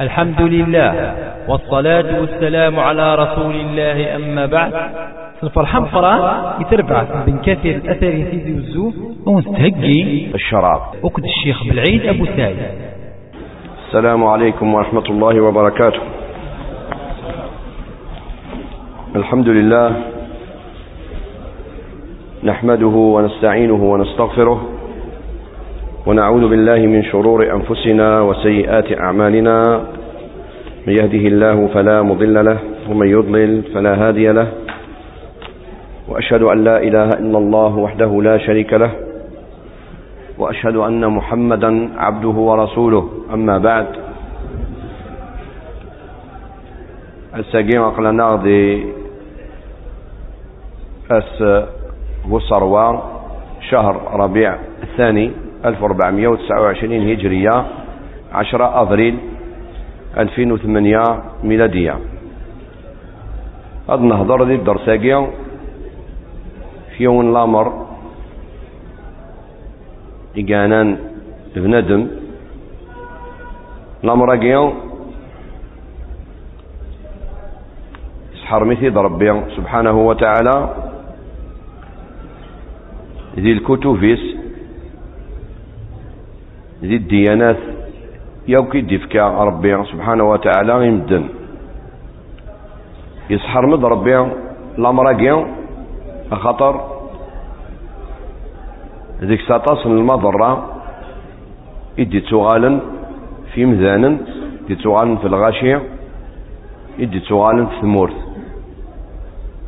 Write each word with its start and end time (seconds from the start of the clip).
الحمد 0.00 0.40
لله 0.40 1.14
والصلاة 1.48 2.20
والسلام 2.20 2.80
على 2.80 3.14
رسول 3.14 3.54
الله 3.54 4.16
أما 4.16 4.46
بعد. 4.46 4.72
الفرحة 5.42 5.80
مقرا 5.80 6.14
يتربع 6.60 7.02
بن 7.26 7.38
كثير 7.38 7.76
الأثر 7.76 8.12
سيدي 8.30 8.54
وزو 8.54 8.92
ونستهجي 9.26 10.30
الشراب. 10.34 10.80
وكد 11.02 11.24
الشيخ 11.24 11.64
بالعيد 11.64 12.06
أبو 12.06 12.26
سعيد. 12.36 12.56
السلام 13.86 14.24
عليكم 14.24 14.74
ورحمة 14.74 15.06
الله 15.10 15.40
وبركاته. 15.40 16.00
الحمد 19.16 19.48
لله 19.48 19.96
نحمده 22.44 22.86
ونستعينه 22.86 23.84
ونستغفره 23.92 24.75
ونعوذ 26.06 26.48
بالله 26.48 26.78
من 26.86 27.02
شرور 27.02 27.50
أنفسنا 27.52 28.20
وسيئات 28.20 28.98
أعمالنا. 28.98 29.56
من 30.86 30.92
يهده 31.02 31.24
الله 31.34 31.66
فلا 31.74 32.02
مضل 32.02 32.44
له 32.44 32.58
ومن 32.88 33.08
يضلل 33.10 33.62
فلا 33.74 33.94
هادي 33.94 34.32
له. 34.32 34.48
وأشهد 36.08 36.42
أن 36.42 36.64
لا 36.64 36.76
إله 36.78 37.08
إلا 37.08 37.38
الله 37.38 37.76
وحده 37.76 38.22
لا 38.22 38.38
شريك 38.38 38.72
له. 38.72 38.90
وأشهد 40.38 40.76
أن 40.76 41.06
محمدا 41.06 41.98
عبده 41.98 42.36
ورسوله. 42.48 43.10
أما 43.34 43.58
بعد 43.58 43.86
الساقين 47.36 47.80
أقلنا 47.80 48.40
ذي 48.44 48.86
أس 51.10 51.42
وصروا 52.30 52.98
شهر 53.70 53.94
ربيع 54.14 54.54
الثاني. 54.82 55.45
1429 55.66 57.10
هجرية 57.10 57.66
10 58.32 58.82
أبريل 58.82 59.18
2008 60.18 61.22
ميلادية. 61.44 61.98
هذا 63.88 64.02
نهضر 64.02 64.44
ذي 64.44 64.54
الدرساقي 64.54 65.26
في 66.96 67.04
يوم 67.04 67.20
الأمر 67.20 67.86
إيقانان 70.36 70.98
بندم. 71.56 72.08
الأمر 74.04 74.34
اقيا 74.34 74.72
سحر 78.42 78.64
مثي 78.64 78.88
ربي 78.88 79.42
سبحانه 79.56 79.96
وتعالى. 79.98 80.74
ذي 83.36 83.52
الكتوفيس 83.52 84.35
ذي 86.82 86.96
الديانات 86.96 87.56
يوكي 88.48 88.80
ديفكا 88.80 89.22
ربي 89.22 89.84
سبحانه 89.84 90.24
وتعالى 90.30 90.86
يمدن. 90.86 91.28
يسحر 93.30 93.66
مد 93.66 93.84
ربي 93.84 94.26
الامر 94.78 95.10
اقيا 95.10 95.46
خطر. 96.32 96.74
ذيك 99.20 99.40
ساطاس 99.48 99.86
المضرة. 99.86 100.72
يدي 101.98 102.20
تغالا 102.20 102.80
في 103.54 103.64
مذانا 103.64 104.18
يدي 104.64 104.74
تغالا 104.82 105.16
في 105.16 105.26
الغاشية 105.26 105.82
يدي 106.98 107.20
تغالا 107.20 107.66
في 107.66 107.80
ثمورث 107.80 108.14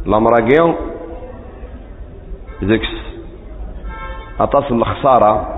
الامراقيا 0.06 0.74
ذيك 2.64 2.82
أطاس 4.40 4.72
الخسارة. 4.72 5.57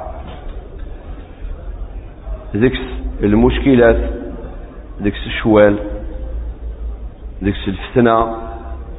ذيك 2.56 2.80
المشكلات 3.22 4.10
ذيك 5.02 5.14
الشوال 5.14 5.78
ذيك 7.44 7.54
الفتنة 7.68 8.36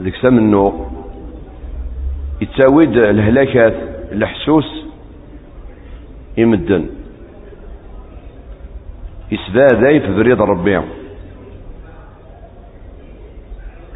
ذيك 0.01 0.15
سمنو 0.15 0.85
يتساويد 2.41 2.97
الهلاكات 2.97 3.73
الحسوس 4.11 4.85
يمدن. 6.37 6.89
يسباداي 9.31 9.99
في 9.99 10.15
بريد 10.15 10.41
ربي. 10.41 10.81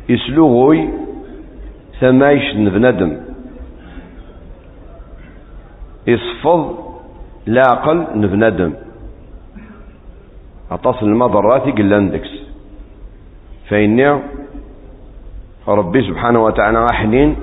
يسلوغوي 0.09 0.90
ثمايش 2.00 2.53
بنادم 2.53 3.18
يصفض 6.07 6.75
لاقل 7.46 8.07
نبنادم. 8.16 8.74
أتصل 10.72 11.06
المضرات 11.06 11.62
قلاندكس 11.62 12.30
فإني 13.70 14.20
ربي 15.68 16.02
سبحانه 16.02 16.44
وتعالى 16.44 16.88
حنين 16.94 17.36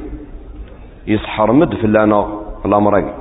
يسحر 1.06 1.52
مد 1.52 1.74
في 1.74 1.84
اللانغ 1.84 2.26
الأمراقي 2.64 3.14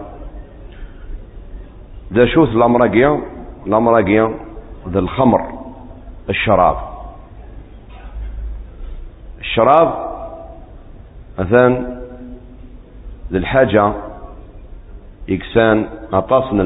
ذا 2.14 2.26
شوث 2.26 2.50
الأمراقية 2.50 3.20
الأمراقية 3.68 4.36
ذا 4.90 5.00
الخمر 5.00 5.42
الشراب. 6.30 6.76
الشراب 9.40 10.12
مثلا 11.40 11.98
ذا 13.32 13.38
الحاجة 13.38 13.94
إكسان 15.30 15.88
أطاس 16.14 16.54
من 16.54 16.62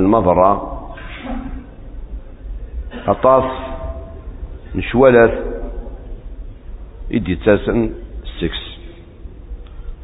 أطاس 3.08 3.52
نشولث 4.76 5.32
يدي 7.12 7.36
تاسن 7.36 7.90
السكس 8.24 8.76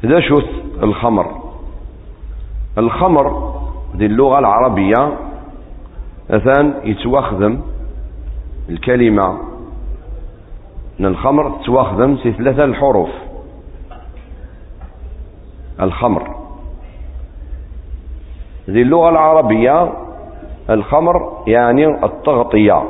إذا 0.04 0.20
شوث 0.20 0.44
الخمر. 0.82 1.42
الخمر 2.78 3.54
ذي 3.96 4.06
اللغة 4.06 4.38
العربية 4.38 5.16
مثلا 6.30 6.74
يتواخذم 6.84 7.62
الكلمة. 8.68 9.38
من 10.98 11.06
الخمر 11.06 11.60
تواخذم 11.64 12.16
في 12.16 12.32
ثلاثة 12.32 12.64
الحروف. 12.64 13.10
الخمر. 15.80 16.36
ذي 18.70 18.82
اللغة 18.82 19.08
العربية 19.08 19.92
الخمر 20.72 21.32
يعني 21.46 21.86
التغطية. 22.04 22.82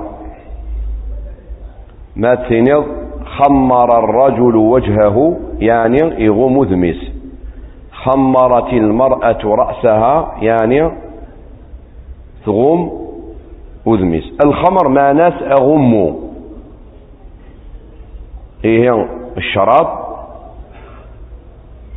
ما 2.17 2.35
تنض 2.35 2.85
خمر 3.25 3.99
الرجل 3.99 4.57
وجهه 4.57 5.37
يعني 5.59 6.25
يغوم 6.25 6.65
ذميس 6.65 7.13
خمرت 7.93 8.73
المرأة 8.73 9.39
رأسها 9.45 10.35
يعني 10.41 10.91
تغم 12.47 12.91
وذميس 13.87 14.25
الخمر 14.45 14.89
ما 14.89 15.13
ناس 15.13 15.43
أغمو. 15.43 16.21
إيه 18.65 19.09
الشراب. 19.37 20.03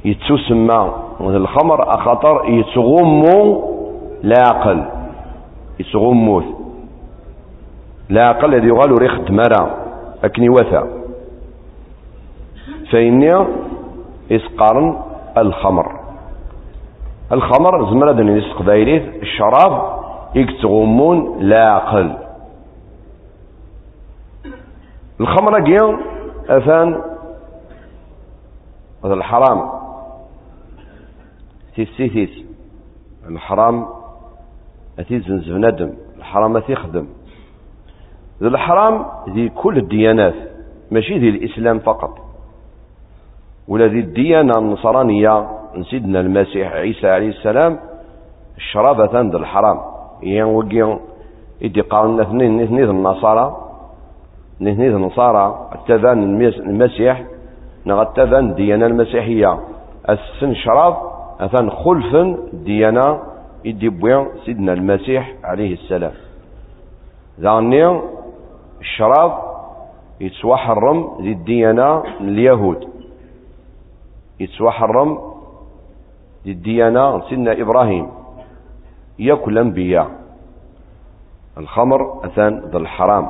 يتسمى. 0.06 0.92
الخمر 1.22 1.90
أخطر 1.90 2.50
يتغمو 2.50 3.64
لا 4.24 4.44
أقل 5.80 5.88
يتغموث 5.88 6.46
لا 8.10 8.30
أقل 8.30 8.56
الذي 8.56 8.68
يغال 8.68 9.02
ريخ 9.02 9.20
دمرة 9.20 9.78
أكني 10.24 10.50
وثا 10.50 10.88
فإني 12.92 13.46
إسقارن 14.32 14.98
الخمر. 15.38 16.00
الخمر 17.32 17.92
زمرة 17.92 18.12
دنيس 18.12 18.54
قبايليت 18.54 19.24
الشراب 19.24 20.00
يكتغمون 20.36 21.40
لا 21.40 21.78
أقل. 21.78 22.18
الخمر 25.20 25.64
قيام 25.64 26.00
أثان 26.50 27.02
هذا 29.06 29.14
الحرام. 29.14 29.70
تيسيثيس 31.76 32.46
الحرام 33.30 33.86
أتي 35.00 35.20
زنزف 35.20 35.52
ندم 35.52 35.94
الحرام 36.18 36.58
أتي 36.58 36.76
خدم 36.76 37.08
ذا 38.42 38.48
الحرام 38.48 39.06
ذي 39.30 39.50
كل 39.50 39.78
الديانات 39.78 40.34
ماشي 40.92 41.18
ذي 41.18 41.30
الإسلام 41.30 41.80
فقط. 41.80 42.18
ولا 43.68 43.88
ذي 43.88 44.00
الديانة 44.00 44.54
النصرانية 44.58 45.48
سيدنا 45.90 46.20
المسيح 46.20 46.72
عيسى 46.74 47.08
عليه 47.08 47.30
السلام 47.30 47.80
الشرابة 48.58 49.18
عند 49.18 49.36
الحرام. 49.36 49.80
ين 50.24 50.44
وقيا 50.44 51.00
يدي 51.62 51.82
قارن 51.82 52.20
اثنين 52.20 52.62
اثنين 52.62 52.90
النصارى 52.90 53.58
اثنين 54.62 54.96
النصارى 54.96 55.70
التبان 55.76 56.24
المسيح 56.44 57.24
نغ 57.86 58.02
التبان 58.02 58.50
الديانة 58.50 58.86
المسيحية. 58.86 59.60
السن 60.10 60.54
شراب 60.54 60.98
أثان 61.40 61.70
خلفا 61.70 62.38
ديانة 62.54 63.20
يدي 63.66 63.90
بويا 63.90 64.28
سيدنا 64.46 64.74
المسيح 64.74 65.36
عليه 65.44 65.74
السلام. 65.74 66.12
ذاني 67.40 68.02
الشراب 68.82 69.34
يتسوحرم 70.22 71.18
ذي 71.22 71.32
الديانة 71.32 72.04
اليهود. 72.22 72.90
يتسوحرم 74.40 75.20
ذي 76.46 76.52
الديانة 76.52 77.30
سيدنا 77.30 77.52
إبراهيم. 77.62 78.08
يأكل 79.20 79.52
الأنبياء 79.54 80.12
الخمر 81.58 82.26
أثان 82.26 82.60
ذا 82.72 82.78
الحرام. 82.78 83.26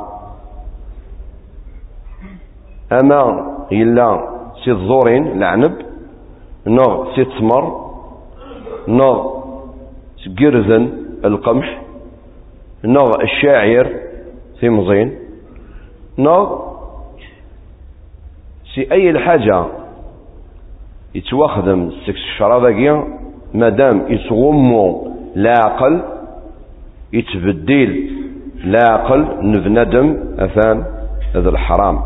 أما 2.92 3.22
إلا 3.72 4.08
سيد 4.66 4.78
زورين 4.78 5.28
العنب 5.28 5.76
نغ 6.68 7.16
سيد 7.16 7.28
تمر 7.40 7.66
نغ 8.88 9.35
قرزن 10.40 10.90
القمح. 11.26 11.82
نغ 12.84 13.10
الشاعر 13.22 13.90
ثمزين 14.62 15.16
نغ 16.18 16.60
سي 18.76 18.92
أي 18.92 19.10
الحاجة 19.10 19.66
يتواخدم 21.16 21.88
السكس 21.88 22.18
الشراباكي 22.18 23.04
مادام 23.54 24.06
يتغمو 24.10 25.12
لا 25.36 25.54
عقل 25.66 26.02
يتبدل 27.14 28.10
لا 28.64 28.92
عقل 28.92 29.26
نبندم 29.42 30.20
أثان 30.40 30.86
هذا 31.36 31.50
الحرام. 31.50 32.02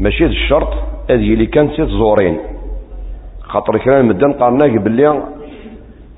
ماشي 0.00 0.26
الشرط 0.26 0.72
هذه 1.10 1.34
اللي 1.34 1.46
كانت 1.46 1.70
سيت 1.72 1.88
زورين. 1.88 2.38
خاطر 3.40 3.78
كلام 3.78 4.08
مدن 4.08 4.32
قارناك 4.32 4.70
باللي 4.70 5.37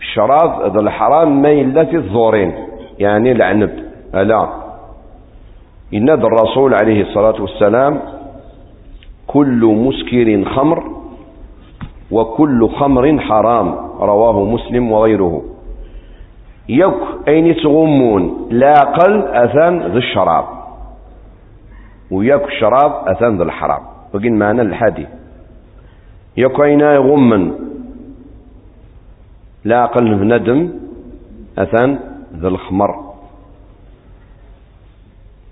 الشراب 0.00 0.50
هذا 0.62 0.80
الحرام 0.80 1.42
ما 1.42 1.52
إلا 1.52 1.84
سيت 1.84 2.04
زورين 2.04 2.52
يعني 2.98 3.32
العنب. 3.32 3.70
ألا. 4.14 4.48
ينادى 5.92 6.26
الرسول 6.26 6.74
عليه 6.74 7.02
الصلاة 7.02 7.42
والسلام 7.42 8.00
كل 9.26 9.60
مسكر 9.64 10.44
خمر 10.54 10.84
وكل 12.10 12.68
خمر 12.68 13.18
حرام 13.18 13.74
رواه 14.00 14.44
مسلم 14.44 14.92
وغيره. 14.92 15.42
يك 16.68 17.00
أين 17.28 17.56
تغمون 17.56 18.48
لا 18.50 18.74
قل 18.74 19.22
أثان 19.22 19.82
ذي 19.82 19.98
الشراب. 19.98 20.44
ويك 22.10 22.44
الشراب 22.44 22.92
أثان 23.08 23.36
ذي 23.36 23.42
الحرام. 23.42 23.82
وقين 24.14 24.38
معنا 24.38 24.62
الحديث 24.62 25.08
يك 26.36 26.60
أين 26.60 26.80
يغمن؟ 26.80 27.52
لا 29.64 29.86
قل 29.86 30.14
بندم 30.14 30.70
أثان 31.58 31.98
ذي 32.34 32.48
الخمر. 32.48 32.94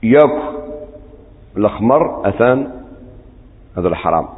يك 0.02 0.42
الأخمر 1.56 2.28
أثان 2.28 2.70
هذا 3.78 3.88
الحرام. 3.88 4.28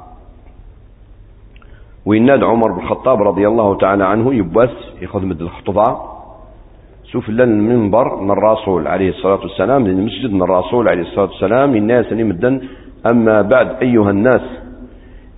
ويناد 2.07 2.43
عمر 2.43 2.73
بن 2.73 2.79
الخطاب 2.79 3.23
رضي 3.23 3.49
الله 3.49 3.79
تعالى 3.79 4.05
عنه 4.05 4.35
يبوس 4.35 4.71
ياخذ 5.03 5.27
مد 5.27 5.43
الخطبة. 5.43 6.01
شوف 7.05 7.29
لنا 7.29 7.45
المنبر 7.45 8.17
من 8.21 8.31
الرسول 8.31 8.87
عليه 8.89 9.09
الصلاة 9.09 9.41
والسلام 9.41 9.87
لأن 9.87 9.99
المسجد 9.99 10.33
من 10.33 10.43
الرسول 10.43 10.89
عليه 10.89 11.03
الصلاة 11.03 11.27
والسلام 11.27 11.75
الناس 11.77 12.07
اللي 12.13 12.25
مدن 12.25 12.61
أما 13.11 13.43
بعد 13.43 13.83
أيها 13.83 14.11
الناس 14.11 14.43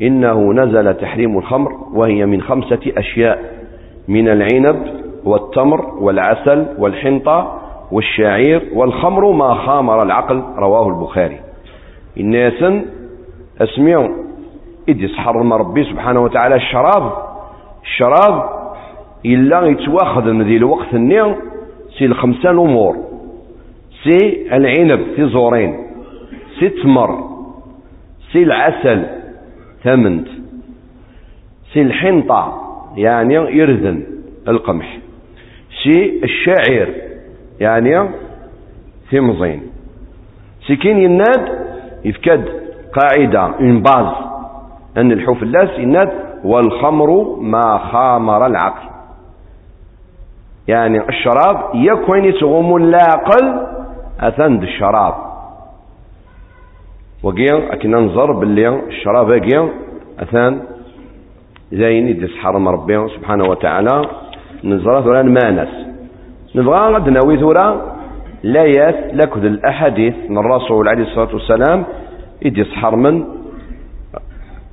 إنه 0.03 0.53
نزل 0.53 0.95
تحريم 0.95 1.39
الخمر 1.39 1.73
وهي 1.93 2.27
من 2.27 2.43
خمسة 2.43 2.81
أشياء. 2.87 3.62
من 4.09 4.29
العنب 4.29 5.03
والتمر 5.25 5.95
والعسل 5.95 6.67
والحنطة 6.79 7.59
والشعير 7.93 8.69
والخمر 8.75 9.33
ما 9.33 9.55
خامر 9.55 10.03
العقل 10.03 10.43
رواه 10.57 10.89
البخاري. 10.89 11.41
الناس 12.17 12.83
أسمعوا 13.61 14.09
إذ 14.89 15.15
حرم 15.15 15.53
ربي 15.53 15.85
سبحانه 15.85 16.21
وتعالى 16.21 16.55
الشراب. 16.55 17.13
الشراب 17.83 18.49
إلا 19.27 19.67
يتواخذ 19.67 20.33
من 20.33 20.43
ذي 20.43 20.57
الوقت 20.57 20.95
النيل 20.95 21.35
سي 21.99 22.05
الخمسة 22.05 22.51
الأمور. 22.51 22.97
سي 24.05 24.49
العنب 24.57 25.01
في 25.17 25.29
زورين. 25.29 25.77
سي 26.61 26.67
التمر 26.67 27.19
سي 28.33 28.43
العسل 28.43 29.07
ثمنت 29.85 30.29
سي 31.73 31.83
الحنطة. 31.83 32.62
يعني 32.97 33.35
يرذن 33.35 34.03
القمح. 34.49 34.99
سي 35.83 36.21
الشعير 36.25 36.95
يعني 37.61 38.09
في 39.11 39.21
مزين 39.21 39.63
سكين 40.69 40.99
يناد 40.99 41.49
يفكد 42.05 42.45
قاعدة 42.93 43.41
اون 43.41 43.83
باز. 43.83 44.15
أن 44.97 45.13
الحوف 45.13 45.43
اللاس 45.43 45.79
يناد 45.79 46.11
والخمر 46.45 47.37
ما 47.41 47.79
خامر 47.93 48.47
العقل. 48.47 48.89
يعني 50.69 51.09
الشراب 51.09 51.71
يكون 51.75 52.25
يتغم 52.25 52.77
اللاقل 52.77 53.67
أثند 54.21 54.63
الشراب. 54.63 55.15
وقيا 57.23 57.73
أكنا 57.73 58.01
ننظر 58.01 58.33
باللي 58.33 58.69
الشراب 58.69 59.33
قيا 59.33 59.69
أثان 60.19 60.63
زين 61.73 62.09
يدس 62.09 62.37
حرم 62.37 62.69
ربي 62.69 63.09
سبحانه 63.09 63.45
وتعالى. 63.51 64.03
نزرات 64.65 65.07
ولا 65.07 65.23
نمانس 65.23 65.69
نبغى 66.55 66.79
غد 66.95 67.09
ناوي 67.09 67.39
ثورة 67.41 67.97
لايات 68.43 69.15
لكذ 69.15 69.45
الأحاديث 69.45 70.15
من 70.29 70.39
الرسول 70.39 70.89
عليه 70.89 71.03
الصلاة 71.03 71.35
والسلام 71.35 71.85
إذ 72.45 72.59
يصحر 72.59 72.97
من 72.97 73.25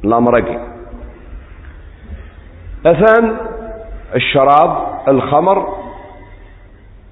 الأمرقي 0.04 0.58
أثان 2.86 3.38
الشراب 4.16 4.72
الخمر. 5.08 5.80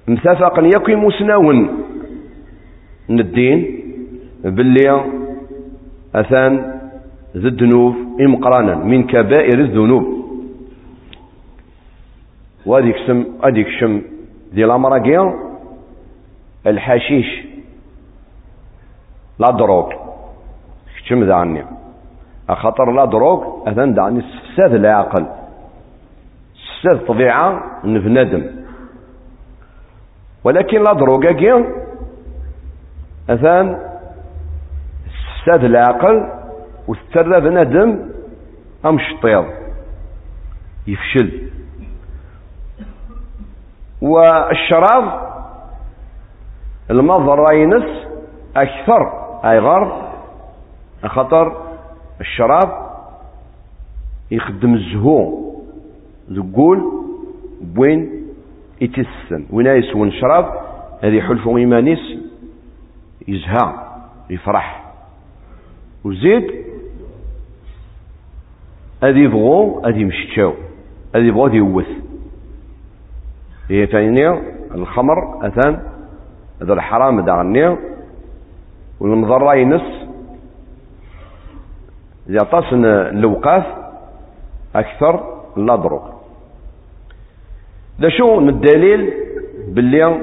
متفق 0.08 0.54
يكون 0.76 0.96
مسنون 0.96 1.84
من 3.08 3.20
الدين 3.20 3.80
باللي 4.44 5.04
أثان 6.14 6.77
الذنوب 7.46 7.94
إمقرانا 8.20 8.74
من 8.74 9.06
كبائر 9.06 9.58
الذنوب. 9.60 10.04
وهذيك 12.66 12.96
سم 13.06 13.24
هذيك 13.44 13.68
شم 13.80 14.02
دي 14.52 14.64
الامراكي 14.64 15.32
الحشيش 16.66 17.46
لا 19.38 19.50
دروك. 19.50 19.92
كتشم 20.96 21.24
ذاني 21.24 21.64
خاطر 22.48 22.92
لا 22.92 23.04
دروك 23.04 23.68
أذن 23.68 23.94
داني 23.94 24.22
سفساد 24.22 24.74
العقل. 24.74 25.26
سفساد 26.54 27.06
طبيعة 27.06 27.62
نفندم 27.84 28.44
ولكن 30.44 30.82
لا 30.82 30.92
دروك 30.92 31.26
اكي 31.26 31.52
أذن 33.30 33.78
سفساد 35.18 35.64
العقل 35.64 36.37
وسترى 36.88 37.40
بندم 37.40 38.08
أم 38.86 38.98
شطيض 38.98 39.44
يفشل. 40.86 41.50
والشراب 44.02 45.28
المظهر 46.90 47.52
ينس 47.52 48.06
أكثر 48.56 49.02
أي 49.44 49.58
غر 49.58 50.12
خطر. 51.04 51.62
الشراب 52.20 52.88
يخدم 54.30 54.74
الزهو. 54.74 55.48
ذقول 56.32 56.92
بوين 57.60 58.26
يتسن 58.80 59.46
وين 59.50 59.66
يسون 59.66 60.12
شراب 60.12 60.46
هذه 61.02 61.20
حلف 61.20 61.48
إيمانيس 61.48 62.18
يزهى 63.28 63.72
يفرح. 64.30 64.92
وزيد 66.04 66.67
يبغو 69.02 69.82
هذه 69.86 70.04
مشتاو 70.04 70.52
هذه 71.14 71.24
يبغو 71.24 71.46
هذه 71.46 71.56
يوث. 71.56 71.88
هي 73.70 73.86
ثانية 73.86 74.42
الخمر 74.74 75.46
أثان. 75.46 75.80
هذا 76.62 76.72
الحرام 76.72 77.20
دعني 77.20 77.76
والمضرة 79.00 79.54
ينس. 79.54 80.08
إذا 82.28 82.38
طاسن 82.38 82.84
اللوقاف 82.84 83.64
أكثر 84.76 85.38
لا 85.56 85.74
ضرب 85.74 86.02
ده 87.98 88.08
شو 88.08 88.38
الدليل 88.38 89.12
باللي 89.68 90.20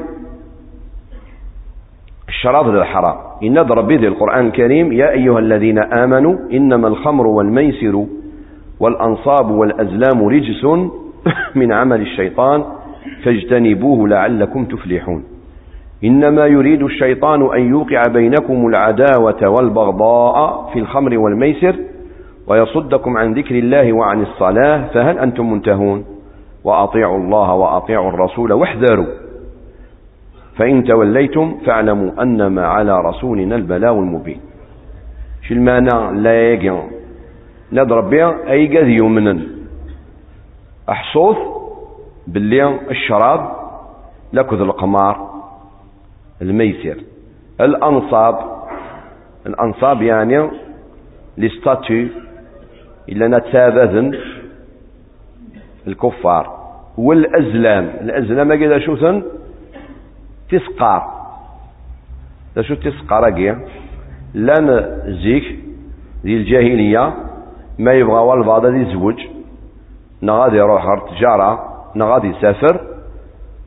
الشراب 2.30 2.70
ذا 2.70 2.82
الحرام؟ 2.82 3.18
إن 3.44 3.58
ربي 3.58 3.98
ذي 3.98 4.08
القرآن 4.08 4.48
الكريم 4.48 4.94
يا 4.94 5.10
أيها 5.12 5.40
الذين 5.40 5.80
آمنوا 5.80 6.38
إنما 6.52 6.88
الخمر 6.88 7.28
والميسر 7.28 8.06
والأنصاب 8.80 9.52
والأزلام 9.52 10.28
رجس 10.28 10.66
من 11.60 11.72
عمل 11.72 12.02
الشيطان 12.02 12.64
فاجتنبوه 13.24 14.08
لعلكم 14.08 14.66
تفلحون. 14.66 15.24
إنما 16.04 16.46
يريد 16.46 16.84
الشيطان 16.84 17.54
أن 17.56 17.70
يوقع 17.70 18.04
بينكم 18.08 18.68
العداوة 18.68 19.48
والبغضاء 19.48 20.70
في 20.74 20.80
الخمر 20.80 21.18
والميسر 21.18 21.76
ويصدكم 22.48 23.18
عن 23.18 23.34
ذكر 23.34 23.56
الله 23.56 23.94
وعن 23.94 24.22
الصلاة 24.22 24.88
فهل 24.94 25.20
أنتم 25.20 25.52
منتهون؟ 25.52 26.06
وأطيعوا 26.64 27.18
الله 27.18 27.54
وأطيعوا 27.54 28.10
الرسول 28.10 28.54
واحذروا. 28.54 29.06
فإن 30.58 30.84
توليتم 30.84 31.56
فاعلموا 31.66 32.22
أنما 32.22 32.66
على 32.68 33.02
رسولنا 33.02 33.56
البلاء 33.56 33.94
المبين. 33.94 34.40
شو 35.48 35.54
المعنى 35.54 36.22
لا 36.22 36.52
يجي 36.52 36.72
نضرب 37.72 38.10
بها 38.10 38.52
أي 38.52 38.78
قذ 38.78 38.88
يمنا 38.88 39.42
أحصوث 40.90 41.38
باللي 42.28 42.80
الشراب 42.92 43.56
لكذ 44.34 44.60
القمار 44.60 45.44
الميسر. 46.42 46.98
الأنصاب 47.62 48.40
الأنصاب 49.48 50.02
يعني 50.02 50.50
لستاتيو 51.38 52.08
إلا 53.10 53.28
نتابذن 53.28 54.18
الكفار. 55.88 56.66
والأزلام 56.98 57.84
الأزلام 58.02 58.56
كذا 58.56 58.80
شوثن 58.80 59.24
تسقار. 60.50 61.02
شو 62.62 62.76
تسقار 62.76 63.30
لأن 64.34 64.68
زيك 65.24 65.60
ذي 66.24 66.38
الجاهلية. 66.38 67.14
ما 67.80 67.94
يبغى 67.94 68.20
والبعض 68.20 68.66
ذي 68.66 68.86
زوج 68.86 69.20
نغادي 70.22 70.58
يروح 70.58 71.00
تجارة 71.10 71.76
نغادي 71.96 72.28
يسافر 72.28 72.82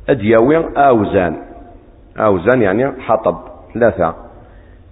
أدياوي 0.09 0.57
أوزان. 0.77 1.37
أوزان 2.19 2.63
يعني 2.63 3.03
حطب 3.03 3.39
ثلاثة. 3.75 4.15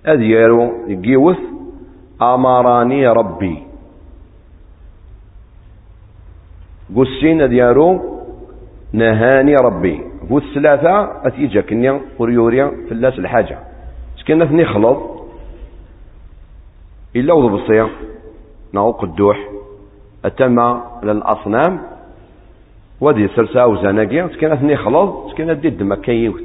أديارو 0.06 0.72
يقيوث 0.88 1.38
أمراني 2.22 3.08
ربي. 3.08 3.62
قسين 6.96 7.48
ديارو 7.48 8.20
نهاني 8.92 9.54
ربي. 9.54 10.02
قوس 10.30 10.42
ثلاثة 10.54 11.26
أتيجا 11.26 11.60
كنيا 11.60 12.00
وريوريا 12.18 12.66
في 12.88 12.92
الناس 12.92 13.18
الحاجة. 13.18 13.58
سكنا 14.16 14.46
ثني 14.46 14.64
خلط 14.64 14.98
إلا 17.16 17.32
وضو 17.34 17.48
بصيا 18.66 18.74
نعو 18.74 18.90
قدوح 18.90 19.38
أتما 20.24 20.84
للأصنام 21.02 21.78
ودي 23.00 23.28
سرسا 23.28 23.64
وزناقيا 23.64 24.28
سكنا 24.28 24.56
ثني 24.56 24.76
خلط 24.76 25.30
سكنا 25.30 25.52
دي 25.52 25.68
الدم 25.68 25.94
كيوت 25.94 26.40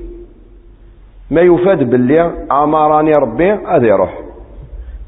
ما 1.32 1.42
يفاد 1.42 1.90
باللي 1.90 2.48
أمراني 2.52 3.12
ربي 3.12 3.52
هذا 3.52 3.88
يروح. 3.88 4.20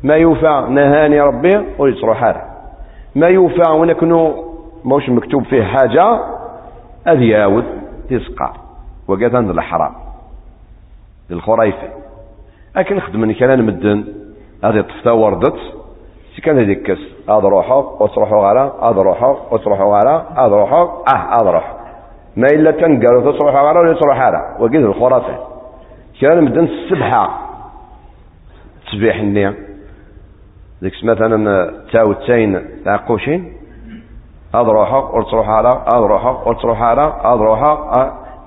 ما 0.04 0.16
يوفى 0.16 0.68
نهاني 0.70 1.22
ربي 1.22 1.66
ويصروح 1.80 2.24
هذا. 2.24 2.44
ما 3.16 3.28
يوفى 3.28 3.72
ونكنو 3.72 4.44
موش 4.86 5.10
مكتوب 5.10 5.44
فيه 5.44 5.64
حاجة 5.64 6.20
أذي 7.08 7.28
ياود 7.28 7.66
تسقى. 8.10 8.54
وقات 9.08 9.36
عند 9.36 9.50
الحرام. 9.50 9.94
للخريفة 11.30 11.90
لكن 12.76 13.00
خدم 13.00 13.32
كلام 13.32 13.66
مدن 13.66 14.04
هذه 14.64 14.82
طفتا 14.82 15.12
وردت. 15.12 15.83
كان 16.42 16.60
هذيك 16.60 16.82
كس 16.82 17.00
هذا 17.30 17.48
روحه 17.48 18.02
وتروحوا 18.02 18.46
على 18.46 18.72
هذا 18.82 19.02
روحه 19.02 19.38
وتروحوا 19.52 19.96
على 19.96 20.26
هذا 20.38 20.56
روحه 20.56 21.04
آه 21.14 21.42
هذا 21.42 21.52
روح 21.52 21.74
ما 22.36 22.48
إلا 22.48 22.72
تنقل 22.72 23.16
وتصروحوا 23.16 23.60
على 23.60 23.80
ولا 23.80 23.94
تصروح 23.94 24.20
على 24.20 24.58
وقيد 24.60 24.84
الخرافة 24.84 25.38
كان 26.22 26.44
مدن 26.44 26.64
السبحة 26.64 27.40
تسبيح 28.88 29.16
النية. 29.16 29.56
ديك 30.82 30.94
مثلا 31.04 31.72
تاو 31.94 32.14
تاين 32.14 32.84
تاع 32.86 32.96
قوشين 32.96 33.54
هذا 34.56 34.68
روحه 34.68 35.00
قلت 35.02 35.28
تروح 35.32 35.50
على 35.50 35.70
هذا 35.94 36.06
روحه 36.06 36.34
قلت 36.34 36.62
تروح 36.62 36.82
على 36.82 37.02
هذا 37.02 37.44
روحه 37.44 37.92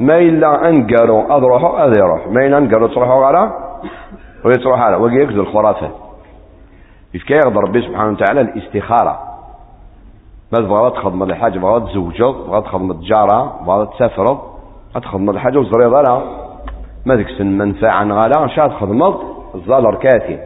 ما 0.00 0.18
إلا 0.18 0.68
أنقروا 0.68 1.24
هذا 1.24 1.46
روحه 1.46 1.84
هذا 1.84 1.92
يروح 1.98 2.28
ما 2.28 2.46
إلا 2.46 2.58
أنقروا 2.58 2.88
تروحوا 2.88 3.26
على 3.26 3.52
ويتروح 4.44 4.80
على 4.80 4.96
وقي 4.96 5.14
يكذب 5.14 5.44
الخرافة 7.16 7.26
كيف 7.26 7.46
يقدر 7.46 7.60
ربي 7.60 7.82
سبحانه 7.82 8.12
وتعالى 8.12 8.40
الاستخارة. 8.40 9.18
ما 10.52 10.58
تبغى 10.58 10.90
تخدم 10.90 11.22
الحاجة 11.22 11.58
تبغى 11.58 11.80
تزوجه 11.80 12.32
تبغى 12.32 12.60
تخدم 12.60 12.90
التجارة 12.90 13.60
تبغى 13.62 13.86
تسافر 13.86 14.38
تخدم 14.94 15.30
الحاجة 15.30 15.58
وزريض 15.58 15.94
لها. 15.94 16.22
ما 17.06 17.16
ذيك 17.16 17.28
سن 17.38 17.58
منفعة 17.58 18.04
غالا 18.04 18.46
شاد 18.46 18.72
خدمت 18.72 19.20
الزالر 19.54 19.94
كاتي 19.94 20.38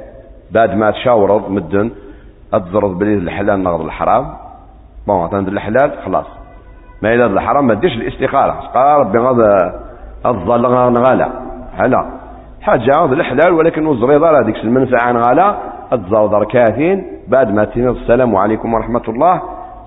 بعد 0.50 0.74
ما 0.74 0.90
تشاورض 0.90 1.50
مدن 1.50 1.90
أتضرب 2.52 2.98
بلي 2.98 3.14
الحلال 3.14 3.62
نغض 3.62 3.80
الحرام. 3.80 4.36
بون 5.06 5.28
عند 5.32 5.48
الحلال 5.48 5.92
خلاص. 6.04 6.26
ما 7.02 7.14
إذا 7.14 7.26
الحرام 7.26 7.66
ما 7.66 7.74
تديش 7.74 7.92
الاستخارة. 7.92 8.52
قال 8.52 9.00
ربي 9.00 9.18
غاض 9.18 9.40
الظل 10.26 10.62
نغالا 10.92 11.28
هلا 11.74 12.06
حاجة 12.62 12.90
غاض 12.90 13.12
الحلال 13.12 13.52
ولكن 13.52 13.86
وزريضة 13.86 14.40
هذيك 14.40 14.56
المنفعة 14.56 15.12
نغالا 15.12 15.56
الزوضر 15.92 16.44
كاثين 16.44 17.06
بعد 17.28 17.54
ما 17.54 17.64
تنظ 17.64 17.96
السلام 17.96 18.36
عليكم 18.36 18.74
ورحمة 18.74 19.02
الله. 19.08 19.42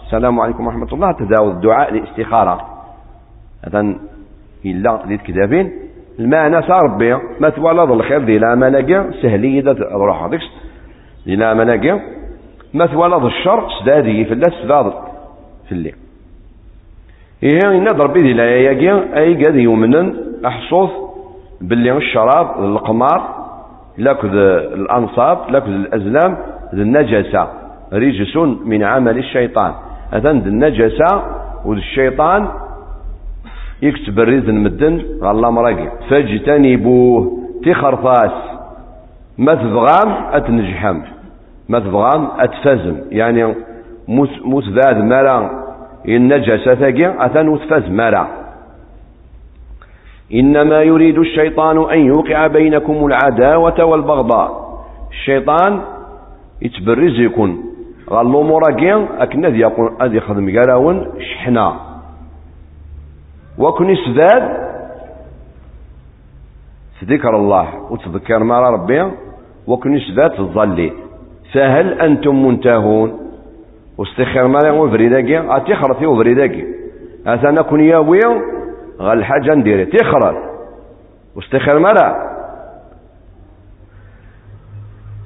السلام 0.05 0.39
عليكم 0.39 0.67
ورحمة 0.67 0.93
الله. 0.93 1.11
تداول 1.11 1.51
الدعاء 1.51 1.93
الاستخارة 1.93 2.67
هذا 3.67 3.95
إلا 4.65 4.99
ذي 5.07 5.17
كذابين 5.17 5.71
المعنى 6.19 6.61
صار 6.61 6.79
ربي 6.83 7.13
ما 7.39 7.49
تولد 7.49 7.91
الخير 7.91 8.23
ذي 8.25 8.37
لا 8.37 8.55
ملاقي 8.55 9.13
سهلية 9.21 9.75
روح 9.91 10.23
هذيك. 10.23 10.41
ذي 11.27 11.35
لا 11.35 11.53
ملاقي 11.53 11.99
ما 12.73 12.85
تولد 12.85 13.23
الشر؟ 13.25 13.69
سدادي 13.79 14.25
في 14.25 14.33
الله 14.33 14.49
سداد 14.63 14.93
في 15.65 15.71
الليل 15.71 15.95
إيه 17.43 17.79
نضرب 17.79 18.13
بذي 18.13 18.33
لا 18.33 18.55
يجي 18.57 18.91
أي 18.91 19.45
قد 19.45 19.55
يمنن 19.55 20.15
أحصوث 20.45 20.89
باللي 21.61 21.97
الشراب 21.97 22.63
القمار. 22.63 23.42
لكذ 23.97 24.35
الأنصاب 24.73 25.37
لكذ 25.49 25.71
الأزلام 25.71 26.37
النجسة 26.73 27.47
رجس 27.93 28.37
من 28.65 28.83
عمل 28.83 29.17
الشيطان. 29.17 29.73
هذا 30.11 30.31
النجسة 30.31 31.23
والشيطان 31.65 32.47
يكتب 33.81 34.19
الرزق 34.19 34.47
المدن 34.47 35.05
الله 35.23 35.49
مراقي 35.49 35.91
فاجتنبوه. 36.09 37.39
تخرفاس. 37.65 38.31
ما 39.37 39.53
تبغام 39.55 40.09
أتنجحم. 40.33 40.99
ما 41.69 41.79
تبغام 41.79 42.27
أتفزم. 42.39 42.97
يعني 43.11 43.55
موت 44.45 44.63
ذاد 44.69 44.97
مرا 44.97 45.63
النجاسة 46.07 46.75
ثقي 46.75 47.25
أثن 47.25 47.47
وتفز 47.47 47.89
مرا 47.89 48.27
إنما 50.33 50.81
يريد 50.81 51.19
الشيطان 51.19 51.91
أن 51.91 51.99
يوقع 51.99 52.47
بينكم 52.47 53.05
العداوة 53.05 53.83
والبغضاء. 53.83 54.79
الشيطان 55.11 55.81
يتبرز 56.61 57.19
يكون 57.19 57.63
غالو 58.09 58.43
مراكين 58.43 59.07
أكن 59.17 59.45
ذي 59.45 59.59
يقول 59.59 59.91
أذي 60.01 60.19
خدم 60.19 60.59
قراون 60.59 61.11
شحنا 61.19 61.75
وكن 63.57 63.95
في 66.99 67.05
ذكر 67.05 67.35
الله. 67.35 67.67
وتذكر 67.91 68.43
ما 68.43 68.59
ربي. 68.59 69.11
وكن 69.67 69.93
يسداد 69.93 70.29
تظلي 70.29 70.91
فهل 71.53 72.01
أنتم 72.01 72.45
منتهون؟ 72.45 73.19
واستخير 73.97 74.47
ما 74.47 74.59
يقول 74.65 74.89
فريداكي 74.89 75.39
أتخرثي 75.39 76.05
وفريداكي 76.05 76.65
أثنا 77.27 77.61
كن 77.61 77.79
ياوي 77.79 78.19
غال 79.01 79.25
حاجة 79.25 79.53
نديري 79.53 79.85
تخرث 79.85 80.35
واستخير 81.35 81.79
ما 81.79 81.93
لا 81.93 82.33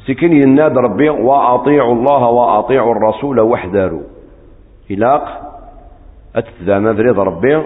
سكن 0.07 0.33
يناد 0.33 0.77
ربي 0.77 1.09
وأطيعوا 1.09 1.93
الله 1.93 2.27
وأطيعوا 2.29 2.95
الرسول 2.95 3.39
واحذروا. 3.39 4.01
إلاق 4.91 5.53
أتتذا 6.35 6.79
مفريض 6.79 7.19
ربي 7.19 7.63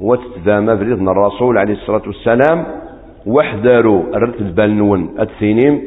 وتتذا 0.00 0.60
مفريض 0.60 1.08
الرسول 1.08 1.58
عليه 1.58 1.74
الصلاة 1.74 2.02
والسلام. 2.06 2.64
واحذروا. 3.26 4.02
الرتب 4.14 4.40
البالنون 4.40 5.14
أتثينيم. 5.18 5.82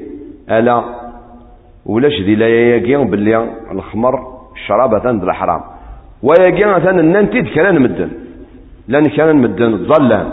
ألا. 0.50 0.84
ولاش 1.86 2.22
ذي 2.22 2.36
لا 2.36 2.48
يجي 2.48 2.98
باللي 2.98 3.52
الخمر 3.72 4.20
الشراب 4.54 5.00
ثان 5.00 5.24
الحرام. 5.24 5.62
ويجي 6.24 6.64
ثان 6.64 7.00
الننتيد 7.00 7.48
كان 7.48 7.82
مدن. 7.82 8.12
لأن 8.92 9.08
كان 9.16 9.36
مدن 9.36 9.88
ظلان 9.88 10.28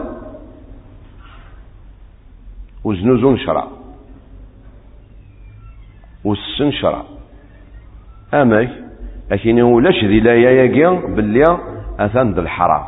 وزنوزون 2.84 3.38
شراب 3.38 3.70
والسن 6.24 6.70
شراب 6.70 7.06
امي 8.34 8.68
لكن 9.30 9.60
ولاش 9.62 10.04
ذي 10.04 10.20
لا 10.20 10.34
يجي 10.34 10.86
باللي 11.14 11.44
أثان 11.98 12.38
الحرام. 12.38 12.84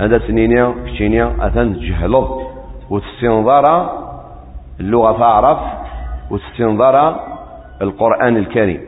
هذا 0.00 0.18
سنينيا 0.18 0.74
كشينيا 0.86 1.26
أثان 1.46 1.68
جهلض 1.86 2.28
وتستنظر 2.90 3.66
اللغة 4.80 5.12
تعرف 5.18 5.60
وتستنظر 6.30 6.96
القرآن 7.82 8.36
الكريم. 8.36 8.80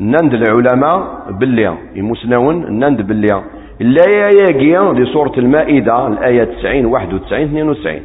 نند 0.00 0.32
العلماء 0.34 1.30
باللي 1.30 1.66
يمسنون 1.94 2.56
نند 2.80 3.00
باللي 3.02 3.59
الآية 3.80 4.40
ياقيا 4.40 4.92
دي 4.92 5.04
سورة 5.12 5.32
المائدة 5.38 6.06
الآية 6.06 6.44
90 6.44 6.84
91 6.84 7.42
92 7.42 8.00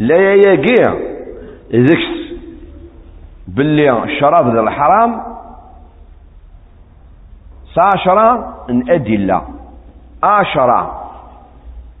الآية 0.00 0.48
ياقيا 0.48 0.98
ذكس 1.72 2.18
باللي 3.48 4.04
الشراب 4.04 4.54
ذا 4.54 4.60
الحرام 4.60 5.22
ساشرة 7.74 8.54
أدلة 8.70 9.42
عشرة 10.22 11.10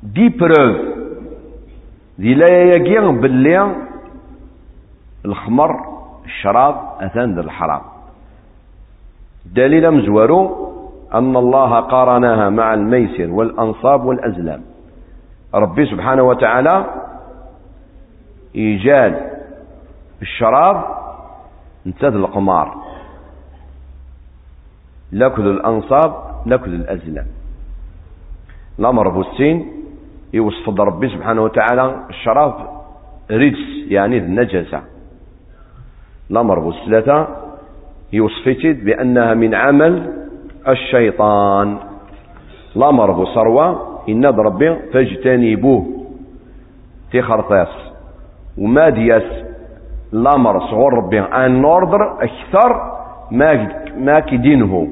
دي 0.02 0.28
بروف 0.28 0.76
دي 2.18 2.34
لا 2.34 2.48
ياقيا 2.48 3.00
باللي 3.10 3.74
الخمر 5.24 5.80
الشراب 6.24 6.76
أثان 7.00 7.34
ذا 7.34 7.40
الحرام. 7.40 7.80
دليل 9.46 9.90
مزورو 9.90 10.68
أن 11.14 11.36
الله 11.36 11.80
قارنها 11.80 12.50
مع 12.50 12.74
الميسر 12.74 13.30
والأنصاب 13.30 14.04
والأزلام. 14.04 14.62
ربي 15.54 15.86
سبحانه 15.86 16.22
وتعالى 16.22 16.84
إيجاد 18.54 19.30
الشراب 20.22 20.84
انتد 21.86 22.14
القمار. 22.14 22.76
لكل 25.12 25.48
الأنصاب 25.48 26.14
لكل 26.46 26.74
الأزلام. 26.74 27.26
الأمر 28.78 29.08
بوستين 29.08 29.72
يوصف 30.32 30.80
ربي 30.80 31.08
سبحانه 31.08 31.42
وتعالى 31.42 31.96
الشراب 32.10 32.54
رجس 33.30 33.88
يعني 33.88 34.18
النجسة 34.18 34.80
الأمر 36.30 36.58
بوستلاتة 36.58 37.26
يوصفتي 38.12 38.72
بأنها 38.72 39.34
من 39.34 39.54
عمل 39.54 40.12
الشيطان. 40.68 41.78
الأمر 42.76 43.10
بصروة 43.10 43.98
إن 44.08 44.24
ربي 44.24 44.76
فاجتنبوه 44.92 45.86
تخرطاس 47.12 47.68
وما 48.58 48.88
دياس 48.88 49.44
الأمر 50.12 50.60
صغر 50.60 50.94
ربي. 50.94 51.20
أن 51.20 51.62
نوردر 51.62 52.22
أكثر 52.22 52.92
ما 53.30 53.68
ما 53.96 54.20
كدينه. 54.20 54.88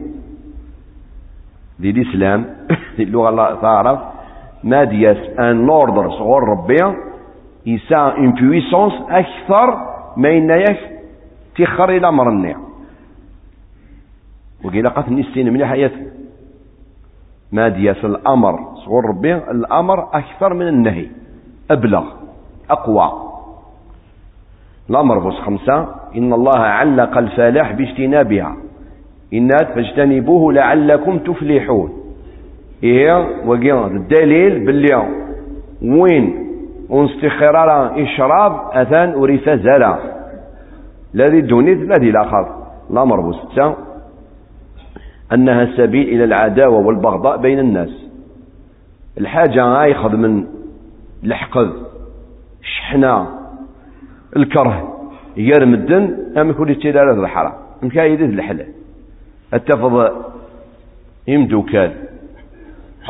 دي 1.78 1.90
الإسلام 1.90 2.46
اللغة 2.98 3.28
الله 3.28 3.54
تعرف. 3.54 3.98
ما 4.64 4.84
دياس 4.84 5.38
أن 5.38 5.66
نوردر 5.66 6.10
صغر 6.10 6.42
ربي. 6.48 6.96
يسا 7.66 8.14
ان 8.18 8.32
بويسونس 8.32 8.92
أكثر 9.10 9.78
ما 10.16 10.28
إنيك 10.28 10.78
تخر 11.58 11.88
إلى 11.90 12.08
أمر 12.08 12.28
النعم 14.66 14.86
وقيل 14.86 14.88
قتل 14.88 15.14
نسين 15.14 15.52
من 15.52 15.66
حياته 15.66 16.06
ما 17.52 17.68
دياس 17.68 18.04
الأمر. 18.04 18.58
صغر 18.84 19.04
ربي 19.04 19.34
الأمر 19.34 20.08
أكثر 20.12 20.54
من 20.54 20.68
النهي. 20.68 21.06
أبلغ. 21.70 22.04
أقوى. 22.70 23.12
الأمر 24.90 25.18
بس 25.18 25.34
خمسة. 25.34 25.88
إن 26.16 26.32
الله 26.32 26.58
علق 26.58 27.18
الفلاح 27.18 27.72
باجتنابها. 27.72 28.56
إنات 29.34 29.72
فاجتنبوه 29.74 30.52
لعلكم 30.52 31.18
تفلحون. 31.18 31.92
إيه؟ 32.84 33.46
وقيل 33.46 33.76
الدليل 33.76 34.66
باللي 34.66 35.08
وين 35.82 36.46
ونستخرار 36.90 38.02
إشراب 38.02 38.52
أثان 38.72 39.12
أريف 39.12 39.50
زلا 39.50 39.98
الذي 41.14 41.40
دونيت 41.40 41.78
الذي 41.78 42.10
الآخر 42.10 42.46
الأمر 42.90 43.20
بستة 43.20 43.74
أنها 45.32 45.76
سبيل 45.76 46.08
إلى 46.08 46.24
العداوة 46.24 46.78
والبغضاء 46.86 47.36
بين 47.36 47.58
الناس. 47.58 48.06
الحاجة 49.18 49.62
غايخذ 49.62 50.16
من 50.16 50.46
الحقد 51.24 51.72
الشحنة 52.60 53.26
الكره 54.36 55.08
يرم 55.36 55.74
الدن 55.74 56.18
أم 56.36 56.50
يكون 56.50 56.68
يتيل 56.68 56.98
على 56.98 57.10
الحرام. 57.10 57.52
مكايد 57.82 58.20
الحلال 58.20 58.66
التفض 59.54 60.10
يمدوكال 61.28 61.92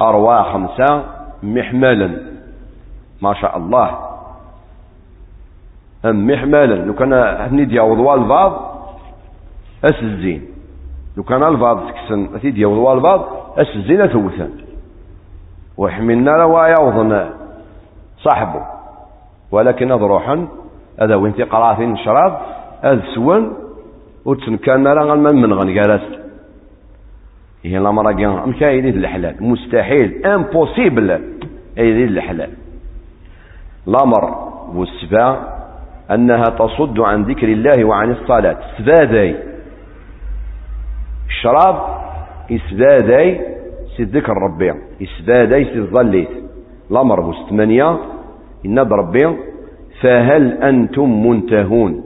أرواح 0.01 0.53
خمسة 0.53 1.05
محملا 1.43 2.21
ما 3.23 3.35
شاء 3.35 3.57
الله. 3.57 3.99
أم 6.05 6.27
محملا 6.27 6.75
لو 6.75 6.95
كان 6.95 7.13
هني 7.13 7.65
ديال 7.65 8.11
البعض 8.11 8.77
أس 9.85 10.03
الزين. 10.03 10.56
لو 11.17 11.23
كان 11.23 11.43
الفاض 11.43 11.81
تكسن 11.89 12.35
أتي 12.35 12.51
ديال 12.51 12.93
البعض 12.93 13.29
أس 13.59 13.77
الزين 13.77 14.07
ثوثا 14.07 14.51
وحملنا 15.77 16.31
له 16.31 16.69
يوضن 16.69 17.31
صاحبه. 18.19 18.63
ولكن 19.51 19.93
روحا 19.93 20.49
هذا 21.01 21.15
وانت 21.15 21.41
قراثين 21.41 21.97
شراب 21.97 22.39
هذا 22.83 23.03
سوان 23.15 23.53
وتنكان 24.25 24.87
راه 24.87 25.15
من 25.15 25.35
من 25.43 25.53
غنقارس 25.53 26.03
هي 27.65 27.79
الامر 27.79 28.13
كان 28.13 28.49
مكاين 28.49 28.89
الحلال؟ 28.89 29.37
مستحيل 29.41 30.27
امبوسيبل 30.27 31.11
اي 31.79 32.05
الحلال. 32.05 32.51
الامر 33.89 34.51
والسبا 34.75 35.57
أنها 36.11 36.45
تصد 36.45 37.01
عن 37.01 37.23
ذكر 37.23 37.49
الله 37.49 37.85
وعن 37.85 38.11
الصلاة. 38.11 38.57
سبادي 38.79 39.56
الشراب 41.29 41.77
اسبادي 42.51 43.41
سيد 43.97 44.17
ذكر 44.17 44.33
ربي. 44.33 44.75
اسبادي 45.03 45.65
سيد 45.65 45.85
ظليت 45.85 46.29
الأمر 46.91 47.21
والثمانيه 47.21 47.99
ان 48.67 48.79
ربي. 48.79 49.37
فهل 50.03 50.63
أنتم 50.63 51.27
منتهون؟ 51.27 52.05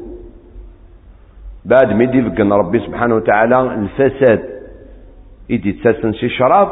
بعد 1.64 1.92
ما 1.92 2.04
يدي 2.04 2.22
فقنا 2.22 2.56
ربي 2.56 2.78
سبحانه 2.78 3.14
وتعالى 3.14 3.60
الفساد. 3.62 4.40
يدي 5.50 5.72
تساسن 5.72 6.12
شي 6.12 6.28
شراب 6.28 6.68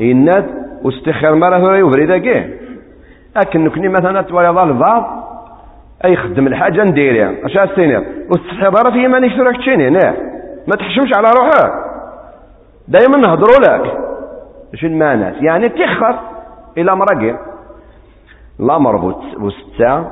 يناد 0.00 0.46
واستخر 0.82 1.34
مرة 1.34 1.56
هو 1.56 1.74
يوفري 1.74 2.06
ذاكيه 2.06 2.60
لكن 3.36 3.64
نكني 3.64 3.88
مثلا 3.88 4.22
توالي 4.22 4.62
البعض 4.62 5.26
أي 6.04 6.16
خدم 6.16 6.46
الحاجة 6.46 6.82
نديرها 6.84 7.34
اش 7.44 7.56
استينير 7.56 8.04
واستخبار 8.28 8.92
في 8.92 9.08
مانيش 9.08 9.38
راك 9.38 9.56
تشيني؟ 9.56 9.90
نه 9.90 10.16
ما 10.68 10.76
تحشمش 10.76 11.10
على 11.16 11.28
روحك. 11.38 11.72
دائما 12.88 13.16
نهضروا 13.16 13.60
لك. 13.60 13.98
إيش 14.74 14.84
المعنى؟ 14.84 15.46
يعني 15.46 15.68
تخر 15.68 16.18
إلى 16.78 16.96
مرقي 16.96 17.38
الامر 18.60 18.96
بوستا 18.96 20.10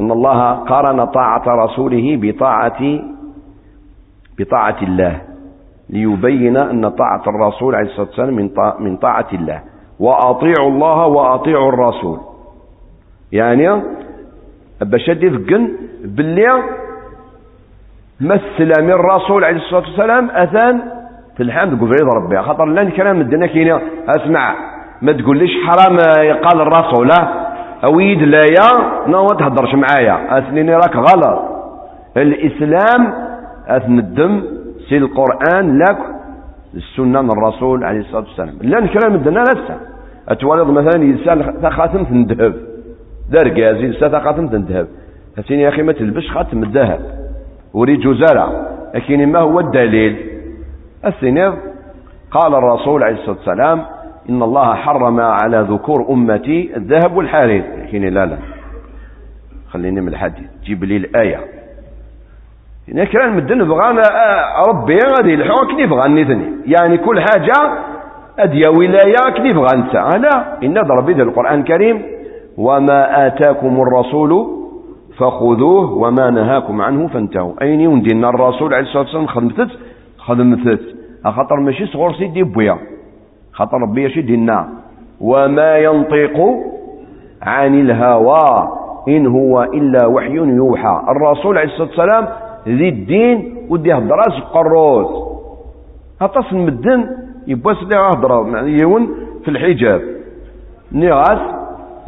أن 0.00 0.10
الله 0.10 0.52
قارن 0.52 1.04
طاعة 1.04 1.64
رسوله 1.64 2.18
بطاعة 2.22 3.00
بطاعة 4.38 4.76
الله. 4.82 5.20
ليبين 5.90 6.56
أن 6.56 6.88
طاعة 6.88 7.22
الرسول 7.26 7.74
عليه 7.74 7.86
الصلاة 7.86 8.06
والسلام 8.06 8.34
من 8.34 8.50
من 8.78 8.96
طاعة 8.96 9.28
الله. 9.32 9.60
وأطيعوا 10.00 10.68
الله 10.68 11.06
وأطيعوا 11.06 11.68
الرسول. 11.68 12.18
يعني 13.32 13.82
بشد 14.80 15.28
فقن 15.28 15.72
باللي 16.04 16.48
مثل 18.20 18.82
من 18.82 18.90
الرسول 18.92 19.44
عليه 19.44 19.56
الصلاة 19.56 19.80
والسلام 19.80 20.30
أثان 20.30 20.80
في 21.36 21.42
الحمد. 21.42 21.80
قول 21.80 21.88
فريض 21.88 22.14
ربي 22.14 22.42
خاطر 22.42 22.64
لأن 22.64 22.90
كلام 22.90 23.20
الدنيا 23.20 23.46
كينا 23.46 23.80
أسمع 24.08 24.54
ما 25.02 25.12
تقوليش 25.12 25.50
حرام 25.66 25.96
قال 26.42 26.60
الرسول 26.60 27.08
لا. 27.08 27.28
أويد 27.84 28.22
لايا 28.22 28.68
نو 29.06 29.26
تهضرش 29.26 29.74
معايا. 29.74 30.38
أثنيني 30.38 30.74
راك 30.74 30.96
غلط. 30.96 31.42
الإسلام 32.16 33.14
أثن 33.66 33.98
الدم 33.98 34.42
سي 34.88 34.96
القرآن 34.96 35.78
لك 35.78 35.98
السنة 36.74 37.22
من 37.22 37.30
الرسول 37.30 37.84
عليه 37.84 38.00
الصلاة 38.00 38.24
والسلام. 38.24 38.54
لأن 38.60 38.86
كلام 38.86 39.14
الدنا 39.14 39.40
لسه. 39.40 39.76
اتولد 40.28 40.68
مثلا 40.68 41.04
يسال 41.04 41.72
خاتم 41.72 42.06
الذهب 42.10 42.54
دار 43.30 43.48
قازي 43.48 43.86
لسه 43.86 44.18
خاتم 44.18 44.44
الذهب 44.44 44.86
هاتيني 45.38 45.62
يا 45.62 45.68
أخي 45.68 45.82
ما 45.82 45.92
تلبش 45.92 46.30
خاتم 46.30 46.62
الذهب. 46.62 47.23
وريد 47.74 48.00
جزالة 48.00 48.66
لكن 48.94 49.26
ما 49.32 49.38
هو 49.38 49.60
الدليل؟ 49.60 50.16
السنير 51.06 51.54
قال 52.30 52.54
الرسول 52.54 53.02
عليه 53.02 53.14
الصلاة 53.14 53.36
والسلام 53.36 53.84
إن 54.30 54.42
الله 54.42 54.74
حرم 54.74 55.20
على 55.20 55.66
ذكور 55.70 56.06
أمتي 56.10 56.76
الذهب 56.76 57.16
والحرير. 57.16 57.64
حين 57.90 58.04
لا 58.08 58.26
لا. 58.26 58.38
خليني 59.70 60.00
من 60.00 60.08
الحديث. 60.08 60.46
جيب 60.64 60.84
لي 60.84 60.96
الآية 60.96 61.40
إن 62.92 63.04
كان 63.04 63.36
مدن 63.36 63.64
بغانا 63.64 64.02
آه، 64.02 64.62
ربي 64.68 64.98
غادي 65.16 65.34
الحوك 65.34 65.76
كيف 65.76 65.92
غنيتني 65.92 66.46
يعني 66.66 66.98
كل 66.98 67.20
حاجة 67.20 67.78
أديا 68.38 68.68
ولاية 68.68 69.32
كيف 69.34 69.56
غنسى 69.56 70.18
لا 70.18 70.62
إن 70.62 70.78
ربي 70.78 71.22
القرآن 71.22 71.60
الكريم 71.60 72.02
وما 72.58 73.26
آتاكم 73.26 73.82
الرسول 73.82 74.63
فخذوه 75.18 75.92
وما 75.92 76.30
نهاكم 76.30 76.80
عنه 76.82 77.08
فانتهوا. 77.08 77.52
أين 77.62 77.80
يوندينا 77.80 78.28
الرسول 78.28 78.74
عليه 78.74 78.86
الصلاة 78.86 79.02
والسلام 79.02 79.26
خدمتت؟ 79.26 79.68
خدمتت. 80.18 80.80
خاطر 81.24 81.60
ماشي 81.60 81.86
صغور 81.86 82.12
سيدي 82.12 82.42
بويا. 82.42 82.78
خاطر 83.52 83.80
ربي 83.82 84.06
اش 84.06 84.16
يدينا 84.16 84.68
وما 85.20 85.76
ينطق 85.78 86.36
عن 87.42 87.80
الهوى 87.80 88.68
إن 89.08 89.26
هو 89.26 89.62
إلا 89.62 90.06
وحي 90.06 90.34
يوحى. 90.34 91.02
الرسول 91.08 91.58
عليه 91.58 91.68
الصلاة 91.68 91.88
والسلام 91.88 92.28
ذي 92.68 92.88
الدين 92.88 93.66
ودي 93.70 93.92
هضراس 93.92 94.40
قروس 94.52 95.08
أطاس 96.20 96.52
المدن 96.52 97.06
يبواس 97.46 97.76
لي 97.82 97.96
هضرا 97.96 98.60
يون 98.60 99.08
في 99.44 99.50
الحجاب. 99.50 100.00
نغاس 100.92 101.38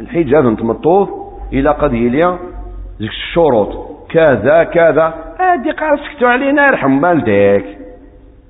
الحجاب 0.01 0.45
نتمطوف 0.45 1.09
إلى 1.53 1.69
قد 1.69 1.93
يليا 1.93 2.37
ذيك 2.99 3.09
الشروط. 3.09 3.87
كذا 4.09 4.63
كذا. 4.63 5.13
هادي 5.39 5.71
قال 5.71 5.99
سكتوا 5.99 6.29
علينا 6.29 6.67
يرحم 6.67 7.03
والديك. 7.03 7.65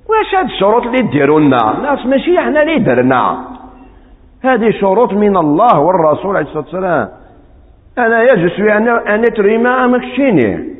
واش 0.08 0.34
هاد 0.34 0.44
الشروط 0.44 0.82
اللي 0.82 1.10
ديروا 1.12 1.40
لنا 1.40 1.80
ناس 1.82 2.06
ماشي 2.06 2.38
إحنا 2.38 2.62
اللي 2.62 2.78
درنا. 2.78 3.44
هذه 4.44 4.70
شروط 4.70 5.12
من 5.12 5.36
الله 5.36 5.80
والرسول 5.80 6.36
عليه 6.36 6.46
الصلاة 6.46 6.64
والسلام. 6.64 7.08
أنا 7.98 8.22
يجلس 8.22 8.60
أنا 8.60 9.14
ان 9.14 9.22
تريما 9.22 9.86
مكشيني 9.86 10.78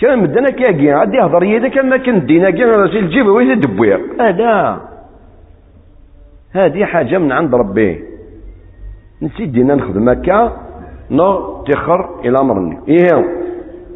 كان 0.00 0.18
مدنا 0.18 0.50
كاكي 0.50 0.94
غادي 0.94 1.16
يهضر 1.16 1.44
يدك 1.44 1.78
ما 1.78 1.96
كان 1.96 2.26
دينا 2.26 2.50
كي 2.50 2.64
الجيب 2.98 3.26
وين 3.26 3.60
دبوير 3.60 4.00
لا 4.18 4.76
هذه 6.52 6.84
حاجة 6.84 7.18
من 7.18 7.32
عند 7.32 7.54
ربي. 7.54 8.04
نسيت 9.22 9.48
دينا 9.48 9.74
نخدم 9.74 10.08
هكا. 10.08 10.69
نو 11.10 11.62
تخر 11.62 12.08
إلى 12.24 12.38
امرني 12.40 12.78
إيه 12.88 13.24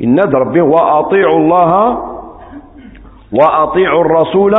إن 0.03 0.19
ربي 0.19 0.61
وأطيعوا 0.61 1.39
الله 1.39 1.99
وأطيعوا 3.33 4.05
الرسول 4.05 4.55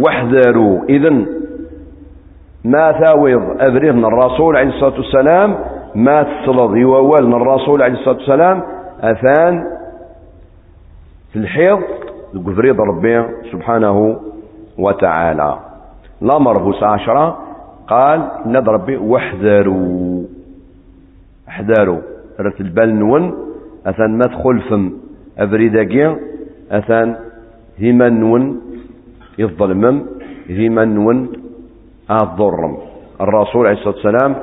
واحذروا. 0.00 0.80
اذا 0.88 1.24
ما 2.64 2.92
ثاوض 2.92 3.42
ابريد 3.60 3.94
من 3.94 4.04
الرسول 4.04 4.56
عليه 4.56 4.68
الصلاة 4.68 4.96
والسلام 4.96 5.58
ما 5.94 6.22
تصلض. 6.22 6.76
يوال 6.76 7.34
الرسول 7.34 7.82
عليه 7.82 7.94
الصلاة 7.94 8.16
والسلام. 8.16 8.62
أثان 9.00 9.66
في 11.32 11.38
الحيض 11.38 11.80
فريض 12.56 12.80
ربي 12.80 13.24
سبحانه 13.52 14.16
وتعالى. 14.78 15.58
الامر 16.22 16.58
بوس 16.58 16.82
عشرة. 16.82 17.38
قال 17.88 18.28
ند 18.46 18.68
ربي 18.68 18.96
واحذروا. 18.96 20.24
احذروا 21.48 22.00
رت 22.40 22.60
البال 22.60 22.98
نون 22.98 23.34
أثان 23.86 24.18
ما 24.18 24.26
تخلفم 24.26 24.92
افريداكي 25.38 26.16
أثان 26.70 27.16
هما 27.80 28.08
نون 28.08 28.60
يظلمم 29.38 30.02
هما 30.50 30.84
نون 30.84 31.32
الضرم 32.10 32.78
الرسول 33.20 33.66
عليه 33.66 33.78
الصلاة 33.78 33.94
والسلام 33.94 34.36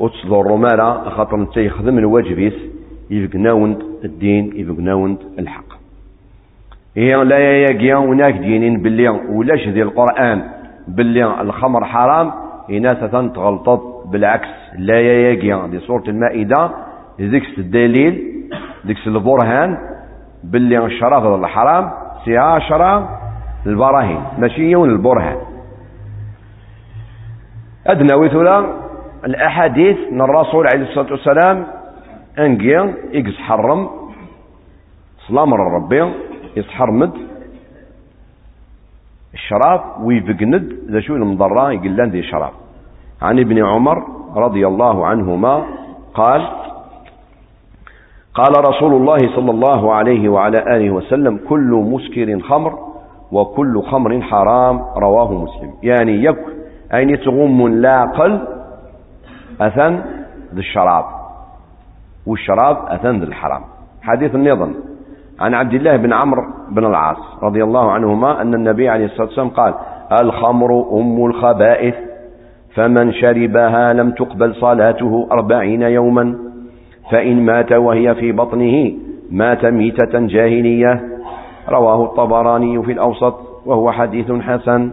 وتصدر 0.00 0.56
مالا 0.56 1.10
خاطر 1.10 1.36
انت 1.36 1.56
يخدم 1.56 1.98
الواجبيس 1.98 2.54
يبقناوند 3.10 3.82
الدين 4.04 4.52
يبقناوند 4.56 5.18
الحق. 5.38 5.64
هي 6.96 7.24
لا 7.24 7.38
يا 7.38 7.96
هناك 7.96 8.34
دينين 8.34 8.82
باللي 8.82 9.08
ولاش 9.08 9.68
ديال 9.68 9.86
القرآن 9.88 10.42
باللي 10.88 11.40
الخمر 11.40 11.84
حرام 11.84 12.32
إناث 12.70 13.04
تغلطت 13.10 13.82
بالعكس. 14.06 14.48
لا 14.78 15.00
يا 15.00 15.66
دي 15.66 15.78
سورة 15.80 16.04
المائدة 16.08 16.70
ذيك 17.20 17.58
الدليل 17.58 18.14
ذيك 18.86 19.06
البرهان 19.06 19.78
باللي 20.44 20.84
الشراب 20.84 21.34
الحرام 21.40 21.90
سي 22.24 22.36
عشرة 22.36 23.08
البراهين. 23.66 24.22
ماشي 24.38 24.62
يون 24.70 24.90
البرهان. 24.90 25.36
أدنى 27.86 28.14
وثلا 28.14 28.66
الأحاديث 29.24 29.96
من 30.12 30.20
الرسول 30.20 30.66
عليه 30.74 30.82
الصلاة 30.88 31.10
والسلام 31.10 31.66
أنقيا 32.38 32.94
إكس 33.14 33.36
حرم 33.36 33.88
سلام 35.28 35.54
ربي 35.54 36.12
يتحرمد 36.56 37.12
الشراب 39.34 39.80
ويفقند 40.02 40.72
ذا 40.90 41.00
شو 41.00 41.16
المضرة 41.16 41.72
يقول 41.72 42.10
ذي 42.10 42.22
شراب. 42.22 42.52
عن 43.22 43.38
ابن 43.38 43.64
عمر 43.64 43.98
رضي 44.36 44.66
الله 44.66 45.06
عنهما 45.06 45.64
قال 46.14 46.48
قال 48.34 48.64
رسول 48.68 48.92
الله 48.94 49.18
صلى 49.36 49.50
الله 49.50 49.94
عليه 49.94 50.28
وعلى 50.28 50.76
آله 50.76 50.90
وسلم 50.90 51.40
كل 51.48 51.70
مسكر 51.92 52.40
خمر 52.40 52.78
وكل 53.32 53.82
خمر 53.82 54.20
حرام 54.20 54.80
رواه 54.96 55.32
مسلم. 55.32 55.70
يعني 55.82 56.24
يك 56.24 56.38
أين 56.94 57.20
تغم 57.20 57.68
لا 57.68 58.04
قل 58.04 58.32
أثن 59.60 59.92
ذي 60.54 60.60
الشراب 60.60 61.04
والشراب 62.26 62.76
أثن 62.86 63.18
ذي 63.20 63.26
الحرام. 63.26 63.62
حديث 64.02 64.34
النظم. 64.34 64.74
عن 65.40 65.54
عبد 65.54 65.74
الله 65.74 65.96
بن 65.96 66.12
عمرو 66.12 66.42
بن 66.70 66.84
العاص 66.84 67.18
رضي 67.42 67.64
الله 67.64 67.90
عنهما 67.90 68.42
أن 68.42 68.54
النبي 68.54 68.88
عليه 68.88 69.04
الصلاة 69.04 69.26
والسلام 69.26 69.48
قال 69.48 69.74
الخمر 70.20 70.86
أم 70.92 71.26
الخبائث 71.26 71.94
فمن 72.74 73.12
شربها 73.12 73.92
لم 73.92 74.10
تقبل 74.10 74.54
صلاته 74.54 75.28
أربعين 75.32 75.82
يوما 75.82 76.38
فإن 77.10 77.42
مات 77.44 77.72
وهي 77.72 78.14
في 78.14 78.32
بطنه 78.32 78.92
مات 79.30 79.64
ميتة 79.64 80.20
جاهلية. 80.20 81.00
رواه 81.68 82.04
الطبراني 82.04 82.82
في 82.82 82.92
الأوسط 82.92 83.34
وهو 83.66 83.92
حديث 83.92 84.32
حسن. 84.32 84.90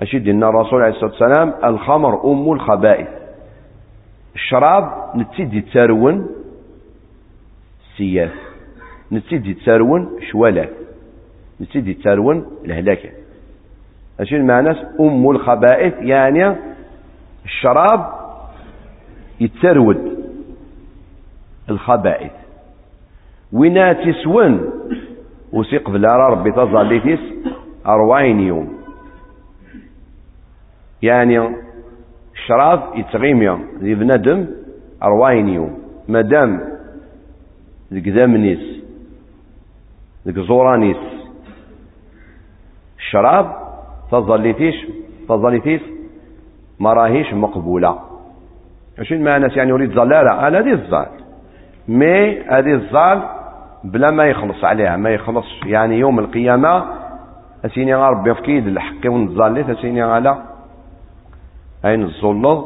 أشد 0.00 0.28
أن 0.28 0.44
الرسول 0.44 0.82
عليه 0.82 0.92
الصلاة 0.92 1.10
والسلام 1.10 1.52
الخمر 1.64 2.32
أم 2.32 2.52
الخبائث. 2.52 3.08
الشراب 4.34 4.90
نتسد 5.16 5.62
تسارون 5.62 6.26
سياف 7.96 8.51
نتسد 9.12 9.46
يتسارون 9.46 10.10
شوالا. 10.30 10.68
نتسد 11.60 11.88
يتسارون 11.88 12.46
الهلاكة 12.64 13.10
اش 14.20 14.34
المعنى 14.34 14.70
أم 15.00 15.30
الخبائث 15.30 15.94
يعني 16.00 16.56
الشراب 17.44 18.12
يتسرود. 19.40 20.18
الخبائث. 21.70 22.32
وين 23.52 23.96
تسون. 23.96 24.70
وسيق 25.52 25.90
بلا 25.90 26.08
ربي 26.16 26.52
تظليتيس 26.52 27.20
أربعين 27.86 28.40
يوم. 28.40 28.78
يعني 31.02 31.54
الشراب 32.34 32.82
يتغيميا 32.94 33.58
ذي 33.80 33.94
بندم 33.94 34.46
أربعين 35.02 35.48
يوم. 35.48 35.78
مادام 36.08 36.60
ذي 37.92 38.10
قدام 38.10 38.34
زورانيس. 40.26 40.96
الشراب 42.98 43.56
تظليتيش 44.10 44.74
تظليتيس 45.28 45.80
ما 46.80 46.92
راهيش 46.92 47.34
مقبولة 47.34 47.98
اش 48.98 49.12
المعنى 49.12 49.46
يعني 49.56 49.70
يريد 49.70 49.90
زلالة؟ 49.90 50.48
أنا 50.48 50.58
هذه 50.58 50.72
الزال. 50.72 51.06
مي 51.88 52.40
هذه 52.40 52.72
الزال 52.74 53.22
بلا 53.84 54.10
ما 54.10 54.24
يخلص 54.24 54.64
عليها 54.64 54.96
ما 54.96 55.10
يخلص 55.10 55.46
يعني 55.66 55.98
يوم 55.98 56.18
القيامة 56.18 56.84
أسيني 57.64 57.94
ربي 57.94 58.34
في 58.34 58.42
كيد 58.42 58.66
الحق 58.66 59.06
ونزاليت 59.06 59.70
أسيني 59.70 60.02
على 60.02 60.42
اين 61.84 62.02
الظلظ 62.02 62.64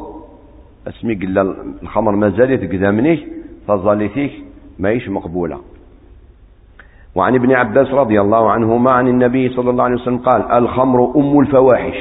أسمي 0.87 1.15
قل 1.15 1.55
الخمر 1.83 2.15
ما 2.15 2.29
زالت 2.29 2.73
قدامني 2.73 3.27
فظليتيك 3.67 4.31
ماهيش 4.79 5.09
مقبولة. 5.09 5.59
وعن 7.17 7.35
ابن 7.35 7.51
عباس 7.51 7.93
رضي 7.93 8.21
الله 8.21 8.51
عنهما 8.51 8.91
عن 8.91 9.07
النبي 9.07 9.49
صلى 9.49 9.69
الله 9.69 9.83
عليه 9.83 9.95
وسلم 9.95 10.17
قال 10.17 10.51
الخمر 10.51 11.13
أم 11.15 11.39
الفواحش 11.39 11.97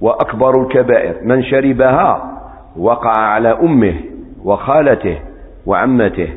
وأكبر 0.00 0.62
الكبائر 0.62 1.14
من 1.24 1.42
شربها 1.42 2.40
وقع 2.76 3.16
على 3.16 3.48
أمه 3.48 3.94
وخالته 4.44 5.18
وعمته. 5.66 6.28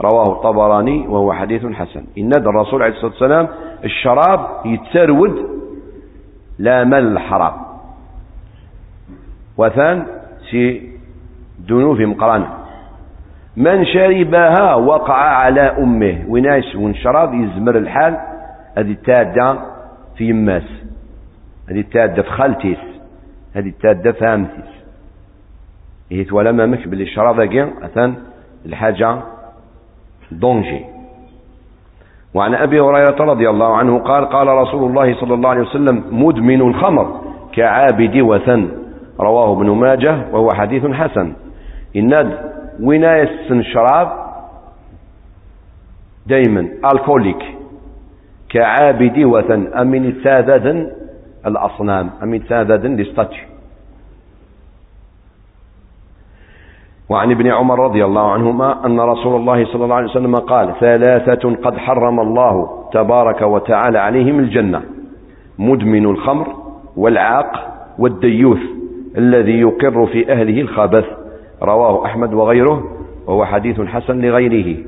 رواه 0.00 0.32
الطبراني 0.32 1.08
وهو 1.08 1.32
حديث 1.32 1.66
حسن. 1.66 2.04
إن 2.18 2.32
الرسول 2.32 2.82
عليه 2.82 2.94
الصلاة 2.94 3.10
والسلام 3.10 3.48
الشراب 3.84 4.40
يتسرود 4.64 5.34
لا 6.58 6.84
مال 6.84 7.12
الحرام 7.12 7.52
وثان 9.58 10.06
سي 10.50 10.90
دنوف 11.68 12.00
مقرانة. 12.00 12.59
من 13.56 13.84
شربها 13.84 14.74
وقع 14.74 15.14
على 15.14 15.60
أمه. 15.60 16.24
وناس 16.28 16.76
ونشرب 16.76 17.34
يزمر 17.34 17.76
الحال. 17.76 18.16
هذه 18.78 18.90
التادة 18.90 19.56
في 20.16 20.24
يماس. 20.28 20.68
هذه 21.70 21.80
التادة 21.80 22.22
في 22.22 22.30
خالتيس. 22.30 22.78
هذه 23.54 23.68
التادة 23.68 24.12
في 24.12 24.24
هامتيس 24.24 24.70
إيه 26.12 26.32
ولا 26.32 26.52
مامك 26.52 26.88
باللي 26.88 27.04
الشراب 27.04 27.40
أثان 27.82 28.14
الحاجة 28.66 29.16
دونجي. 30.30 30.84
وعن 32.34 32.54
أبي 32.54 32.80
هريرة 32.80 33.16
رضي 33.24 33.50
الله 33.50 33.76
عنه 33.76 33.98
قال 33.98 34.26
قال 34.26 34.48
رسول 34.48 34.90
الله 34.90 35.14
صلى 35.20 35.34
الله 35.34 35.48
عليه 35.48 35.60
وسلم 35.60 36.04
مدمن 36.10 36.60
الخمر 36.60 37.20
كعابد 37.52 38.16
وثن. 38.16 38.68
رواه 39.20 39.52
ابن 39.52 39.70
ماجه 39.70 40.18
وهو 40.32 40.48
حديث 40.54 40.86
حسن. 40.86 41.32
إن 41.96 42.14
وين 42.82 43.04
شراب 43.62 44.08
دائما 46.26 46.68
الكوليك 46.92 47.42
كعابد 48.48 49.18
وثن 49.18 49.66
أمن 49.66 50.14
ساددا 50.24 50.92
الأصنام 51.46 52.10
أمن 52.22 52.40
ساددا 52.48 52.88
لستاتيو 52.88 53.44
وعن 57.08 57.30
ابن 57.30 57.46
عمر 57.46 57.78
رضي 57.84 58.04
الله 58.04 58.32
عنهما 58.32 58.86
أن 58.86 59.00
رسول 59.00 59.36
الله 59.40 59.64
صلى 59.64 59.84
الله 59.84 59.94
عليه 59.96 60.10
وسلم 60.10 60.36
قال 60.36 60.74
ثلاثة 60.80 61.54
قد 61.54 61.76
حرم 61.78 62.20
الله 62.20 62.84
تبارك 62.92 63.42
وتعالى 63.42 63.98
عليهم 63.98 64.38
الجنة 64.38 64.82
مدمن 65.58 66.04
الخمر 66.06 66.46
والعاق 66.96 67.52
والديوث 67.98 68.60
الذي 69.18 69.60
يقر 69.60 70.06
في 70.06 70.32
أهله 70.32 70.60
الخبث. 70.60 71.04
رواه 71.62 72.06
أحمد 72.06 72.34
وغيره 72.34 72.96
وهو 73.26 73.44
حديث 73.44 73.80
حسن 73.80 74.20
لغيره. 74.20 74.84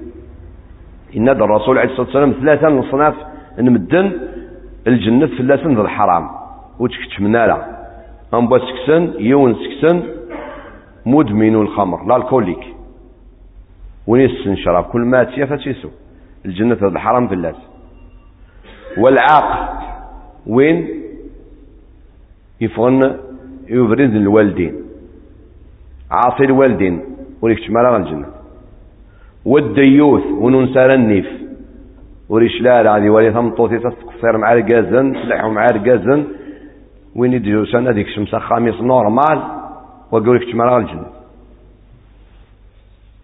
إن 1.16 1.28
الرسول 1.28 1.78
عليه 1.78 1.90
الصلاة 1.90 2.06
والسلام 2.06 2.32
ثلاثة 2.32 2.68
من 2.68 2.78
الصناف 2.78 3.14
نمدن 3.58 4.12
الجنة 4.87 5.26
ثلاثة 5.26 5.70
ذا 5.70 5.82
الحرام. 5.82 6.28
وتكتش 6.78 7.20
منالا 7.20 7.82
أنبا 8.35 8.58
سكسن 8.58 9.12
يون 9.18 9.54
سكسن 9.54 10.02
مدمن 11.06 11.54
الخمر 11.54 12.02
الالكوليك 12.06 12.64
وين 14.06 14.56
شراب؟ 14.56 14.85
كل 14.85 15.00
ما 15.00 15.24
تيا 15.24 15.44
تيسو 15.44 15.88
الجنة 16.44 16.74
هذا 16.74 16.87
الحرام 16.87 17.32
اللاس 17.32 17.56
والعاق 18.98 19.78
وين؟ 20.46 20.88
يفغن 22.61 23.16
يبرز 23.68 24.14
الوالدين. 24.14 24.82
عاصي 26.12 26.44
الوالدين 26.44 26.96
وريكش 27.42 27.70
مالا 27.70 27.96
الجنة 27.96 28.29
والديوث 29.44 30.25
وننسى 30.42 30.85
النيف 30.85 31.29
وريش 32.29 32.61
لا 32.61 32.96
هذه 32.96 33.11
ولي 33.11 33.33
ثمطوتي 33.33 33.79
تستقصير 33.79 34.37
مع 34.38 34.53
رقازن 34.53 35.12
تلحو 35.12 35.51
مع 35.51 35.66
رقازن 35.66 36.25
وين 37.16 37.33
يديو 37.33 37.64
سنة 37.64 37.90
ديك 37.92 38.09
شمسة 38.09 38.38
خامس 38.38 38.81
نورمال. 38.81 39.38
وقول 40.12 40.37
لك 40.37 40.53
تمرا 40.53 40.79
الجنة 40.79 41.07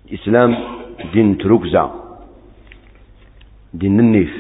الإسلام 0.09 0.57
دين 1.13 1.39
تركزة 1.39 1.91
دين 3.75 4.01
النيف. 4.01 4.35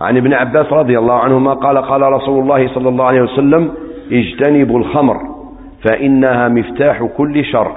عن 0.00 0.16
ابن 0.16 0.32
عباس 0.32 0.66
رضي 0.72 0.98
الله 0.98 1.14
عنهما 1.14 1.54
قال 1.54 1.78
قال 1.78 2.02
رسول 2.02 2.42
الله 2.42 2.74
صلى 2.74 2.88
الله 2.88 3.04
عليه 3.04 3.22
وسلم 3.22 3.72
اجتنبوا 4.12 4.78
الخمر. 4.78 5.35
فإنها 5.84 6.48
مفتاح 6.48 7.02
كل 7.16 7.44
شر. 7.44 7.76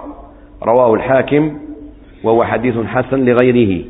رواه 0.63 0.93
الحاكم 0.93 1.57
وهو 2.23 2.43
حديث 2.43 2.77
حسن 2.77 3.25
لغيره. 3.25 3.85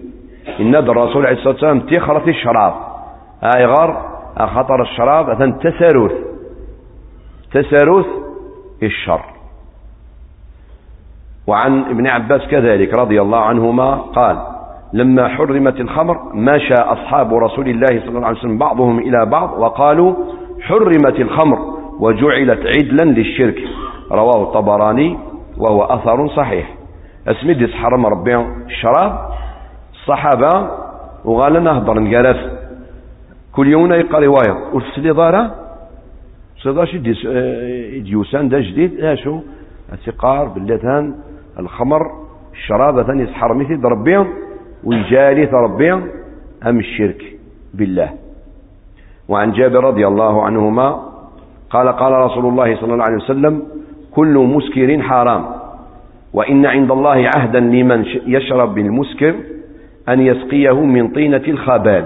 إن 0.59 0.75
الرسول 0.75 1.25
عليه 1.25 1.37
الصلاة 1.37 1.53
والسلام 1.53 1.79
تخرة 1.79 2.29
الشراب. 2.29 2.73
هاي 3.43 3.65
غار؟ 3.65 4.19
خطر 4.39 4.81
الشراب. 4.81 5.29
أثن 5.29 5.59
تساروث. 5.59 6.11
تساروث 7.53 8.05
الشر. 8.83 9.21
وعن 11.47 11.83
ابن 11.83 12.07
عباس 12.07 12.41
كذلك 12.41 12.93
رضي 12.93 13.21
الله 13.21 13.39
عنهما 13.39 13.95
قال 13.95 14.37
لما 14.93 15.27
حرمت 15.27 15.79
الخمر 15.79 16.19
مشى 16.33 16.73
أصحاب 16.73 17.33
رسول 17.33 17.69
الله 17.69 17.87
صلى 17.87 18.09
الله 18.09 18.25
عليه 18.27 18.37
وسلم 18.37 18.57
بعضهم 18.57 18.99
إلى 18.99 19.25
بعض 19.25 19.59
وقالوا 19.59 20.15
حرمت 20.61 21.19
الخمر 21.19 21.59
وجعلت 21.99 22.59
عدلا 22.65 23.03
للشرك. 23.03 23.57
رواه 24.11 24.43
الطبراني 24.43 25.17
وهو 25.57 25.83
أثر 25.83 26.27
صحيح. 26.27 26.75
اسمي 27.27 27.67
حرم 27.67 28.05
ربي 28.05 28.35
الشراب 28.65 29.29
الصحابة 29.93 30.71
وقال 31.25 31.63
نهضر 31.63 31.99
نقالف 31.99 32.37
كل 33.55 33.67
يوم 33.67 33.93
يقال 33.93 34.23
رواية. 34.23 34.73
والسلي 34.73 35.11
ضارة 35.11 35.55
صداش 36.57 36.95
ديوسان 38.05 38.49
دا 38.49 38.59
جديد. 38.59 39.03
اشو 39.03 39.39
السقار 39.93 40.47
باللتان 40.47 41.15
الخمر 41.59 42.01
الشراب 42.53 43.01
ثاني 43.01 43.23
يسحر 43.23 43.53
مثل 43.53 43.83
ربيهم 43.83 44.27
ويجالي 44.83 45.43
ربيهم 45.43 46.07
أم 46.67 46.79
الشرك 46.79 47.21
بالله. 47.73 48.09
وعن 49.29 49.51
جابر 49.51 49.83
رضي 49.83 50.07
الله 50.07 50.43
عنهما 50.43 50.87
قال 51.69 51.87
قال 51.89 52.11
رسول 52.11 52.45
الله 52.45 52.75
صلى 52.75 52.93
الله 52.93 53.05
عليه 53.05 53.15
وسلم 53.15 53.63
كل 54.15 54.33
مسكر 54.37 55.01
حرام. 55.01 55.45
وإن 56.33 56.65
عند 56.65 56.91
الله 56.91 57.29
عهدا 57.35 57.59
لمن 57.59 58.05
يشرب 58.25 58.75
بالمسكر 58.75 59.35
أن 60.09 60.19
يسقيه 60.19 60.85
من 60.85 61.07
طينة 61.07 61.43
الخبال. 61.47 62.05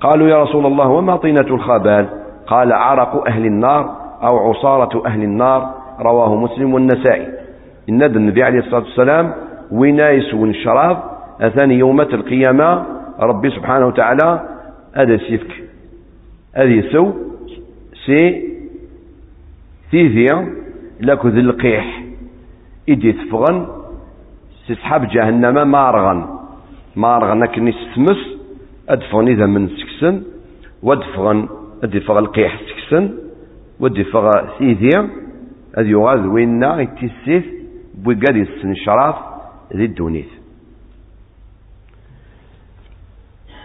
قالوا 0.00 0.28
يا 0.28 0.42
رسول 0.42 0.66
الله 0.66 0.88
وما 0.88 1.16
طينة 1.16 1.40
الخبال؟ 1.40 2.06
قال 2.46 2.72
عرق 2.72 3.28
أهل 3.28 3.46
النار 3.46 3.96
أو 4.22 4.50
عصارة 4.50 5.06
أهل 5.06 5.22
النار 5.22 5.74
رواه 6.00 6.34
مسلم 6.34 6.74
والنسائي. 6.74 7.26
إن 7.88 8.02
النبي 8.02 8.42
عليه 8.42 8.58
الصلاة 8.58 8.82
والسلام 8.82 9.32
وينايس 9.72 10.34
ونشراب 10.34 10.98
أثاني 11.40 11.74
يوم 11.74 12.00
القيامة 12.00 12.84
ربي 13.20 13.50
سبحانه 13.50 13.86
وتعالى 13.86 14.40
هذا 14.94 15.16
سيفك 15.16 15.52
هذه 16.54 16.84
سو 16.92 17.12
سي 18.06 18.42
ثيثيا 19.90 20.46
لك 21.00 21.26
ذي 21.26 21.40
القيح. 21.40 22.02
إدي 22.88 23.12
تفغن 23.12 23.66
سيسحب 24.66 25.08
جهنم 25.08 25.70
مارغن 25.70 26.26
مارغن 26.96 27.42
لكن 27.42 27.72
ستمس 27.72 28.20
أدفغن 28.88 29.28
إذا 29.28 29.46
من 29.46 29.68
سكسن 29.68 30.22
وأدفغن 30.82 31.48
أدي 31.82 32.00
فغ 32.00 32.18
القيح 32.18 32.60
سكسن 32.68 33.14
ودي 33.80 34.04
فغ 34.04 34.30
سيدي 34.58 34.90
ادي 35.74 35.90
يغاز 35.90 36.26
وينا 36.26 36.80
يتسيف 36.80 37.44
بوغادي 37.94 38.42
السن 38.42 38.74
شراف 38.74 39.16
ذي 39.76 39.84
الدونيث. 39.84 40.30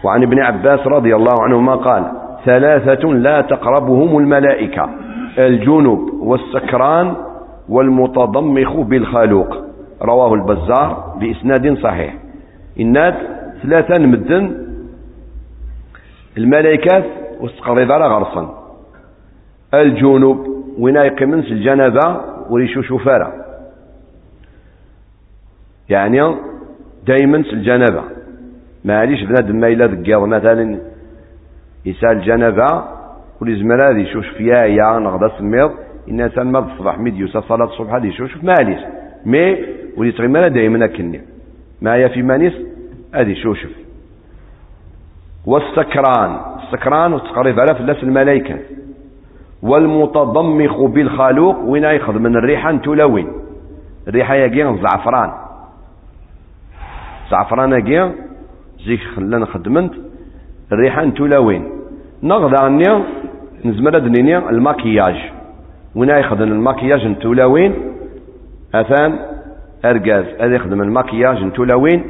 وعن 0.04 0.22
ابن 0.22 0.38
عباس 0.38 0.86
رضي 0.86 1.16
الله 1.16 1.42
عنهما 1.42 1.74
قال 1.74 2.12
ثلاثة 2.44 3.08
لا 3.08 3.40
تقربهم 3.40 4.18
الملائكة. 4.18 5.01
الجنوب 5.38 6.10
والسكران 6.14 7.14
والمتضمخ 7.68 8.76
بالخالوق 8.76 9.56
رواه 10.02 10.34
البزار 10.34 11.16
بإسناد 11.20 11.78
صحيح. 11.78 12.14
إناد 12.80 13.14
ثلاثة 13.62 13.98
مدن. 13.98 14.66
الملائكات 16.38 17.04
واستقرض 17.40 17.90
على 17.90 18.06
غرصا 18.06 18.62
الجنوب 19.74 20.46
وين 20.78 20.96
يقيمنس 20.96 21.44
الجنابة 21.44 22.20
وريشو 22.50 22.82
شوفارة. 22.82 23.32
يعني 25.88 26.34
دايما 27.06 27.36
الجنابة 27.36 28.02
معليش 28.84 29.22
بنادم 29.22 29.56
ما 29.56 29.68
إلا 29.68 29.86
ذكاض 29.86 30.22
مثلا 30.22 30.78
يسال 31.86 32.10
الجنابة 32.10 32.84
كل 33.42 33.58
زمان 33.58 33.80
هذه 33.80 33.98
يشوش 33.98 34.28
فيها 34.28 34.64
يا 34.64 34.98
نغدا 34.98 35.38
سميض 35.38 35.70
إن 36.10 36.30
سان 36.34 36.52
ما 36.52 36.58
الصباح 36.58 36.98
ميد 36.98 37.16
يوسف 37.16 37.44
صلاة 37.48 37.64
الصبح 37.64 37.94
هذه 37.94 38.06
يشوش 38.06 38.36
معليش 38.44 38.80
مي 39.26 39.58
ولي 39.96 40.12
تغيمنا 40.12 40.48
دايما 40.48 40.86
كني. 40.86 41.20
هي 41.86 42.08
في 42.08 42.22
مانيس 42.22 42.52
هذه 43.14 43.34
شوشف 43.34 43.70
والسكران. 45.46 46.40
السكران 46.62 47.12
وتقريب 47.12 47.60
على 47.60 47.74
فلاس 47.74 48.02
الملائكة 48.02 48.58
والمتضمخ 49.62 50.80
بالخالوق 50.80 51.58
وين 51.58 51.84
ياخذ 51.84 52.18
من 52.18 52.36
الريحة 52.36 52.76
تلوين 52.76 53.28
الريحة 54.08 54.34
يجي 54.34 54.64
زعفران. 54.64 55.32
زعفران 57.30 57.72
يجي 57.72 58.10
زيك 58.86 59.00
خلنا 59.16 59.46
خدمنت 59.46 59.94
الريحة 60.72 61.08
تلوين 61.08 61.81
نغضى 62.22 62.56
عني 62.64 63.04
نزمر 63.64 63.98
دنيني 63.98 64.38
الماكياج. 64.38 65.16
وين 65.94 66.08
ياخذ 66.08 66.40
الماكياج 66.40 67.18
تلوين 67.20 67.74
أثان 68.74 69.18
أرجاز 69.84 70.24
هذا 70.40 70.54
يخدم 70.54 70.82
الماكياج 70.82 71.52
تلوين 71.52 72.04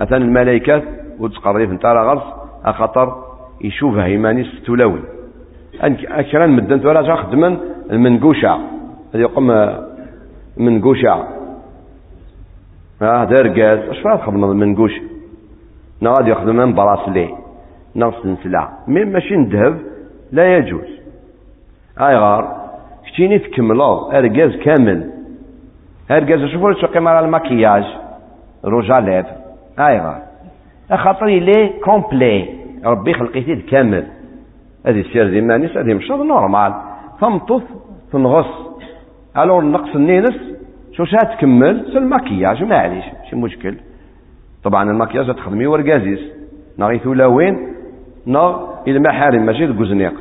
أثان 0.00 0.22
الملائكة 0.22 0.82
وتقريب 1.18 1.70
انت 1.70 1.86
غرس 1.86 2.22
أخطر 2.64 3.14
يشوفها 3.60 4.04
إيمانيس 4.04 4.46
تلوين 4.66 5.04
أكران 6.10 6.50
مدن 6.50 6.86
ولا 6.86 7.16
خدما 7.16 7.58
المنقوشة 7.90 8.54
هذه 9.14 9.20
يقوم 9.20 9.46
من 10.56 10.82
قوشة 10.82 11.24
آه 13.02 13.24
درقاز 13.24 13.78
أش 13.78 13.98
فاهم 13.98 14.18
تخدم 14.18 14.40
من 14.40 14.76
قوشة 14.76 15.02
نا 16.00 16.10
غادي 16.10 16.30
يخدم 16.30 16.74
براسلي 16.74 17.45
نا 17.96 18.12
سلسلة 18.22 18.68
مين 18.88 19.12
ماشي 19.12 19.36
ندهب 19.36 19.78
لا 20.32 20.56
يجوز. 20.56 20.90
أي 22.00 22.16
غار 22.16 22.56
كتيني 23.06 23.38
تكملو 23.38 24.10
ارقاز 24.10 24.56
كامل. 24.56 25.10
ارقاز 26.10 26.44
شوفوا 26.52 26.72
تسوقي 26.72 27.08
على 27.08 27.26
المكياج 27.26 27.84
روجا 28.64 29.00
ليف 29.00 29.26
أي 29.78 29.98
غار. 30.00 30.22
خاطر 30.94 31.26
لي 31.26 31.68
كومبلي. 31.84 32.48
ربي 32.84 33.14
خلقيتي 33.14 33.56
كامل. 33.56 34.06
هذه 34.86 35.00
السير 35.00 35.30
دي 35.30 35.40
مانيس 35.40 35.76
هذه 35.76 35.94
مش 35.94 36.10
نورمال. 36.10 36.74
تمطف 37.20 37.62
تنغص. 38.12 38.52
ألو 39.36 39.60
النقص 39.60 39.94
النينس 39.94 40.36
شو 40.92 41.04
شا 41.04 41.18
تكمل؟ 41.18 41.96
الماكياج 41.96 42.62
معليش 42.62 43.04
ماشي 43.22 43.36
مشكل. 43.36 43.74
طبعا 44.64 44.90
الماكياج 44.90 45.34
تخدمي 45.34 45.66
ورقازيس 45.66 46.20
نغيثو 46.78 47.10
وين؟ 47.36 47.75
نا 48.26 48.68
إلى 48.86 48.98
محارم 48.98 49.46
ماشي 49.46 49.64
الكوزنيق 49.64 50.14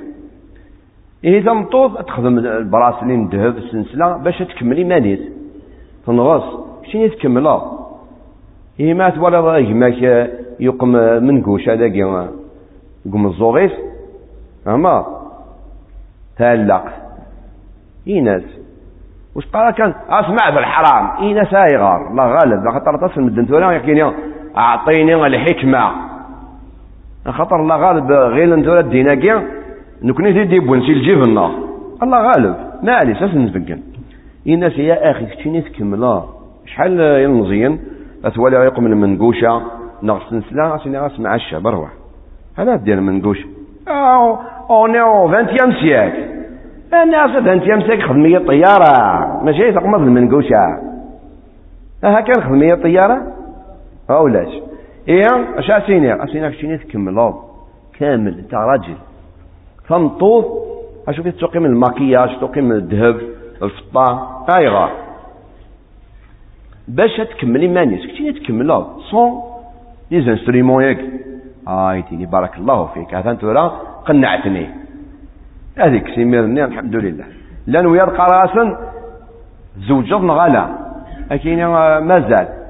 إيه 1.24 1.44
تمطوط 1.46 2.02
تخدم 2.02 2.38
البراسلين 2.38 3.30
ذهب 3.30 3.58
السلسلة 3.58 4.18
باش 4.18 4.38
تكملي 4.38 4.84
مانيس 4.84 5.20
تنغص. 6.06 6.44
شنو 6.92 7.08
تكملها 7.08 7.80
إيه 8.80 8.94
ما 8.94 9.10
تولى 9.10 9.70
يماك 9.70 10.30
يقم 10.60 10.92
من 11.24 11.44
قوش 11.44 11.70
هذاك 11.70 11.96
يقوم 13.06 13.26
الزوغيس 13.28 13.72
أما؟ 14.68 15.06
تالق 16.38 16.86
إيناس 18.08 18.44
وش 19.36 19.46
قال 19.46 19.74
كان؟ 19.74 19.94
أسمع 20.10 20.50
بالحرام 20.50 21.24
إيناس 21.24 21.54
أيغار 21.54 22.10
الله 22.12 22.26
غالب. 22.26 22.70
خاطر 22.70 23.08
تصل 23.08 23.22
مدن 23.22 23.46
ثورة 23.46 23.74
يحكيني 23.74 24.12
أعطيني 24.58 25.26
الحكمة. 25.28 26.15
خاطر 27.32 27.56
الله 27.62 27.76
غالب 27.76 28.12
غير 28.12 28.54
انتو 28.54 28.80
الديناكيا 28.80 29.44
نكوني 30.04 30.34
في 30.34 30.46
دي 30.46 30.60
بونسي 30.60 30.92
الجبنة 30.92 31.52
الله 32.04 32.22
غالب. 32.22 32.56
ما 32.84 32.94
علي 32.94 33.14
ساس 33.14 33.36
نتبقن 33.36 33.80
إيناس 34.48 34.78
يا 34.78 35.12
أخي 35.12 35.26
كتشيني 35.26 35.62
تكملا 35.62 36.24
شحال 36.66 37.00
ينمزين 37.00 37.80
أتوالي 38.26 38.56
يقوم 38.56 38.84
من 38.84 38.98
منقوشة. 38.98 39.62
نغس 40.04 40.34
نسلا 40.34 40.76
أسيني 40.76 41.06
أسمع 41.06 41.36
الشاب 41.36 41.64
بروح. 41.64 41.90
هذا 42.58 42.76
ديال 42.76 43.04
منقوشة 43.04 43.46
أو 43.88 44.38
أو 44.70 44.88
نيو 44.88 45.28
20 45.28 45.74
سياك. 45.82 46.14
الناس 46.94 47.62
20 47.62 47.82
سياك 47.82 48.02
خدمية 48.02 48.38
طيارة. 48.38 48.94
ماشي 49.44 49.72
تقمض 49.72 50.02
المنقوشة. 50.02 50.80
كان 52.02 52.42
خدمية 52.44 52.76
طيارة؟ 52.76 53.22
أو 54.10 54.28
لاش. 54.28 54.65
إيه؟ 55.08 55.60
أش 55.60 55.72
أسيني 55.72 56.24
أسيني 56.24 56.50
كشيني 56.50 56.78
تكمل 56.78 57.34
كامل. 58.00 58.40
أنت 58.40 58.54
راجل. 58.54 58.96
فمطوط 59.88 60.46
أشوف 61.08 61.28
تقيم 61.28 61.66
المكياج 61.66 62.40
تقيم 62.42 62.72
الذهب 62.72 63.22
الفضة. 63.62 64.28
أيغا 64.58 64.90
باش 66.88 67.18
تكملي 67.18 67.68
مانيس. 67.68 68.06
كشيني 68.06 68.32
تكمل 68.32 68.86
صون. 69.12 69.42
لي 70.12 70.22
زانسترومون 70.22 70.84
ياك. 70.84 71.00
آيتيني 71.68 72.26
بارك 72.26 72.58
الله 72.58 72.86
فيك. 72.86 73.14
هذا 73.16 73.32
أنت 73.32 73.46
قنعتني. 74.06 74.70
هذيك 75.78 76.08
سيميرني 76.16 76.64
الحمد 76.66 76.96
لله. 76.96 77.26
لأن 77.68 77.86
ويا 77.86 78.04
راسا 78.04 78.92
زوجت 79.78 80.14
نغالا 80.14 80.70
اكين 81.32 81.66
مازال. 82.00 82.48
يعني 82.48 82.65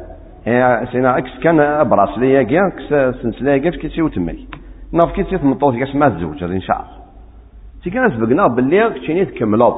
سينا 0.91 1.17
إكس 1.17 1.39
كان 1.43 1.57
براسلي 1.89 2.45
كيا 2.45 2.61
إكس 2.67 3.17
سنسلا 3.21 3.57
كيا 3.57 3.71
كيسي 3.71 4.01
وتمك 4.01 4.35
ناف 4.91 5.11
كيسي 5.11 5.37
تمطوط 5.37 5.75
كاس 5.75 5.95
ما 5.95 6.09
تزوج 6.09 6.43
إن 6.43 6.61
شاء 6.61 6.77
الله. 6.77 7.05
تي 7.83 7.89
كان 7.89 8.11
سبقنا 8.11 8.47
باللي 8.47 8.89
كشيني 8.89 9.25
تكملوا 9.25 9.73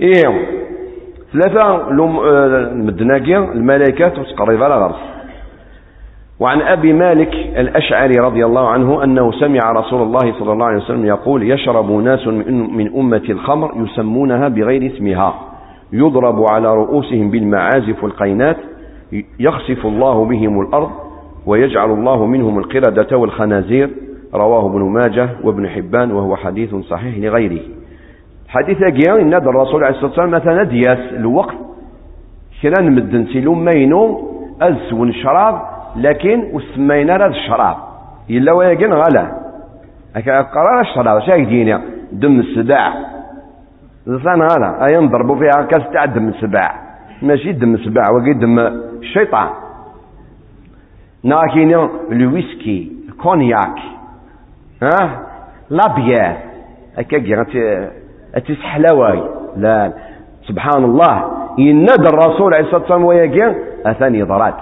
إيه 0.00 0.24
ثلاثة 1.32 1.90
لوم 1.90 2.16
آه، 2.16 2.72
مدناكيا 2.74 3.38
الملائكه 3.38 4.20
وتقريبا 4.20 4.64
على 4.64 4.74
غرس 4.84 5.00
وعن 6.40 6.60
أبي 6.60 6.92
مالك 6.92 7.34
الأشعري 7.34 8.20
رضي 8.20 8.44
الله 8.44 8.68
عنه 8.68 9.04
أنه 9.04 9.32
سمع 9.32 9.72
رسول 9.72 10.02
الله 10.02 10.32
صلى 10.38 10.52
الله 10.52 10.66
عليه 10.66 10.76
وسلم 10.76 11.06
يقول 11.06 11.50
يشرب 11.50 11.90
ناس 11.90 12.26
من 12.76 12.96
أمة 12.96 13.22
الخمر 13.30 13.72
يسمونها 13.76 14.48
بغير 14.48 14.92
اسمها. 14.94 15.34
يضرب 15.92 16.44
على 16.52 16.74
رؤوسهم 16.74 17.30
بالمعازف 17.30 18.04
والقينات 18.04 18.56
يخسف 19.40 19.86
الله 19.86 20.24
بهم 20.24 20.60
الأرض 20.60 20.90
ويجعل 21.46 21.90
الله 21.90 22.26
منهم 22.26 22.58
القردة 22.58 23.16
والخنازير 23.16 23.90
رواه 24.34 24.66
ابن 24.66 24.82
ماجه 24.82 25.28
وابن 25.44 25.68
حبان 25.68 26.12
وهو 26.12 26.36
حديث 26.36 26.74
صحيح 26.74 27.18
لغيره. 27.18 27.60
حديث 28.48 28.82
أجيان 28.82 29.20
إن 29.20 29.34
الرسول 29.34 29.84
عليه 29.84 29.94
الصلاة 29.94 30.10
والسلام 30.10 30.30
مثلا 30.30 30.62
دياس 30.62 30.98
الوقت 31.12 31.56
كلا 32.62 32.82
مدن 32.82 33.26
سيلوم 33.26 33.64
مينو 33.64 34.30
أز 34.62 34.92
ونشراب 34.92 35.62
لكن 35.96 36.44
وسمينا 36.52 37.16
هذا 37.16 37.26
الشراب. 37.26 37.76
إلا 38.30 38.52
ويقن 38.52 38.92
غلا. 38.92 39.32
قرار 40.54 40.80
الشراب 40.80 41.20
شاك 41.20 41.40
دينا 41.40 41.82
دم 42.12 42.40
السباع. 42.40 42.94
لسان 44.06 44.42
هذا 44.42 44.86
أي 44.90 45.00
نضربوا 45.00 45.36
فيها 45.36 45.62
كاس 45.62 45.92
تاع 45.92 46.04
دم 46.04 46.28
السباع. 46.28 46.89
ماشي 47.22 47.52
دم 47.52 47.74
السباع 47.74 48.10
وقي 48.10 48.32
دم 48.32 48.58
الشيطان 48.58 49.48
ناكين 51.24 51.88
الويسكي 52.12 52.92
الكونياك 53.08 53.78
ها؟ 54.82 55.26
لابيير. 55.70 56.36
هكا 56.98 57.46
اتيس 58.34 58.60
حلاواي 58.60 59.22
لا. 59.56 59.92
سبحان 60.48 60.84
الله. 60.84 61.30
ينادى 61.58 62.08
الرسول 62.08 62.54
عليه 62.54 62.64
الصلاة 62.64 62.80
والسلام 62.80 63.04
ويقين 63.04 63.54
اثاني 63.86 64.22
ضرات 64.22 64.54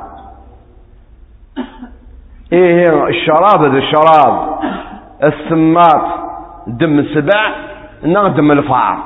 إيه 2.53 3.07
الشراب 3.07 3.65
هذا 3.65 3.79
الشراب. 3.79 4.59
السماط 5.25 6.05
دم 6.67 6.99
السبع 6.99 7.53
دم 8.37 8.53
الفار. 8.53 8.99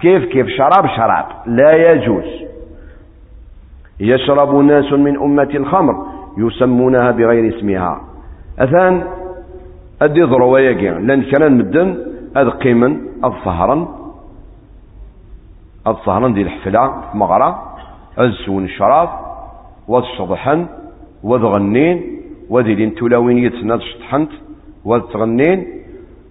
كيف 0.00 0.24
كيف؟ 0.24 0.46
شراب 0.48 0.86
شراب. 0.96 1.26
لا 1.46 1.92
يجوز. 1.92 2.45
يشرب 4.00 4.54
ناس 4.54 4.92
من 4.92 5.16
أمة 5.16 5.50
الخمر 5.54 6.06
يسمونها 6.38 7.10
بغير 7.10 7.56
اسمها. 7.56 8.00
أثان 8.58 9.04
أدي 10.02 10.22
ضروايا 10.22 10.98
لأن 10.98 11.22
كان 11.22 11.58
مدن 11.58 11.98
هذا 12.36 12.50
قيما 12.50 13.00
الظهرا 13.24 13.88
الظهرا 15.86 16.28
دي 16.28 16.42
الحفلة 16.42 16.94
مغرى 17.14 17.62
السون 18.20 18.64
الشراب 18.64 19.08
والشضحن 19.88 20.66
وذغنين 21.22 22.02
وذي 22.50 22.74
لين 22.74 22.94
تلاوين 22.94 23.38
يتسناد 23.38 23.80
شطحنت 23.80 24.30
وتغنين 24.84 25.66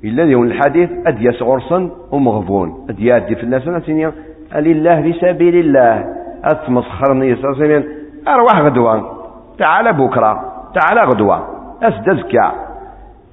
إلا 0.04 0.25
ديون 0.25 0.47
الحديث 0.47 0.89
أدياس 1.06 1.41
غرصا 1.41 1.89
ومغبون 2.12 2.86
أديات 2.89 3.34
في 3.34 3.43
الناس 3.43 3.67
ناسينيا 3.67 4.12
لله 4.56 5.01
في 5.01 5.13
سبيل 5.13 5.56
الله. 5.56 6.25
أتمسخرني 6.46 7.36
ساسينيا 7.36 7.84
أرواح 8.28 8.62
غدوة. 8.62 9.16
تعال 9.58 9.94
بكرة 9.94 10.54
تعال 10.74 11.10
غدوة. 11.10 11.48
أسدزكا 11.84 12.52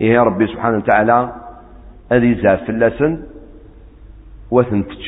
إيه 0.00 0.12
يا 0.12 0.22
ربي 0.22 0.46
سبحانه 0.46 0.76
وتعالى؟ 0.76 1.32
هذه 2.12 2.42
زاف 2.42 2.70
اللسن 2.70 3.18
وثنتج. 4.50 5.04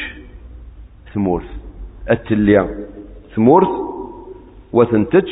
ثمورث. 1.15 1.45
التليا 2.11 2.69
ثمورث 3.37 3.69
وثنتج. 4.73 5.29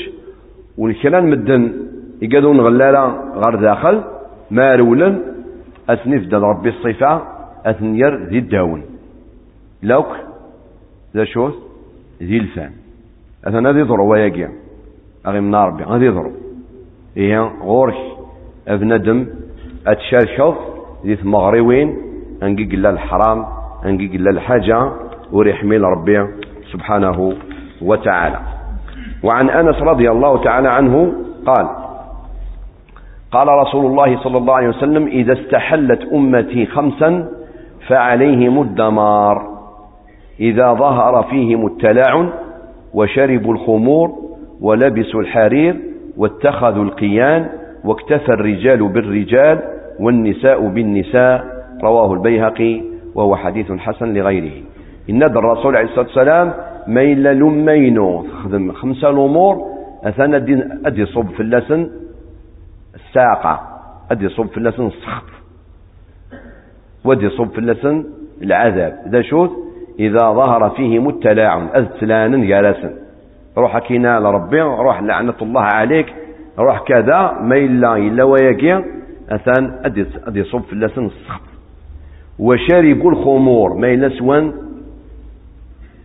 والكلام 0.79 1.31
مدن 1.31 1.73
يقادون 2.23 2.61
غلالا 2.61 3.05
غير 3.35 3.55
داخل. 3.61 4.05
ما 4.51 4.75
رولا 4.75 5.19
أثني 5.91 6.29
ربي 6.33 6.69
الصفة. 6.69 7.23
أثنير 7.67 8.25
ذي 8.25 8.39
الداون. 8.39 8.83
لوك. 9.83 10.17
ذا 11.17 11.25
شوث. 11.25 11.55
ذي 12.23 12.39
الفان 12.39 12.71
أثنى 13.45 13.73
ذي 13.73 13.83
ضرو 13.83 14.07
وياقيا 14.07 14.51
أغي 15.27 15.41
من 15.41 15.55
ربي 15.55 15.85
غادي 15.85 16.09
ضرو 16.09 16.33
إيا 17.17 17.51
غورك 17.63 17.97
أبندم 18.69 19.27
أتشاركض 19.87 20.55
ذي 21.07 21.17
ثمغريوين 21.17 21.97
أنقي 22.43 22.65
قلا 22.65 22.91
الحرام 22.91 23.47
أنقي 23.85 24.07
قلا 24.07 24.31
الحاجة 24.31 24.93
وريحميل 25.33 25.83
ربي 25.83 26.27
سبحانه 26.73 27.35
وتعالى. 27.83 28.41
وعن 29.23 29.51
أنس 29.51 29.77
رضي 29.77 30.11
الله 30.11 30.43
تعالى 30.45 30.69
عنه 30.69 31.13
قال 31.47 31.69
قال 33.33 33.49
رسول 33.49 33.87
الله 33.87 34.23
صلى 34.23 34.39
الله 34.39 34.55
عليه 34.55 34.69
وسلم 34.69 35.07
إذا 35.07 35.33
استحلت 35.33 36.03
أمتي 36.13 36.67
خمسا 36.67 37.29
فعليهم 37.89 38.63
الدمار. 38.63 39.52
إذا 40.43 40.73
ظهر 40.73 41.23
فيهم 41.23 41.67
التلاعن 41.67 42.31
وشربوا 42.95 43.53
الخمور 43.55 44.13
ولبسوا 44.61 45.21
الحرير 45.21 45.77
واتخذوا 46.17 46.85
القيان 46.85 47.47
واكتفى 47.85 48.29
الرجال 48.29 48.89
بالرجال 48.89 49.61
والنساء 50.01 50.69
بالنساء 50.69 51.45
رواه 51.83 52.13
البيهقي 52.13 52.81
وهو 53.15 53.37
حديث 53.37 53.73
حسن 53.73 54.15
لغيره. 54.15 54.63
إن 55.11 55.23
الرسول 55.23 55.77
عليه 55.77 55.89
الصلاة 55.89 56.07
والسلام 56.07 56.53
ما 56.87 57.03
إلا 57.03 57.35
لمينو 57.35 58.27
خدم 58.45 58.73
خمسة 58.73 59.11
الأمور 59.11 59.73
أثنى 60.05 60.37
أدي 60.87 61.07
صب 61.07 61.29
في 61.29 61.41
اللسن 61.41 61.91
الساقة 62.95 63.61
أدي 64.11 64.29
صب 64.29 64.47
في 64.47 64.57
اللسن 64.57 64.87
السخط 64.87 65.25
ودي 67.05 67.29
صب 67.29 67.51
في 67.51 67.59
اللسن 67.59 68.05
العذاب. 68.43 68.99
ذا 69.09 69.23
شوث 69.23 69.51
إذا 69.99 70.19
ظهر 70.19 70.71
فيهم 70.71 71.09
التلاعن 71.09 71.69
أذتلان 71.77 72.47
جالسا 72.47 72.95
روح 73.59 73.79
كينا 73.79 74.21
لربي 74.21 74.61
روح 74.61 75.03
لعنة 75.03 75.35
الله 75.43 75.63
عليك 75.63 76.15
روح 76.59 76.83
كذا 76.83 77.39
ما 77.43 77.57
إلا 77.57 77.97
إلا 77.97 78.25
ويقيا 78.25 78.85
أثان 79.31 79.81
أدي 79.85 80.07
أدي 80.27 80.45
صب 80.45 80.63
في 80.63 80.73
اللسن 80.73 81.05
السخط. 81.05 81.41
وشربوا 82.39 83.11
الخمور 83.11 83.75
ما 83.75 83.93
إلا 83.93 84.09
سوان 84.09 84.53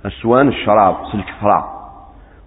السوان 0.05 0.47
الشراب 0.47 0.95
سلكفرا 1.11 1.77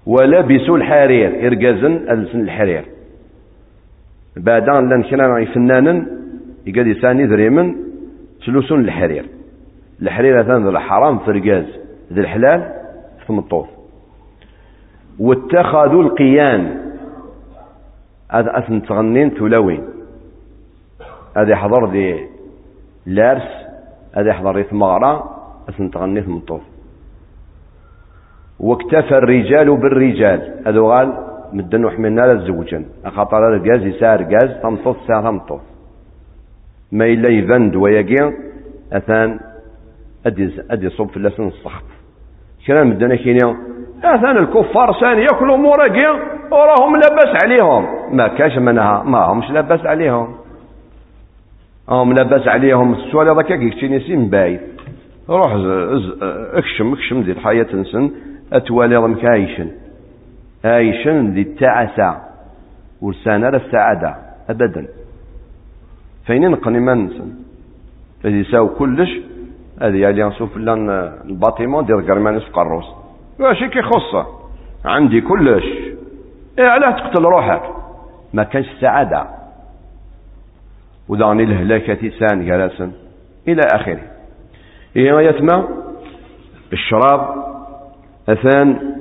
ولبسوا 0.06 0.76
الحرير 0.76 1.46
إرجازن 1.46 1.92
ألسن 2.10 2.40
الحرير. 2.40 2.84
بعدان 4.36 4.88
لأن 4.88 5.02
كنا 5.02 5.44
فنانا 5.44 6.06
يقعد 6.66 6.86
يساني 6.86 7.24
ذريمن 7.24 7.74
سلوسون 8.46 8.80
الحرير. 8.80 9.24
الحرير 10.02 10.42
ثان 10.42 10.64
ذو 10.64 10.70
الحرام 10.70 11.18
في 11.18 11.30
رجاز 11.30 11.64
ذي 12.12 12.20
الحلال 12.20 12.72
في 13.26 13.32
مطوف 13.32 13.68
واتخذوا 15.18 16.02
القيان. 16.02 16.80
هذا 18.30 18.58
أثن 18.58 18.82
تغنين 18.82 19.30
ثلوين 19.30 19.82
هذا 21.36 21.50
يحضر 21.52 21.90
ذي 21.90 22.26
لارس 23.06 23.48
هذا 24.16 24.28
يحضر 24.30 24.56
ذي 24.56 24.62
ثمغرة 24.62 25.40
أثن 25.68 25.90
تغنين 25.90 26.30
مطوف 26.30 26.62
واكتفى 28.60 29.18
الرجال 29.18 29.76
بالرجال. 29.76 30.54
هذا 30.66 30.80
قال 30.80 31.12
مدن 31.52 31.84
وحملنا 31.84 32.20
للزوجا 32.20 32.84
أخطر 33.04 33.54
الجاز 33.54 33.82
يسار 33.82 34.22
جاز 34.22 34.62
تمطوف 34.62 34.96
ساعة 35.06 35.22
تمطوف 35.22 35.60
ما 36.92 37.04
إلا 37.04 37.28
يفند 37.28 37.76
ويقين 37.76 38.34
أثان 38.92 39.40
أدي 40.26 40.50
أدي 40.70 40.90
صب 40.90 41.08
في 41.08 41.16
اللسان 41.16 41.46
الصخب 41.46 41.82
كلام 42.66 42.90
مدنا 42.90 43.16
كينيا. 43.16 43.56
أثان 44.04 44.36
الكفار 44.36 45.00
ثاني 45.00 45.22
يأكلوا 45.22 45.56
موراقيا 45.56 46.10
وراهم 46.50 46.96
لاباس 46.96 47.44
عليهم. 47.44 47.86
ما 48.16 48.28
كاش 48.28 48.58
منها 48.58 49.02
ما 49.02 49.18
همش 49.18 49.50
لاباس 49.50 49.86
عليهم. 49.86 50.34
هم 51.88 52.12
لاباس 52.12 52.48
عليهم. 52.48 52.94
السؤال 52.94 53.28
هذا 53.28 53.42
كيك 53.42 53.60
يكتشيني 53.60 54.00
سين 54.00 54.30
بايت 54.30 54.60
روح 55.28 55.52
اكشم 56.52 56.92
اكشم 56.92 57.22
دي 57.22 57.32
الحياة 57.32 57.62
تنسن 57.62 58.10
أتوالي 58.52 58.96
ضمك 58.96 59.24
عايشن 59.24 59.70
عايشن 60.64 61.30
ذي 61.30 61.40
التعسى 61.40 62.20
ورسانا 63.02 63.48
السعادة. 63.48 64.16
أبدا. 64.50 64.86
فين 66.26 66.50
نقني 66.50 66.80
ما 66.80 66.94
نسن؟ 66.94 67.30
الذي 68.24 68.38
يساو 68.38 68.68
كلش 68.68 69.10
هذه 69.82 69.96
يعني 69.96 70.24
نشوف 70.24 70.56
لأن 70.56 70.90
الباطيمون 71.24 71.84
ديال 71.84 72.06
كرمانيس 72.06 72.42
قروس. 72.42 72.84
ماشي 73.38 73.68
كيخصه 73.68 74.26
عندي 74.84 75.20
كلش. 75.20 75.64
إيه 76.58 76.68
علاه 76.68 76.90
تقتل 76.90 77.24
روحك؟ 77.24 77.62
ما 78.32 78.42
كانش 78.42 78.66
سعادة. 78.80 79.26
ودعني 81.08 81.42
الهلاكة 81.42 81.94
تسان 81.94 82.46
جلسا 82.46 82.92
إلى 83.48 83.60
آخره. 83.74 84.00
إيه 84.96 85.20
يتمى 85.20 85.64
الشراب. 86.72 87.44
أثان. 88.28 88.96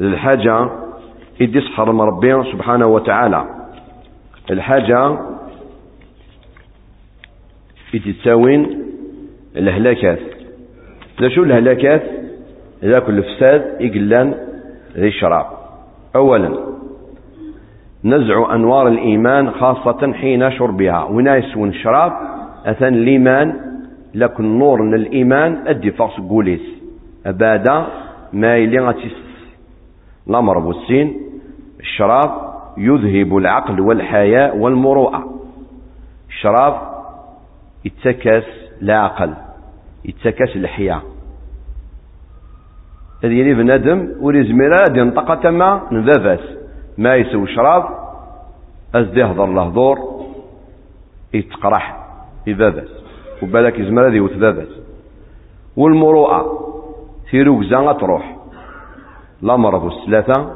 الحاجة. 0.00 0.68
إدي 1.40 1.60
صحر 1.60 1.88
ربنا 1.88 2.44
سبحانه 2.52 2.86
وتعالى. 2.86 3.44
الحاجة. 4.50 5.18
إدي 7.94 8.12
تساوين. 8.12 8.87
الهلاكات. 9.58 10.18
لا 11.20 11.28
شو 11.28 11.42
الهلاكات. 11.42 12.02
ذاك 12.84 13.08
الفساد 13.08 13.76
يقلان 13.80 14.34
ذي 14.96 15.08
الشراب 15.08 15.46
أولا 16.16 16.58
نزع 18.04 18.54
أنوار 18.54 18.88
الإيمان 18.88 19.50
خاصة 19.50 20.12
حين 20.12 20.50
شربها. 20.50 21.04
ونايس 21.04 21.56
الشراب 21.56 22.12
أثن 22.66 22.94
الإيمان 22.94 23.54
لكن 24.14 24.58
نور 24.58 24.82
من 24.82 24.94
الإيمان. 24.94 25.62
أدي 25.66 25.90
فرص 25.90 26.20
قوليس. 26.20 26.60
أبادا 27.26 27.86
ما 28.32 28.56
يلي 28.56 28.78
غتيس 28.78 29.16
الأمر 30.28 30.58
الشراب 31.80 32.30
يذهب 32.78 33.36
العقل 33.36 33.80
والحياء 33.80 34.56
والمروءة. 34.56 35.24
الشراب 36.28 36.74
يتكس 37.84 38.44
لا 38.80 38.98
عقل. 38.98 39.47
يتكاس 40.04 40.56
الحياة. 40.56 41.02
هذه 43.24 43.38
يعني 43.38 43.54
بنادم 43.54 44.12
وليزمير 44.20 44.74
هاد 44.74 44.96
ينطق 44.96 45.34
تما 45.34 45.82
نباباس 45.92 46.40
ما 46.98 47.16
يسوي 47.16 47.46
شراب 47.46 47.84
أزدي 48.94 49.20
يهضر 49.20 49.46
له 49.46 49.70
دور 49.70 49.98
يتقرح 51.34 52.06
في 52.44 52.54
باباس. 52.54 52.88
وبالك 53.42 53.78
يزمر 53.78 54.08
هذه 54.08 54.20
وتباباس 54.20 54.68
والمروءة 55.76 56.68
في 57.30 57.42
ركزة 57.42 57.92
تروح. 57.92 58.36
الأمر 59.42 59.88
الثلاثة. 59.88 60.52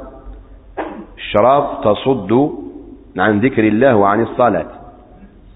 الشراب 1.16 1.80
تصد 1.84 2.50
عن 3.18 3.40
ذكر 3.40 3.68
الله 3.68 3.96
وعن 3.96 4.22
الصلاة. 4.22 4.66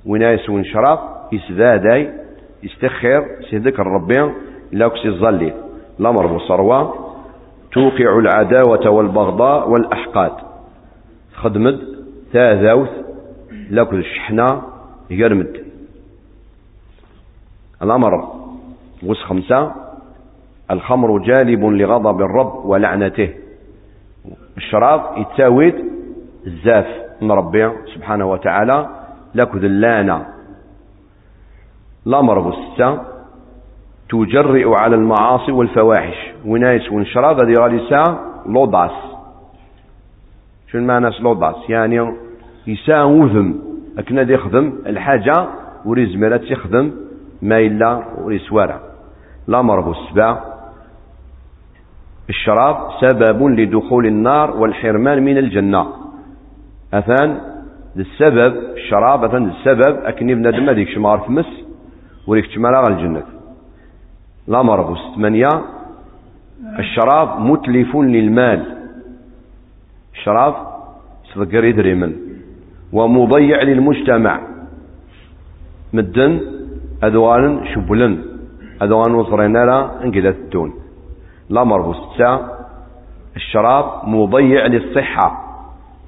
وين 0.06 0.22
يسوي 0.22 0.64
شراب؟ 0.64 0.98
يسدادي 1.32 2.25
يستخر 2.62 3.26
سي 3.50 3.56
ذكر 3.56 3.86
ربي 3.86 4.32
لا 4.72 4.88
كسي 4.88 5.08
الظلي 5.08 5.54
الأمر 6.00 6.26
بالصروة 6.26 6.94
توقع 7.72 8.18
العداوة 8.18 8.90
والبغضاء 8.90 9.68
والأحقاد. 9.70 10.32
خدمت 11.34 11.80
تاذوث 12.32 12.90
لاكل 13.70 13.98
الشحنة 13.98 14.62
يرمد. 15.10 15.64
الأمر 17.82 18.32
وس 19.02 19.22
خمسة. 19.22 19.72
الخمر 20.70 21.18
جالب 21.18 21.64
لغضب 21.64 22.20
الرب 22.20 22.64
ولعنته. 22.64 23.34
الشراب 24.56 25.02
يتساويد 25.16 25.74
الزاف 26.46 26.86
من 27.22 27.32
ربي 27.32 27.70
سبحانه 27.94 28.30
وتعالى. 28.30 28.88
لكذ 29.34 29.64
اللانة 29.64 30.26
الأمر 32.06 32.40
بالستة 32.40 32.98
تجرئ 34.08 34.68
على 34.68 34.96
المعاصي 34.96 35.52
والفواحش. 35.52 36.16
ونايس 36.44 36.92
ونشراب 36.92 37.44
هذه 37.44 37.54
غادي 37.60 37.88
ساعة 37.88 38.20
لوضعس 38.46 38.90
شو 40.72 40.78
المعنى 40.78 41.10
لوضعس 41.20 41.70
يعني 41.70 42.12
يساء 42.66 43.06
وذم. 43.06 43.54
أكنا 43.98 44.22
دي 44.22 44.32
يخدم 44.32 44.72
الحاجة 44.86 45.48
وري 45.84 46.06
زميرات 46.06 46.42
يخدم 46.50 46.92
ما 47.42 47.58
إلا 47.58 48.02
وري 48.22 48.38
سوارع 48.38 48.80
الأمر 49.48 49.80
بالسبع 49.80 50.38
الشراب 52.28 52.76
سبب 53.00 53.42
لدخول 53.42 54.06
النار 54.06 54.56
والحرمان 54.56 55.22
من 55.22 55.38
الجنة. 55.38 55.86
أثان 56.94 57.40
السبب 57.96 58.54
الشراب 58.76 59.24
أثان 59.24 59.48
السبب. 59.48 60.04
أكني 60.04 60.34
بنادم 60.34 60.68
هذيك 60.68 60.88
شمار 60.88 61.18
في 61.18 61.32
مس 62.26 62.28
وريك 62.28 62.54
تمرا 62.54 62.88
الجنة. 62.88 63.22
الأمر 64.48 64.92
بس 64.92 64.98
ثمانية 65.14 65.48
الشراب 66.78 67.40
متلف 67.40 67.96
للمال. 67.96 68.60
الشراب 70.14 70.54
صدقر 71.34 71.64
يدريمن. 71.64 72.12
ومضيع 72.92 73.62
للمجتمع. 73.62 74.40
مدن 75.92 76.40
أذوان 77.04 77.66
شبلن. 77.74 78.22
أذوان 78.82 79.14
وصرين 79.14 79.52
لا 79.52 80.04
انقلت 80.04 80.36
الدون 80.36 80.74
الأمر 81.50 81.80
بس 81.90 82.22
الشراب 83.36 84.08
مضيع 84.08 84.66
للصحة. 84.66 85.42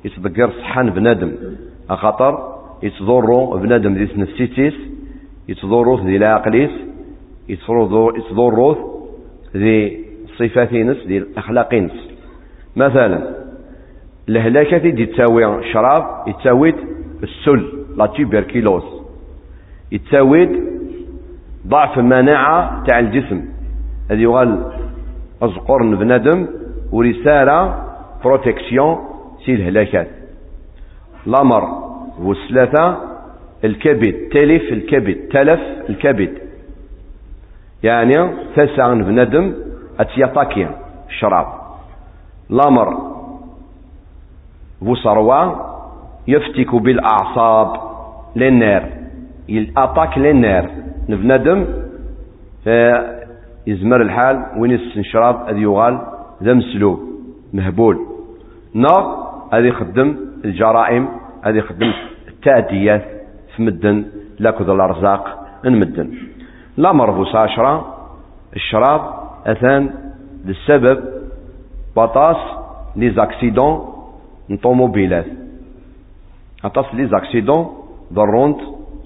يتذكر 0.04 0.50
صحان 0.50 0.90
بنادم 0.90 1.32
أخطر 1.90 2.58
يتضروا 2.82 3.58
بنادم 3.58 3.94
ذي 3.94 4.08
نفسيتيس 4.16 4.74
يتضروث 5.48 6.00
ذي 6.00 6.16
العقليس 6.16 6.70
يتضروث 7.48 8.78
ذي 9.56 10.04
صفاتينس 10.38 10.96
ذي 11.06 11.18
الأخلاقينس. 11.18 11.92
مثلا 12.76 13.34
الهلاكة 14.28 14.78
دي 14.78 15.06
تساوي 15.06 15.72
شراب 15.72 16.28
يتساوي 16.28 16.74
السل 17.22 17.62
لا 17.96 18.06
تيبركيلوز. 18.06 18.82
يتساوي 19.92 20.48
ضعف 21.66 21.98
المناعة 21.98 22.84
تاع 22.84 22.98
الجسم. 22.98 23.44
هذه 24.10 24.20
يغال 24.20 24.72
أزقر 25.42 25.94
بنادم 25.94 26.46
ورسالة 26.92 27.84
بروتكسيون 28.24 28.98
سي 29.44 29.54
الهلاكات. 29.54 30.08
الأمر 31.26 31.64
والثلاثة 32.22 33.07
الكبد 33.64 34.28
تلف 34.32 34.72
الكبد 34.72 35.16
تلف 35.32 35.60
الكبد. 35.90 36.38
يعني 37.82 38.14
تسع 38.56 38.94
بنادم 38.94 39.54
اتيطاكي 40.00 40.68
الشراب 41.08 41.46
الأمر 42.50 42.98
بوصروا 44.82 45.54
يفتك 46.28 46.74
بالأعصاب 46.74 47.80
للنار. 48.36 48.88
يلأطاك 49.48 50.18
للنار. 50.18 50.70
نبندم 51.08 51.66
فيزمر 52.64 54.02
الحال 54.02 54.46
وين 54.56 54.72
الشراب 54.72 55.48
هذا 55.48 55.58
يغال 55.58 55.98
ذا 56.42 56.54
مسلوب 56.54 57.00
مهبول. 57.52 58.06
نار 58.74 59.28
هذا 59.52 59.66
يخدم 59.66 60.16
الجرائم 60.44 61.08
هذا 61.42 61.58
يخدم 61.58 61.92
التأديات. 62.28 63.17
في 63.58 63.62
مدن 63.62 64.04
لاكد 64.38 64.68
الأرزاق 64.68 65.24
نمدن 65.64 66.08
لا 66.76 66.92
مربوس 66.92 67.34
عشرة 67.34 67.94
الشراب 68.56 69.00
أثان 69.46 69.90
للسبب 70.44 70.98
بطاس 71.96 72.36
لي 72.96 73.10
زاكسيدون 73.10 73.94
نطوموبيلات. 74.50 75.26
أطاس 76.64 76.94
لي 76.94 77.06
زاكسيدون 77.06 77.66
ضرونت 78.12 78.60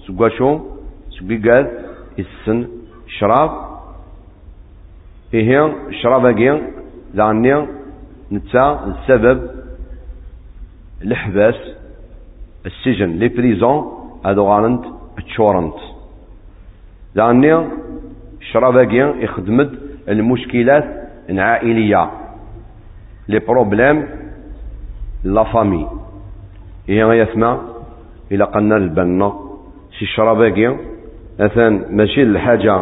سكواشو 0.07 0.59
سكوكاد 1.09 1.71
السن 2.19 2.67
الشراب 3.05 3.51
إيه 5.33 5.65
الشراب 5.87 6.25
أجين 6.25 6.61
لعني 7.13 7.67
نتا 8.31 8.65
السبب 8.85 9.49
الحباس 11.01 11.55
السجن 12.65 13.09
لي 13.09 13.27
بريزون. 13.27 14.02
هادو 14.25 14.43
غانت 14.47 14.83
تشورنت 15.27 15.73
لأني 17.15 17.67
الشراباكي 18.41 19.13
يخدمد 19.23 19.79
المشكلات 20.09 20.85
العائلية. 21.29 22.11
لي 23.27 23.39
بروبليم 23.39 24.07
لا 25.23 25.43
فامي. 25.43 25.87
هي 26.87 27.19
يسمع؟ 27.19 27.61
إلى 28.31 28.43
قلنا 28.43 28.77
البنا 28.77 29.33
شي 29.91 30.05
الشراباكي 30.05 30.77
مثلا 31.39 31.85
ماشي 31.89 32.23
الحاجة 32.23 32.81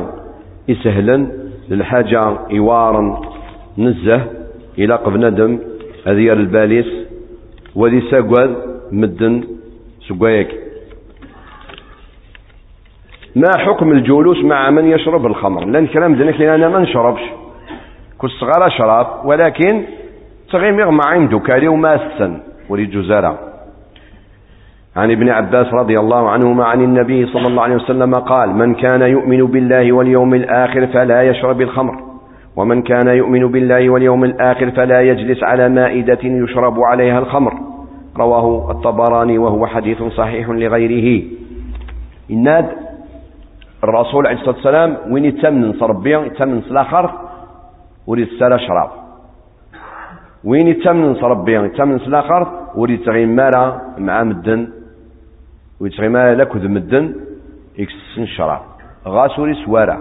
يسهلا 0.67 1.27
الحاجة 1.71 2.37
يوارن. 2.49 3.17
نزه 3.77 4.27
إلى 4.77 4.95
قبندم 4.95 5.59
هذه 6.07 6.33
الباليس. 6.33 6.89
ولي 7.75 8.01
ساقواد 8.11 8.55
مدن 8.91 9.43
سقوايك 10.07 10.70
ما 13.35 13.49
حكم 13.57 13.91
الجلوس 13.91 14.43
مع 14.43 14.69
من 14.69 14.85
يشرب 14.85 15.25
الخمر؟ 15.25 15.65
لأن 15.65 15.87
كلام 15.87 16.15
ذلك 16.15 16.41
أنا 16.41 16.69
ما 16.69 16.79
نشربش. 16.79 17.21
كل 18.17 18.29
صغار 18.29 18.69
شراب 18.69 19.07
ولكن 19.25 19.83
تغيمر 20.51 20.91
مع 20.91 21.05
عنده 21.05 21.39
كالي 21.39 21.67
وما 21.67 21.95
السن 21.95 22.37
ولي 22.69 22.85
جزارة. 22.85 23.39
عن 24.95 25.11
ابن 25.11 25.29
عباس 25.29 25.73
رضي 25.73 25.99
الله 25.99 26.29
عنهما 26.29 26.65
عن 26.65 26.81
النبي 26.81 27.25
صلى 27.25 27.47
الله 27.47 27.63
عليه 27.63 27.75
وسلم 27.75 28.13
قال 28.13 28.49
من 28.49 28.73
كان 28.75 29.01
يؤمن 29.01 29.45
بالله 29.45 29.91
واليوم 29.91 30.33
الآخر 30.33 30.87
فلا 30.87 31.23
يشرب 31.23 31.61
الخمر 31.61 31.95
ومن 32.55 32.81
كان 32.81 33.07
يؤمن 33.07 33.47
بالله 33.51 33.89
واليوم 33.89 34.23
الآخر 34.23 34.71
فلا 34.71 35.01
يجلس 35.01 35.43
على 35.43 35.69
مائدة 35.69 36.19
يشرب 36.23 36.79
عليها 36.79 37.19
الخمر. 37.19 37.53
رواه 38.17 38.71
الطبراني 38.71 39.37
وهو 39.37 39.67
حديث 39.67 40.03
صحيح 40.03 40.49
لغيره. 40.49 41.23
إناد 42.31 42.65
الرسول 43.83 44.27
عليه 44.27 44.37
الصلاة 44.37 44.55
والسلام 44.55 44.97
وين 45.09 45.25
يتمن 45.25 45.73
صربيا 45.73 46.19
يتمن 46.19 46.61
سلاخر 46.61 47.11
وريد 48.07 48.27
سالا 48.39 48.57
شراب. 48.57 48.89
وين 50.43 50.67
يتمن 50.67 51.15
صربيا 51.15 51.61
يتمن 51.61 51.99
سلاخر 51.99 52.47
وريد 52.75 53.03
تغيمارا 53.05 53.81
مع 53.97 54.23
مدن. 54.23 54.67
ويتغيمارا 55.79 56.35
لكذ 56.35 56.67
مدن 56.67 57.15
يكسسن 57.77 58.25
شراب. 58.25 58.61
غاس 59.07 59.39
وري 59.39 59.53
سوارا 59.65 59.97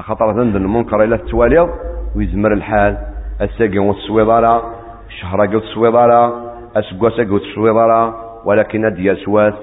خاطر 0.00 0.32
ذنب 0.32 0.56
المنكر 0.56 1.04
إلى 1.04 1.14
التواليض 1.14 1.70
ويزمر 2.16 2.52
الحال. 2.52 2.98
الساقي 3.40 3.78
والسويضارا 3.78 4.74
الشهرة 5.08 5.46
قلت 5.46 5.64
السويضارا 5.64 6.54
اسقوسا 6.76 7.22
قلت 7.22 7.42
السويضارا 7.42 8.14
ولكن 8.44 8.84
اديا 8.84 9.14
سواس 9.14 9.54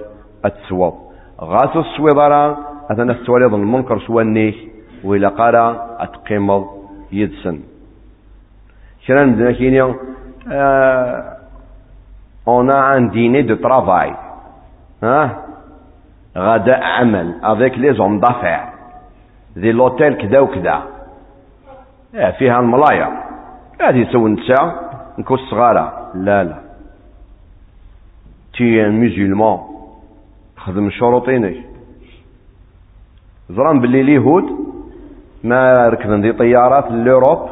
التسوض 0.45 0.93
غاث 1.41 1.77
السويضرة 1.77 2.57
أثنى 2.91 3.11
السواليض 3.11 3.53
المنكر 3.53 3.99
سوانيك 3.99 4.55
وإلا 5.03 5.29
قارا 5.29 5.97
أتقيمض 5.99 6.67
يدسن. 7.11 7.59
كنا 9.07 9.23
ندنا 9.23 9.51
كيني 9.51 9.81
آه 10.51 11.37
a 12.47 12.51
un 12.97 13.01
dîner 13.01 13.43
de 13.43 13.55
travail 13.55 14.13
hein 15.03 15.29
غداء 16.37 16.83
عمل 16.83 17.39
avec 17.43 17.77
les 17.77 17.99
hommes 17.99 18.19
d'affaires 18.19 18.67
ذي 19.57 19.71
لوتيل 19.71 20.13
كذا 20.13 20.39
وكذا 20.39 20.81
فيها 22.11 22.59
الملايا. 22.59 23.23
هذه 23.81 23.97
يسوي 23.97 24.29
النساء 24.29 24.91
نكون 25.17 25.37
صغارة. 25.37 26.11
لا 26.15 26.43
لا. 26.43 26.57
تي 28.53 28.85
ان 28.85 29.05
مسلمان. 29.05 29.70
خدم 30.65 30.89
شروطينك 30.89 31.55
زران 33.49 33.79
باللي 33.81 34.01
اليهود 34.01 34.43
ما 35.43 35.87
ركبن 35.87 36.21
دي 36.21 36.31
طيارات 36.33 36.91
لوروب 36.91 37.49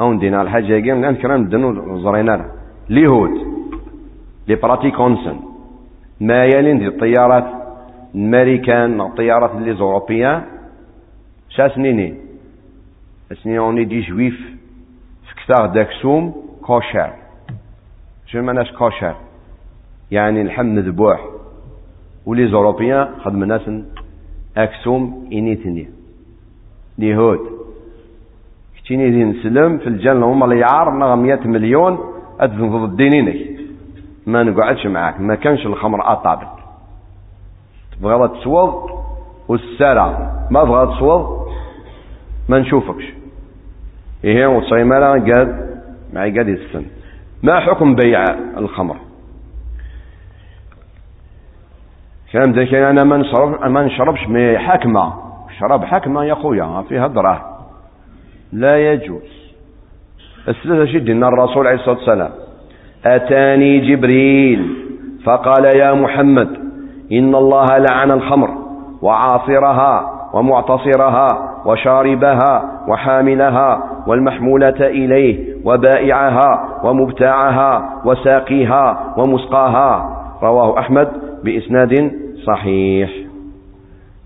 أو 0.00 0.12
ندينا 0.12 0.42
الحاجة 0.42 0.80
كي 0.80 0.90
لأن 0.90 1.14
كنا 1.14 1.36
ندنو 1.36 1.98
زرينا 1.98 2.50
اليهود 2.90 3.30
لي 4.48 4.54
براتيكونسن 4.54 5.36
ما 6.20 6.44
يلين 6.44 6.78
دي 6.78 6.86
الطيارات 6.88 7.46
الامريكان 8.14 9.00
الطيارات 9.00 9.50
اللي 9.50 9.74
زوروبيان 9.74 10.42
شا 11.48 11.68
سنيني؟ 11.68 12.14
سنين 13.42 13.58
أوني 13.58 13.84
دي 13.84 14.00
جويف 14.00 14.38
فكتاغ 15.28 15.66
داكسوم 15.66 16.34
كوشر 16.62 17.10
شو 18.26 18.42
معناش 18.42 18.72
كوشر 18.72 19.14
يعني 20.12 20.42
الحم 20.42 20.66
مذبوح. 20.66 21.20
ولي 22.26 22.48
زوروبيان 22.48 23.08
خدم 23.24 23.44
ناس 23.44 23.70
أكسوم 24.56 25.28
انيتني 25.32 25.88
اليهود 26.98 27.38
كتيني 28.76 29.10
دي 29.10 29.24
نسلم 29.24 29.78
في 29.78 29.86
الجنة 29.86 30.26
هما 30.32 30.44
اللي 30.44 30.58
يعار 30.58 30.90
نغ 30.98 31.14
100 31.14 31.46
مليون 31.46 31.98
أدفن 32.40 32.84
الدينينك 32.84 33.36
ما 34.26 34.42
نقعدش 34.42 34.86
معاك 34.86 35.20
ما 35.20 35.34
كانش 35.34 35.66
الخمر 35.66 36.12
اطابق 36.12 36.48
تبغى 37.98 38.28
تسوض؟ 38.28 38.90
والسارة 39.48 40.32
ما 40.50 40.64
بغى 40.64 40.96
تسوض؟ 40.96 41.48
ما 42.48 42.58
نشوفكش. 42.58 43.04
إيه 44.24 44.46
وصيمالا 44.46 45.10
قال 45.10 45.68
معي 46.12 46.30
قال 46.38 46.48
السن 46.48 46.84
ما 47.42 47.60
حكم 47.60 47.94
بيع 47.94 48.24
الخمر؟ 48.56 48.96
كلام 52.32 52.52
ذاك؟ 52.52 52.74
أنا 52.74 53.04
ما 53.04 53.16
نشرب 53.16 53.66
ما 53.70 53.84
نشربش 53.84 54.28
مي 54.28 54.58
حكمة. 54.58 55.12
شراب 55.60 55.84
حكمة 55.84 56.24
يا 56.24 56.34
خويا 56.34 56.84
فيها 56.88 57.06
دراهم 57.06 57.42
لا 58.52 58.92
يجوز. 58.92 59.52
الثلاثة 60.48 60.92
شي 60.92 60.98
دينا 60.98 61.28
الرسول 61.28 61.66
عليه 61.66 61.76
الصلاة 61.76 61.96
والسلام. 61.96 62.30
أتاني 63.06 63.78
جبريل 63.78 64.76
فقال 65.24 65.76
يا 65.76 65.92
محمد 65.92 66.48
إن 67.12 67.34
الله 67.34 67.66
لعن 67.90 68.10
الخمر 68.10 68.50
وعاصرها 69.02 70.12
ومعتصرها 70.34 71.28
وشاربها 71.66 72.82
وحاملها 72.88 73.82
والمحمولة 74.06 74.80
إليه 74.80 75.56
وبائعها 75.64 76.80
ومبتاعها 76.84 78.00
وساقيها 78.04 79.14
ومسقاها. 79.16 80.21
رواه 80.42 80.78
أحمد 80.78 81.08
بإسناد 81.44 82.12
صحيح. 82.46 83.10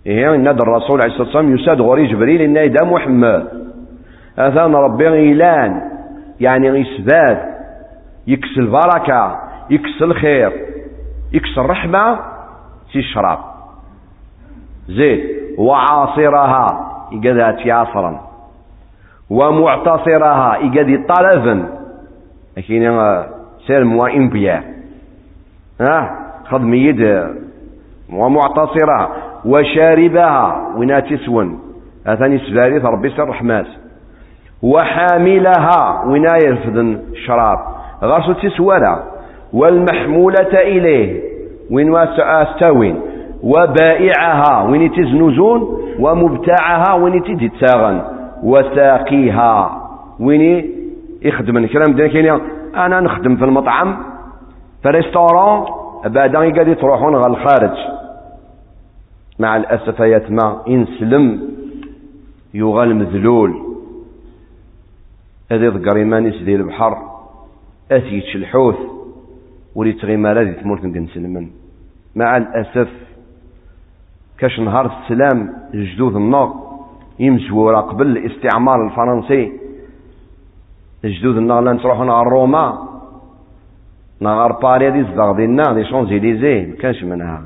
إيه 0.07 0.35
إن 0.35 0.49
الرسول 0.49 1.01
عليه 1.01 1.13
الصلاة 1.13 1.27
والسلام 1.27 1.55
يساد 1.55 1.81
غوري 1.81 2.07
جبريل 2.07 2.41
إن 2.41 2.57
إذا 2.57 2.85
محمد. 2.85 3.49
أثان 4.39 4.75
ربي 4.75 5.09
إيلان 5.09 5.83
يعني 6.41 6.67
يسباد 6.67 7.39
يكس 8.27 8.59
البركة 8.59 9.41
يكس 9.71 10.03
الخير 10.03 10.53
يكس 11.33 11.59
الرحمة 11.59 12.19
في 12.93 12.99
الشراب. 12.99 13.39
زيد 14.89 15.21
وعاصرها 15.59 16.67
يقدها 17.13 17.73
عصرا 17.73 18.21
ومعتصرها 19.31 20.57
يقدي 20.57 20.99
طلبا 20.99 21.69
لكن 22.57 22.83
سير 23.67 23.85
موائن 23.85 24.29
بيا 24.29 24.76
ها 25.81 26.19
خدم 26.45 26.75
يد 26.75 27.27
ومعتصرها 28.13 29.09
وشاربها 29.45 30.73
ونا 30.77 31.01
تسون 31.01 31.59
أثاني 32.07 32.39
سباري 32.39 32.79
ربي 32.79 33.11
سر 33.11 33.29
رحمات 33.29 33.67
وحاملها 34.63 36.03
ونا 36.07 36.37
يرفضن 36.45 36.99
الشراب 37.13 37.59
غرسو 38.03 38.33
تسورا 38.33 39.03
والمحمولة 39.53 40.53
إليه 40.55 41.21
وين 41.71 41.97
استوين 41.97 43.01
وبائعها 43.43 44.63
وين 44.63 44.93
تزنزون. 44.93 45.83
ومبتاعها 45.99 46.95
وين 46.95 47.23
تجي 47.23 47.49
تساغن 47.49 48.03
وساقيها 48.43 49.83
وين 50.21 50.71
يخدم 51.23 51.57
الكلام 51.57 51.97
ده 51.97 52.09
كاين 52.09 52.41
أنا 52.77 53.01
نخدم 53.01 53.37
في 53.37 53.45
المطعم. 53.45 53.97
في 54.87 54.93
ريستورون 54.93 55.65
بعد 56.07 56.37
قاعد 56.37 56.77
تروحون 56.77 57.17
غير 57.17 57.27
الخارج. 57.27 57.77
مع 59.39 59.57
الأسف 59.57 60.01
يتما 60.01 60.63
انسلم 60.69 61.51
يغال 62.55 62.97
مذلول. 62.97 63.63
هذا 65.51 65.65
يذكر 65.65 65.97
إيمانيس 65.97 66.43
ديال 66.43 66.61
البحر. 66.61 66.99
أثيتش 67.93 68.37
الحوث 68.37 68.77
وليت 69.75 70.05
غيمارا 70.05 70.43
دي 70.43 70.53
تمورت 70.53 70.85
نسلمن 70.85 71.51
مع 72.17 72.37
الأسف 72.37 72.91
كاش 74.39 74.61
نهار 74.61 74.87
السلام 75.03 75.53
جدود 75.75 76.17
النار 76.17 76.55
يمزورا 77.19 77.81
قبل 77.81 78.07
الاستعمار 78.07 78.87
الفرنسي. 78.87 79.53
جدود 81.05 81.37
النار 81.37 81.61
لأن 81.61 81.79
تروح 81.79 81.99
نهار 81.99 82.29
روما. 82.29 82.86
نهار 84.21 84.53
باري 84.53 84.91
دي 84.91 85.03
زدغ 85.03 85.33
دينا 85.33 85.73
دي 85.73 85.85
شونزيليزي 85.85 86.67
مكانش 86.67 87.05
منها. 87.05 87.43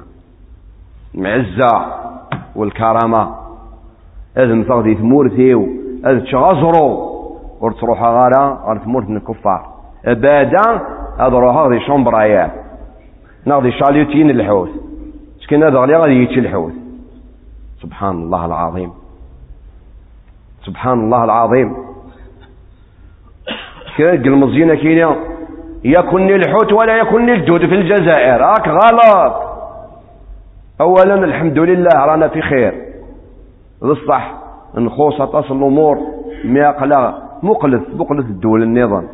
المعزة 1.14 1.86
والكرامة. 2.56 3.34
هذا 4.36 4.54
مثلا 4.54 4.82
دي 4.82 4.94
ثمورتيو 4.94 5.68
هذا 6.04 6.20
تشغزرو. 6.20 7.10
ور 7.60 7.72
تروح 7.72 8.02
غارة 8.02 8.62
غار 8.66 8.78
ثمورت 8.78 9.10
الكفار. 9.10 9.66
بعدا 10.06 10.80
هذا 11.18 11.38
روح 11.38 11.68
دي 11.68 11.80
شومبرايات 11.86 12.50
ناضي 13.46 13.72
شاليوتين 13.72 14.30
الحوث. 14.30 14.70
شكين 15.40 15.64
هذا 15.64 15.78
غادي 15.78 16.22
يتشي 16.22 16.40
الحوث. 16.40 16.72
سبحان 17.82 18.14
الله 18.14 18.46
العظيم. 18.46 18.92
سبحان 20.66 21.00
الله 21.04 21.24
العظيم. 21.24 21.76
كيف 23.96 24.26
المزينة 24.26 24.74
كينا 24.74 25.29
يكن 25.84 26.30
الحوت 26.30 26.72
ولا 26.72 26.96
يكن 26.96 27.30
الجود 27.30 27.60
في 27.60 27.74
الجزائر. 27.74 28.40
راك 28.40 28.68
غلط. 28.68 29.34
اولا 30.80 31.14
الحمد 31.14 31.58
لله 31.58 32.04
رانا 32.04 32.28
في 32.28 32.42
خير. 32.42 32.74
بصح 33.82 34.34
نخوص 34.74 35.22
تصل 35.22 35.56
الأمور. 35.56 35.98
ميقلا 36.44 37.14
مقلث 37.42 37.82
مقلث 37.94 38.26
الدول 38.26 38.62
النظام. 38.62 39.04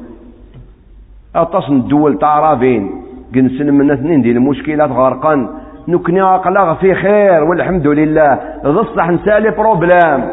اتصل 1.37 1.73
الدول 1.73 2.19
تعرفين. 2.19 3.03
قنسن 3.35 3.75
من 3.75 3.91
اثنين 3.91 4.23
دي 4.23 4.31
المشكلات 4.31 4.91
غرقا. 4.91 5.49
نكني 5.89 6.23
اقلاغ 6.23 6.75
في 6.75 6.95
خير 6.95 7.45
والحمد 7.45 7.87
لله. 7.87 8.39
بصح 8.65 9.11
نسالي 9.11 9.51
بروبلام 9.51 10.31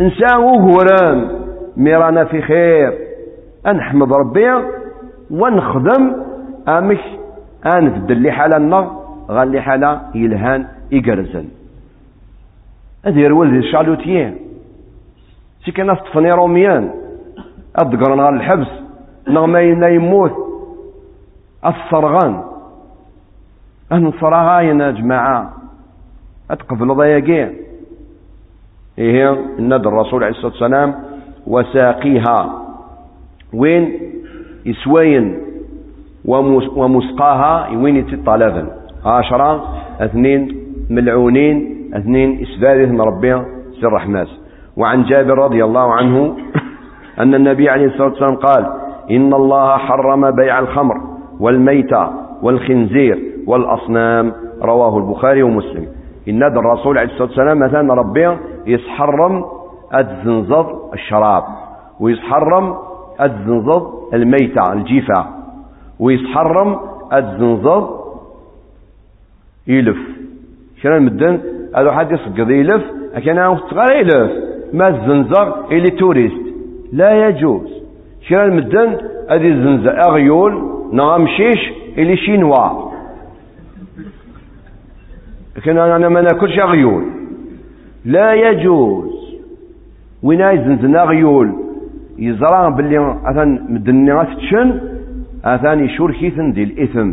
نساء 0.00 0.40
وهوران 0.40 1.28
ميرانا 1.76 2.24
في 2.24 2.42
خير. 2.42 2.92
أنحمد 3.66 4.12
ربي. 4.12 4.50
ونخدم 5.30 6.16
أمك 6.68 7.00
انفد 7.66 8.10
اللي 8.10 8.32
حالنا 8.32 8.90
غا 9.30 9.42
اللي 9.42 9.60
حالة 9.60 10.00
يلهان 10.14 10.66
يقرزن. 10.90 11.44
هذه 13.04 13.18
يرول 13.18 13.50
ذي 13.50 13.58
الشالوتيين 13.58 14.36
سي 15.64 15.72
كان 15.72 15.94
طفني 15.94 16.32
روميان 16.32 16.90
أدقرن 17.76 18.20
غا 18.20 18.28
الحبس 18.28 18.68
نغما 19.28 19.60
يموت 19.88 20.32
الصرغان. 21.66 22.44
أهل 23.92 24.06
الصراغاين 24.06 24.80
يا 24.80 24.90
جماعة 24.90 25.52
أتقبل 26.50 26.94
ضيقين 26.94 27.56
إيه 28.98 29.32
النبي 29.58 29.88
الرسول 29.88 30.24
عليه 30.24 30.34
الصلاة 30.34 30.52
والسلام 30.52 30.94
وساقيها. 31.46 32.62
وين؟ 33.52 34.05
يسوين 34.66 35.38
ومسقاها 36.76 37.68
وين 37.76 37.96
يتطلبن 37.96 38.66
عشرة 39.04 39.64
اثنين 40.00 40.56
ملعونين 40.90 41.76
اثنين 41.94 42.42
اسبارث 42.42 42.88
من 42.88 43.00
ربي 43.00 43.42
سر 43.80 43.92
رحماس. 43.92 44.28
وعن 44.76 45.04
جابر 45.04 45.38
رضي 45.38 45.64
الله 45.64 45.92
عنه 45.92 46.36
أن 47.22 47.34
النبي 47.34 47.68
عليه 47.68 47.86
الصلاة 47.86 48.08
والسلام 48.08 48.36
قال 48.36 48.66
إن 49.10 49.34
الله 49.34 49.76
حرم 49.76 50.30
بيع 50.30 50.58
الخمر 50.58 51.00
والميتة 51.40 52.10
والخنزير 52.42 53.18
والأصنام. 53.46 54.32
رواه 54.62 54.98
البخاري 54.98 55.42
ومسلم. 55.42 55.86
إن 56.28 56.42
هذا 56.42 56.58
الرسول 56.60 56.98
عليه 56.98 57.08
الصلاة 57.10 57.28
والسلام 57.28 57.58
مثلا 57.58 57.94
ربي 57.94 58.36
يسحرم 58.66 59.44
الزنزض 59.94 60.66
الشراب 60.94 61.42
ويسحرم 62.00 62.74
الزنزض 63.20 64.14
الميتة 64.14 64.72
الجيفة. 64.72 65.26
ويسحرم 66.00 66.78
الزنزض 67.12 68.00
يلف. 69.66 69.98
كان 70.82 71.02
مدن 71.02 71.40
هذا 71.76 71.92
حد 71.92 72.12
يسقط 72.12 72.38
يلف 72.38 72.82
لكن 73.14 73.30
أنا 73.30 73.60
صغير 73.70 73.96
يلف. 73.96 74.32
ما 74.72 74.88
الزنزر 74.88 75.70
اللي 75.70 75.90
توريست؟ 75.90 76.46
لا 76.92 77.28
يجوز. 77.28 77.82
كان 78.28 78.56
مدن 78.56 78.98
هذه 79.30 79.48
الزنزة 79.48 79.90
أغيول 79.90 80.72
نغمشيش 80.92 81.72
اللي 81.98 82.16
شينوا. 82.16 82.90
لكن 85.56 85.78
أنا 85.78 86.08
ما 86.08 86.20
نأكلش 86.20 86.58
أغيول. 86.58 87.04
لا 88.04 88.34
يجوز. 88.34 89.36
وين 90.22 90.40
يزنزن 90.40 90.96
اغيول 90.96 91.65
يزرع 92.18 92.68
باللي 92.68 93.16
أثن 93.24 93.60
مدني 93.68 94.24
تشن 94.24 94.80
اثان 95.44 95.84
يشور 95.84 96.12
كيثن 96.12 96.52
دي 96.52 96.62
الإثم. 96.62 97.10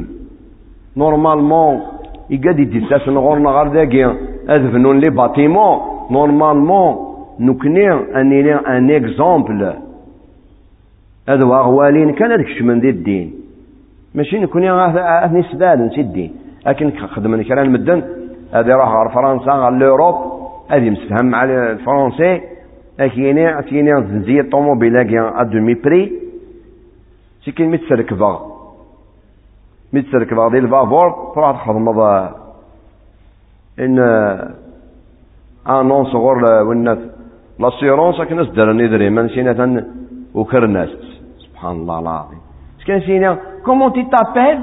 نورمالمون 0.98 1.82
يقاد 2.30 2.60
يدساس 2.60 3.10
نغورنا 3.10 3.50
غار 3.50 3.68
داكي 3.68 4.06
هذا 4.50 4.68
فنون 4.72 5.00
لي 5.00 5.10
باتيمون. 5.10 5.80
نورمالمون 6.12 6.96
نكني 7.40 7.94
أني 8.16 8.56
أن 8.56 8.92
اكزومبل 8.92 9.74
هذا 11.30 11.44
أغوالين 11.44 12.12
كان 12.14 12.32
هذاك 12.32 12.46
الشمن 12.46 12.80
دي 12.80 12.90
الدين. 12.90 13.34
ماشي 14.16 14.40
نكوني 14.40 14.70
أثني 15.26 15.44
سبال 15.44 15.86
نسي 15.88 16.02
الدين. 16.02 16.32
لكن 16.68 16.92
خدمنا 16.92 17.44
كلام 17.44 17.74
مدن 17.74 18.04
هذا 18.54 18.72
يروح 18.72 18.90
غير 18.96 19.10
فرنسا 19.10 19.52
غير 19.52 19.72
لوروب 19.72 20.16
هذه 20.70 20.90
مسفهم 20.90 21.26
مع 21.26 21.44
الفرنسي. 21.44 22.42
اكيني 23.00 23.60
اكيني 23.60 24.04
زنزية 24.04 24.42
طوموبيل 24.52 24.98
ا 24.98 25.44
دومي 25.44 25.74
بري 25.74 26.12
سي 27.46 27.52
كاين 27.52 27.72
متسركبا 27.72 28.54
متسرك 29.94 30.34
بعض 30.34 30.56
الفابور 30.56 31.32
تروح 31.36 31.64
تخدم 31.64 32.00
ان 33.80 34.00
انون 35.70 36.06
صغور 36.06 36.44
والناس 36.68 36.98
لاسيرونس 37.60 38.22
كنا 38.22 38.44
سدرني 38.44 38.88
دري 38.88 39.10
من 39.10 39.30
سينا 39.30 39.86
وكرناس 40.34 40.90
سبحان 41.46 41.76
الله 41.76 42.00
العظيم 42.00 42.40
كان 42.88 43.02
سينا 43.02 43.38
كومون 43.66 43.94
تي 43.94 44.04
تابيل 44.12 44.60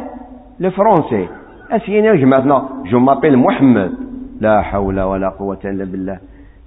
لو 0.61 0.70
فرونسي 0.70 1.28
اسينا 1.70 2.14
جمعتنا 2.14 2.68
جو 2.91 2.99
مابيل 2.99 3.37
محمد 3.39 3.93
لا 4.41 4.62
حول 4.62 5.01
ولا 5.01 5.28
قوة 5.28 5.59
الا 5.64 5.85
بالله 5.85 6.18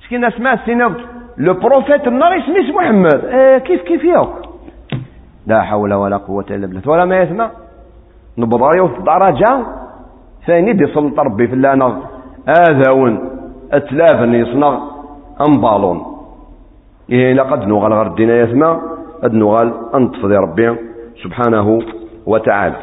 سكينا 0.03 0.29
سمع 0.29 0.65
سينا 0.65 0.95
لو 1.37 1.53
بروفيت 1.53 2.07
النار 2.07 2.37
اسمه 2.37 2.75
محمد 2.81 3.25
آه 3.25 3.57
كيف 3.57 3.81
كيف 3.81 4.03
يوك 4.03 4.29
لا 5.47 5.61
حول 5.61 5.93
ولا 5.93 6.17
قوة 6.17 6.45
الا 6.51 6.67
بالله 6.67 6.81
ولا 6.85 7.05
ما 7.05 7.17
يسمع 7.21 7.49
نبضاري 8.37 8.81
الدرجة 8.81 9.59
ثاني 10.47 10.73
دي 10.73 10.87
سلط 10.87 11.19
ربي 11.19 11.47
في 11.47 11.53
اللانغ 11.53 11.93
آذاون 12.47 13.29
أتلافن 13.71 14.33
يصنغ 14.33 14.79
أمبالون 15.47 16.05
إيه 17.09 17.33
لقد 17.33 17.67
نغال 17.67 17.93
الدين 18.07 18.29
يثمى 18.29 18.79
قد 19.23 19.33
نغال 19.33 19.73
أنطف 19.95 20.25
ذي 20.25 20.35
ربي 20.35 20.75
سبحانه 21.23 21.79
وتعالى 22.25 22.75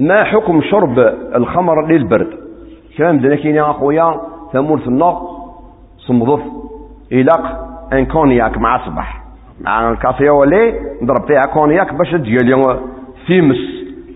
ما 0.00 0.24
حكم 0.24 0.60
شرب 0.70 0.98
الخمر 1.34 1.86
للبرد 1.86 2.30
كلام 2.98 3.18
دنا 3.18 3.36
كاين 3.36 3.54
يا 3.54 3.70
اخويا 3.70 4.20
ثمور 4.52 4.78
في 4.78 4.86
النار 4.86 5.37
صمضف 6.08 6.40
إلاق 7.12 7.68
إن 7.92 8.06
كونياك 8.06 8.58
مع 8.58 8.86
صباح 8.86 9.22
مع 9.60 9.90
الكافيه 9.90 10.30
ولي 10.30 10.74
نضرب 11.02 11.26
فيها 11.26 11.42
كونياك 11.54 11.94
باش 11.94 12.14
ديال 12.14 12.78
فيمس 13.26 13.56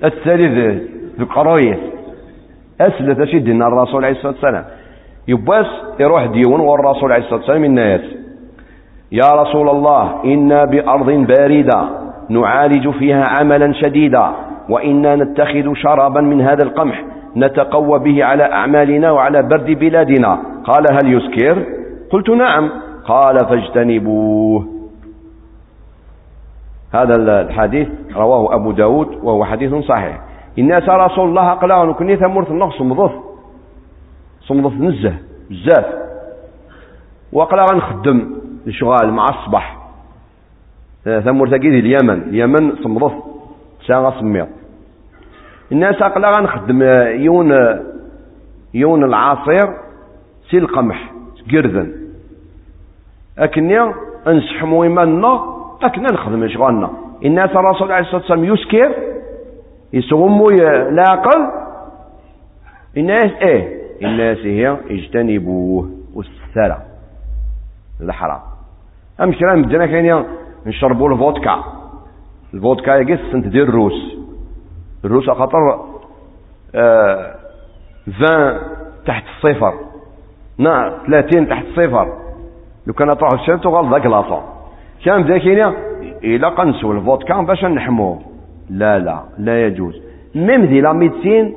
الثالث 0.04 0.82
ذو 1.18 1.26
قرويه 1.26 1.78
أسلت 2.80 3.20
اشي 3.20 3.38
دينا 3.38 3.66
الرسول 3.66 4.04
عليه 4.04 4.16
الصلاة 4.16 4.32
والسلام. 4.32 4.64
يباس 5.28 5.66
يروح 6.00 6.26
ديون 6.26 6.60
والرسول 6.60 7.12
عليه 7.12 7.22
الصلاة 7.22 7.38
والسلام 7.38 7.64
الناس 7.64 8.00
يا 9.12 9.28
رسول 9.42 9.68
الله 9.68 10.24
إنا 10.24 10.64
بأرض 10.64 11.10
باردة 11.10 11.88
نعالج 12.28 12.90
فيها 12.90 13.24
عملا 13.28 13.72
شديدا 13.72 14.32
وإنا 14.68 15.16
نتخذ 15.16 15.74
شرابا 15.74 16.20
من 16.20 16.40
هذا 16.40 16.64
القمح 16.64 17.04
نتقوى 17.36 17.98
به 17.98 18.24
على 18.24 18.52
أعمالنا 18.52 19.10
وعلى 19.10 19.42
برد 19.42 19.70
بلادنا. 19.70 20.38
قال 20.64 20.84
هل 20.92 21.14
يسكر؟ 21.16 21.81
قلت 22.12 22.30
نعم. 22.30 22.70
قال 23.04 23.38
فاجتنبوه. 23.38 24.66
هذا 26.92 27.14
الحديث 27.40 27.88
رواه 28.16 28.54
أبو 28.54 28.72
داود 28.72 29.08
وهو 29.22 29.44
حديث 29.44 29.74
صحيح. 29.74 30.20
الناس 30.58 30.88
رسول 30.88 31.28
الله 31.28 31.50
قال 31.50 31.88
نكني 31.88 32.16
ثمرت 32.16 32.50
النقص 32.50 32.78
صمضف 32.78 33.12
صمضف 34.40 34.72
نزه 34.72 35.14
بزاف 35.50 35.86
وقال 37.32 37.60
غنخدم 37.60 38.30
الشغال 38.66 39.12
مع 39.12 39.24
الصباح 39.24 39.78
ثمور 41.04 41.48
تاكيد 41.48 41.74
اليمن. 41.74 42.22
اليمن 42.22 42.76
صمضف. 42.84 43.12
ساعة 43.86 44.20
سميط 44.20 44.48
الناس 45.72 45.96
قال 45.96 46.24
غنخدم 46.24 46.82
يون 47.22 47.52
يون 48.74 49.04
العصير 49.04 49.66
سي 50.50 50.58
القمح 50.58 51.12
قرذن 51.52 52.01
أكني 53.38 53.92
أنسحمو 54.26 54.82
إيماننا 54.84 55.40
أكنا 55.82 56.12
نخدم 56.12 56.48
شغالنا 56.48 56.90
الناس 57.24 57.50
الرسول 57.50 57.92
عليه 57.92 58.02
الصلاة 58.06 58.20
والسلام 58.20 58.44
يسكر 58.44 58.94
يسغمو 59.92 60.50
لاقل 60.90 61.50
الناس 62.96 63.30
إيه 63.42 63.82
الناس 64.02 64.38
هي 64.38 64.76
اجتنبوه 64.90 65.90
والسلام 66.14 66.80
الحرام 68.00 68.40
ام 69.20 69.32
كلام 69.32 69.60
مدنا 69.60 69.86
كاين 69.86 70.24
نشربوا 70.66 71.08
الفودكا. 71.12 71.64
الفودكا 72.54 72.90
يقص 72.90 73.20
سنت 73.32 73.46
ديال 73.46 73.62
الروس 73.68 74.16
الروس 75.04 75.30
خاطر 75.30 75.80
آه 76.74 77.34
20 78.22 78.58
تحت 79.06 79.24
الصفر. 79.36 79.74
نا 80.58 80.98
30 81.06 81.48
تحت 81.48 81.64
الصفر. 81.66 82.21
لو 82.86 82.92
كان 82.92 83.18
تروح 83.18 83.32
الشرط 83.32 83.66
غلط 83.66 83.92
ذاك 83.92 84.06
لاصون 84.06 84.42
كان 85.04 85.22
بدا 85.22 85.38
كاين 85.38 85.72
إلا 86.24 86.48
قنسوا 86.48 86.94
الفودكا 86.94 87.42
باش 87.42 87.64
نحموه. 87.64 88.18
لا 88.70 88.98
لا 88.98 89.22
لا 89.38 89.66
يجوز. 89.66 90.02
ميم 90.34 90.64
دي 90.64 90.80
لا 90.80 90.92
ميدسين 90.92 91.54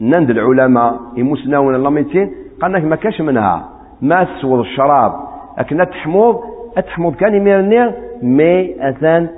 نند 0.00 0.30
العلماء 0.30 1.00
يمسناون 1.16 1.82
لا 1.82 1.90
ميدسين 1.90 2.30
لك 2.62 2.84
ما 2.84 2.96
كاش 2.96 3.20
منها. 3.20 3.68
ما 4.02 4.24
تسوض 4.24 4.58
الشراب. 4.58 5.12
لكن 5.58 5.86
تحموض 5.90 6.40
تحموض 6.86 7.14
كان 7.14 7.34
يميرني 7.34 7.92
مي 8.22 8.88
أثان 8.88 9.28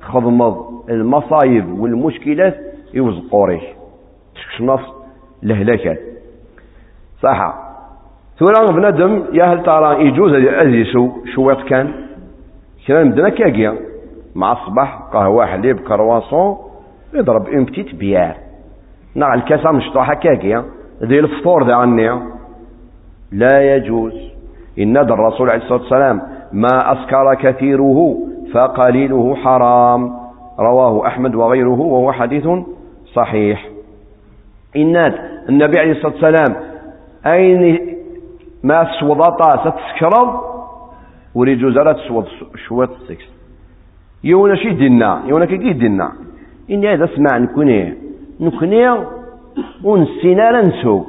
خضمض. 0.00 0.70
المصايب 0.90 1.80
والمشكلات 1.80 2.56
يوزقوا 2.94 3.46
ريش 3.46 3.62
تشنص 4.34 4.80
لهلاكات 5.42 5.98
صح 7.22 7.69
ثورا 8.40 8.72
بنادم 8.72 9.24
يا 9.32 9.44
هل 9.44 9.62
ترى 9.62 10.06
يجوز 10.06 10.32
ازيسو 10.34 11.10
شويط 11.34 11.62
كان؟ 11.62 11.90
كلام 12.86 13.08
مدنا 13.08 13.28
كاكيا 13.28 13.74
مع 14.34 14.52
الصباح 14.52 14.98
قهوة 15.12 15.46
حليب 15.46 15.80
كرواسون 15.80 16.56
يضرب 17.14 17.48
اون 17.48 17.64
بتيت 17.64 17.94
بيار 17.94 18.34
نع 19.16 19.34
الكاسة 19.34 19.70
مشطوحة 19.70 20.14
كاكيا 20.14 20.64
ذي 21.02 21.18
الفطور 21.18 21.66
ذا 21.66 21.74
عني. 21.74 22.10
لا 23.32 23.76
يجوز. 23.76 24.12
إن 24.78 24.96
الرسول 24.96 25.50
عليه 25.50 25.62
الصلاة 25.62 25.80
والسلام 25.80 26.22
ما 26.52 26.92
أسكر 26.92 27.34
كثيره 27.34 28.16
فقليله 28.54 29.36
حرام. 29.36 30.12
رواه 30.58 31.06
أحمد 31.06 31.34
وغيره 31.34 31.80
وهو 31.80 32.12
حديث 32.12 32.48
صحيح. 33.14 33.68
إن 34.76 35.14
النبي 35.48 35.78
عليه 35.78 35.92
الصلاة 35.92 36.12
والسلام 36.12 36.56
أين 37.26 37.99
ما 38.62 38.86
سوضتا 39.00 39.56
ستسكرض 39.56 40.40
وريجو 41.34 41.70
زرات 41.70 41.96
سوض 41.96 42.26
شوات 42.68 42.90
سكس 43.08 43.24
يونا 44.24 44.54
شي 44.54 44.70
دينا 44.70 45.22
يونا 45.26 45.44
كي 45.46 45.72
دينا 45.72 46.12
إني 46.70 46.94
هذا 46.94 47.04
اسمع 47.04 47.38
نكوني 47.38 47.94
نكوني 48.40 48.96
ونسينا 49.84 50.62
نسوق 50.62 51.06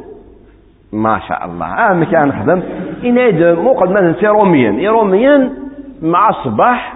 ما 0.94 1.20
شاء 1.28 1.46
الله. 1.46 1.66
آه 1.66 2.04
كان 2.04 2.28
نخدم 2.28 2.62
إن 3.04 3.18
هذا 3.18 3.56
مو 3.56 3.74
قد 3.74 3.90
ما 3.90 4.02
نسي 4.02 4.28
روميا 4.28 4.92
روميا 4.92 5.54
مع 6.02 6.30
الصباح 6.30 6.94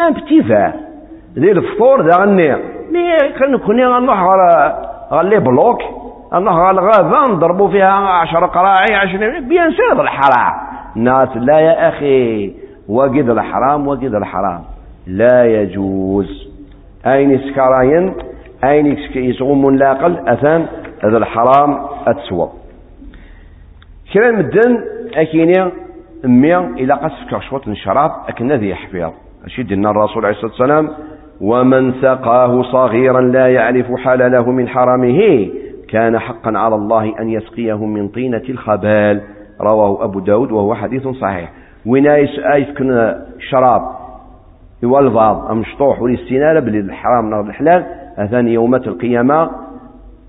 ان 0.00 0.12
بتي 0.12 0.42
فار 0.42 0.72
ذي 1.38 1.50
الفطور 1.52 2.02
ذا 2.02 2.16
غني. 2.20 2.56
مي 2.92 3.18
كان 3.38 3.52
نكوني 3.52 3.82
نروح 3.84 4.20
على 4.20 5.28
لي 5.28 5.40
بلوك. 5.40 5.82
على 6.32 6.80
الغابة 6.80 7.34
نضربوا 7.34 7.68
فيها 7.68 7.90
عشر 7.90 8.46
قراعي 8.46 8.94
عشرين 8.94 9.48
بيان 9.48 9.70
سير 9.70 10.00
الحرام. 10.02 10.52
ناس 10.96 11.28
لا 11.36 11.60
يا 11.60 11.88
أخي 11.88 12.52
وقد 12.88 13.28
الحرام 13.28 13.88
وقد 13.88 14.14
الحرام. 14.14 14.60
لا 15.06 15.44
يجوز. 15.44 16.50
أين 17.06 17.38
سكراين؟ 17.38 18.14
أين 18.64 18.96
يصغم 19.14 19.70
لاقل 19.70 20.28
أثان 20.28 20.66
هذا 21.04 21.16
الحرام 21.18 21.86
أتسوى. 22.06 22.48
كلام 24.14 24.40
الدن 24.40 24.84
أكيني 25.14 25.70
مية 26.24 26.58
إلى 26.58 26.94
قصف 26.94 27.34
كشوط 27.34 27.68
الشراب 27.68 28.10
أكن 28.28 28.52
ذي 28.52 28.68
يحفظ 28.70 29.12
أشد 29.44 29.72
أن 29.72 29.86
الرسول 29.86 30.26
عليه 30.26 30.36
الصلاة 30.36 30.50
والسلام 30.50 30.88
ومن 31.40 31.92
سقاه 32.02 32.62
صغيرا 32.62 33.20
لا 33.20 33.46
يعرف 33.46 33.86
حلله 34.04 34.50
من 34.50 34.68
حرامه. 34.68 35.50
كان 35.90 36.18
حقا 36.18 36.58
على 36.58 36.74
الله 36.74 37.20
أن 37.20 37.30
يسقيه 37.30 37.86
من 37.86 38.08
طينة 38.08 38.42
الخبال. 38.48 39.20
رواه 39.60 40.04
أبو 40.04 40.20
داود 40.20 40.52
وهو 40.52 40.74
حديث 40.74 41.08
صحيح. 41.08 41.52
وين 41.86 42.06
يسكن 42.06 43.14
شراب. 43.38 43.82
يوالفاض 44.82 45.52
مشطوح 45.52 46.02
ولي 46.02 46.16
بلي 46.60 46.80
الحرام 46.80 47.30
نار 47.30 47.40
الحلال. 47.40 47.84
أثاني 48.18 48.52
يومات 48.52 48.86
القيامة. 48.86 49.50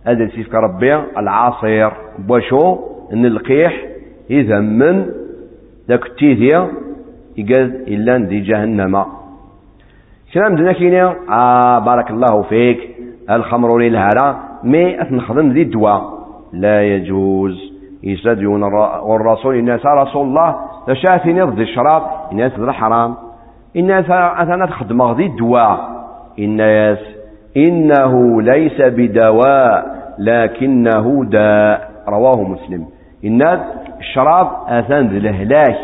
هذا 0.07 0.27
سيفك 0.27 0.55
ربي. 0.55 0.95
العاصير 1.17 1.91
بوشو. 2.19 2.79
ان 3.13 3.25
القيح 3.25 3.85
إذا 4.29 4.59
من. 4.59 5.05
ذاك 5.89 6.05
التيثيا 6.05 6.67
يقال 7.37 7.87
إلا 7.87 8.17
دي 8.17 8.39
جهنم. 8.39 9.05
كلام 10.33 10.55
دنا 10.55 11.15
آه 11.29 11.79
بارك 11.79 12.11
الله 12.11 12.41
فيك. 12.41 12.79
الخمر 13.29 13.77
للهرا 13.77 14.50
مي 14.63 15.01
أتنخدم 15.01 15.51
ذي 15.51 15.61
الدواء. 15.61 16.21
لا 16.53 16.83
يجوز. 16.83 17.71
يسدون 18.03 18.63
والرسول 19.03 19.55
الناس 19.55 19.85
رسول 19.85 20.27
الله 20.27 20.55
لشاثين 20.87 21.37
يرضي 21.37 21.63
الشراب 21.63 22.03
الناس 22.31 22.59
ذا 22.59 22.71
حرام 22.71 23.15
الناس 23.75 24.05
أثنى 24.09 24.67
تخدم 24.67 25.11
ذي 25.11 25.25
الدواء. 25.25 25.89
الناس 26.39 26.97
إنه 27.57 28.41
ليس 28.41 28.81
بدواء 28.81 30.01
لكنه 30.19 31.25
داء. 31.25 31.91
رواه 32.07 32.43
مسلم. 32.43 32.85
الناس 33.23 33.59
الشراب 33.99 34.47
اثان 34.67 35.07
ذي 35.07 35.17
الهلاك. 35.17 35.77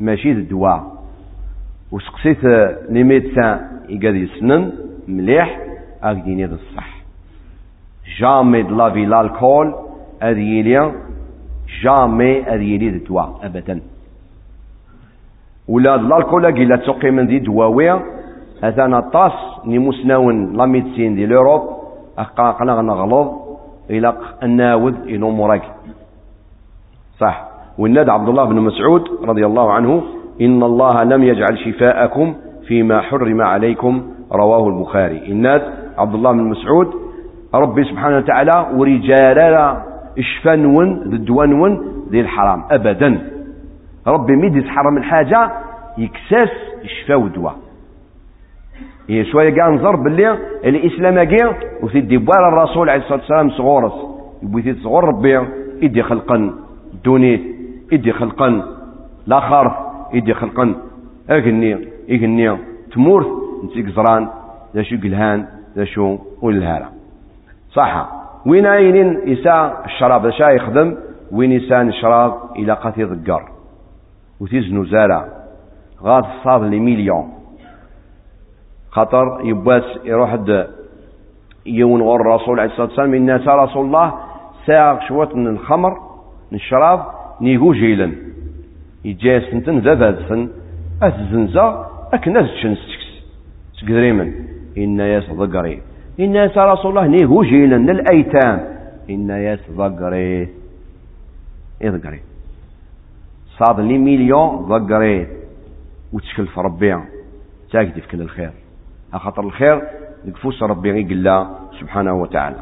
ماشي 0.00 0.32
ذي 0.32 0.40
الدواء. 0.40 0.82
وسقسيت 1.92 2.44
لي 2.90 3.02
ميدسان. 3.02 3.60
يقاد 3.88 4.14
يسنن 4.14 4.72
مليح 5.08 5.58
اكديني 6.02 6.44
ذي 6.44 6.54
الصح. 6.54 6.97
جامي 8.20 8.62
د 8.62 8.70
لافي 8.70 9.04
لالكول 9.06 9.74
هذه 10.22 10.46
يلي 10.58 10.92
جامي 11.82 12.42
هذه 12.42 12.68
يلي 12.74 12.88
ذي 12.88 12.96
الدواء 12.96 13.28
ابدا 13.42 13.80
ولا 15.68 15.94
الكول 15.94 16.46
قيلا 16.46 16.76
تسقي 16.76 17.10
من 17.10 17.26
ذي 17.26 17.38
دواوية 17.38 18.00
اثانا 18.64 19.00
طاس 19.00 19.32
نمسناون 19.66 20.56
لا 20.56 20.66
ميدسين 20.66 21.14
دي 21.14 21.26
لوروب 21.26 21.62
اقاقنا 22.18 22.72
غنغلظ 22.72 23.28
إلى 23.90 24.14
الناوذ 24.42 24.94
إلى 25.04 25.30
مراك 25.30 25.62
صح 27.20 27.48
والناد 27.78 28.08
عبد 28.08 28.28
الله 28.28 28.44
بن 28.44 28.60
مسعود 28.60 29.04
رضي 29.24 29.46
الله 29.46 29.72
عنه 29.72 30.02
إن 30.40 30.62
الله 30.62 30.96
لم 31.04 31.22
يجعل 31.22 31.58
شفاءكم 31.58 32.34
فيما 32.66 33.00
حرم 33.00 33.42
عليكم 33.42 34.02
رواه 34.32 34.68
البخاري 34.68 35.18
الناس 35.32 35.62
عبد 35.98 36.14
الله 36.14 36.32
بن 36.32 36.44
مسعود 36.44 37.07
ربي 37.54 37.84
سبحانه 37.84 38.16
وتعالى 38.16 38.66
ورجال 38.74 39.76
إشفنون 40.18 40.94
ضدوانون 40.94 41.72
ذي 42.10 42.20
الحرام. 42.20 42.64
أبدا. 42.70 43.30
ربي 44.06 44.36
ميدي 44.36 44.60
تحرم 44.60 44.96
الحاجة 44.96 45.50
يكساس 45.98 46.50
يشفى 46.84 47.14
ودوا 47.14 47.50
هي 49.08 49.24
شوية 49.24 49.50
كاع 49.50 49.68
نظر 49.68 49.96
باللي 49.96 50.38
الإسلام 50.64 51.22
كاع 51.22 51.58
وثيدي 51.82 52.16
بوار 52.16 52.48
الرسول 52.48 52.90
عليه 52.90 53.02
الصلاة 53.02 53.18
والسلام 53.18 53.50
صغورس. 53.50 53.92
يبوي 54.42 54.74
صغور 54.74 55.04
ربي 55.04 55.38
إدي 55.82 56.02
خلقا. 56.02 56.54
دونيت 57.04 57.42
إدي 57.92 58.12
خلقا. 58.12 58.62
لا 59.26 59.40
خارف 59.40 59.72
إدي 60.14 60.34
خلقا. 60.34 60.74
أغني 61.30 61.88
إغني. 62.10 62.56
تمورث 62.92 63.26
نتيك 63.64 63.86
زران. 63.86 64.28
ذا 64.74 64.82
شو 64.82 64.96
قلهان 64.96 65.46
ذا 65.76 65.84
شو 65.84 66.18
والهارة 66.42 66.97
صح. 67.78 68.08
وين 68.46 68.66
عينين 68.66 69.08
إساء 69.32 69.82
الشراب؟ 69.84 70.30
شا 70.30 70.48
يخدم 70.50 70.96
وين 71.32 71.52
إساء 71.56 71.82
الشراب؟ 71.82 72.32
إلى 72.56 72.72
قاتي 72.72 73.02
ذقر 73.02 73.42
وتيزنو 74.40 74.84
زارع 74.84 75.28
غاد 76.02 76.24
صاد 76.44 76.62
لي 76.62 76.80
مليون 76.80 77.26
خاطر 78.90 79.40
يباس 79.44 79.82
يروح 80.04 80.38
يون 81.66 82.02
غور 82.02 82.20
الرسول 82.20 82.60
عليه 82.60 82.70
الصلاة 82.70 82.86
والسلام. 82.86 83.14
إن 83.14 83.30
رسول 83.30 83.86
الله 83.86 84.14
ساعة 84.66 85.08
شوات 85.08 85.36
من 85.36 85.46
الخمر 85.46 85.92
من 86.50 86.58
الشراب 86.58 87.00
نيغو 87.40 87.72
جيلا. 87.72 88.12
يجي 89.04 89.40
سنتن 89.40 89.78
ذا 89.78 90.08
أتزنزا 91.02 91.66
أكن 92.12 92.36
أزتشنس 92.36 92.78
تقدريمن 93.80 94.32
إن 94.78 95.00
ياس 95.00 95.30
ضقري 95.30 95.87
إن 96.20 96.34
ياس 96.34 96.58
رسول 96.58 96.98
الله 96.98 97.06
نيغو 97.06 97.42
جيلا 97.42 97.76
للأيتام 97.76 98.78
إن 99.10 99.30
ياس 99.30 99.70
ضقري. 99.70 100.48
إضقري 101.82 102.20
صاد 103.58 103.80
لي 103.80 103.98
مليون 103.98 104.56
ضقري. 104.56 105.26
وتشكل 106.12 106.46
في 106.46 106.60
ربي. 106.60 106.96
تاكدي 107.72 108.00
في 108.00 108.08
كل 108.08 108.20
الخير. 108.20 108.50
خاطر 109.12 109.42
الخير 109.42 109.82
نكفوس 110.24 110.62
ربي 110.62 110.88
يقول 110.88 111.46
سبحانه 111.80 112.14
وتعالى. 112.14 112.56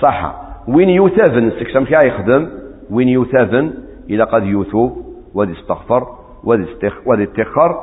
صح 0.00 0.34
وين 0.68 0.88
يوثاذن؟ 0.88 1.50
سكسم 1.50 1.84
كي 1.84 2.06
يخدم. 2.06 2.48
وين 2.90 3.08
يوثاذن؟ 3.08 3.74
إذا 4.10 4.24
قد 4.24 4.44
يوثوب. 4.44 5.04
وذي 5.34 5.52
استغفر 5.52 6.06
وذي 6.44 6.72
استخ 6.72 6.94
وذي 7.06 7.22
اتخر 7.22 7.80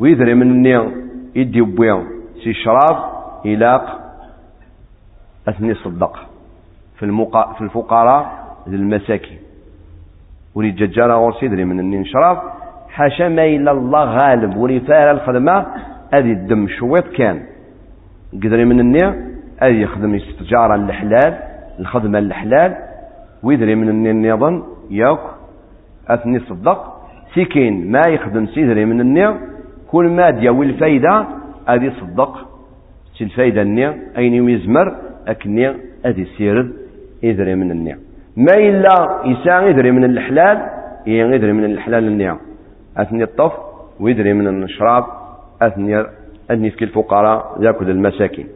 ويدري 0.00 0.34
من 0.34 0.50
النية 0.50 0.90
يدي 1.34 1.60
بويا 1.60 2.04
سي 2.44 2.54
شراب. 2.54 2.96
إلاق. 3.46 4.07
أثني 5.48 5.74
صدق. 5.74 6.28
في 6.98 7.04
المقا 7.04 7.52
في 7.52 7.60
الفقراء 7.60 8.48
المساكين 8.66 9.38
ولي 10.54 10.70
ججارة 10.70 11.14
غورس 11.14 11.42
يدري 11.42 11.64
من 11.64 11.80
النين 11.80 12.04
شراب 12.04 12.38
حاشا 12.88 13.28
ما 13.28 13.44
إلا 13.44 13.70
الله 13.70 14.04
غالب 14.04 14.56
ولي 14.56 14.80
فارى 14.80 15.10
الخدمة 15.10 15.66
هذه 16.14 16.32
الدم 16.32 16.68
شويط 16.68 17.08
كان. 17.08 17.42
قدري 18.32 18.64
من 18.64 18.80
النية 18.80 19.08
هذه 19.62 19.80
يخدم 19.80 20.14
استجارة 20.14 20.74
الحلال 20.74 21.38
الخدمة 21.78 22.18
الحلال. 22.18 22.76
ويدري 23.42 23.74
من 23.74 23.88
النية 23.88 24.12
نيضا 24.12 24.62
ياك 24.90 25.20
أثني 26.08 26.40
صدق. 26.40 26.98
سيكين 27.34 27.92
ما 27.92 28.02
يخدم 28.08 28.46
سيدري 28.46 28.84
من 28.84 29.00
النية 29.00 29.40
كل 29.90 30.04
ما 30.08 30.30
دياوي 30.30 30.66
الفايدة 30.66 31.26
هذه 31.68 31.92
صدق. 32.00 32.48
سي 33.18 33.24
الفايدة 33.24 33.62
النية؟ 33.62 33.96
أين 34.16 34.48
يزمر؟ 34.48 35.07
أكني 35.28 35.68
هذه 36.04 36.26
سيرد 36.38 36.72
يدري 37.22 37.54
من 37.54 37.70
النية. 37.70 37.98
ما 38.36 38.54
إلا 38.54 39.20
يساء 39.24 39.68
يدري 39.68 39.90
من 39.90 40.04
الحلال 40.04 40.68
يدري 41.06 41.52
من 41.52 41.64
الحلال 41.64 42.04
النية. 42.04 42.36
أثني 42.96 43.24
الطف 43.24 43.52
ويدري 44.00 44.32
من 44.32 44.62
الشراب 44.62 45.04
أثني 45.62 46.04
أثني 46.50 46.70
في 46.70 46.84
الفقراء 46.84 47.56
يأكل 47.60 47.90
المساكين. 47.90 48.46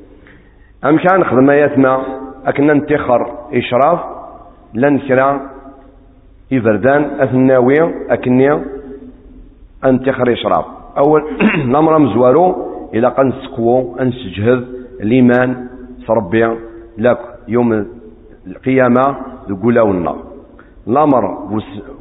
أم 0.84 0.98
كان 0.98 1.24
خدم 1.24 1.50
يتما 1.50 2.02
أكنا 2.46 2.74
نتخر 2.74 3.32
إشراف 3.52 4.00
لن 4.74 4.98
كرا 4.98 5.40
إبردان 6.52 7.02
أثناوي 7.20 7.78
أكني 8.10 8.62
أنتخر 9.84 10.32
إشراف. 10.32 10.64
أول 10.98 11.22
الأمر 11.68 11.98
مزوارو 11.98 12.72
إلى 12.94 13.08
قد 13.08 13.24
نسقو 13.26 13.96
أنسجهد 14.00 14.66
الإيمان 15.00 15.71
صربي 16.06 16.56
لك 16.98 17.18
يوم 17.48 17.86
القيامة 18.46 19.16
ذقولا 19.48 19.82
والنار 19.82 20.16
الأمر 20.88 21.38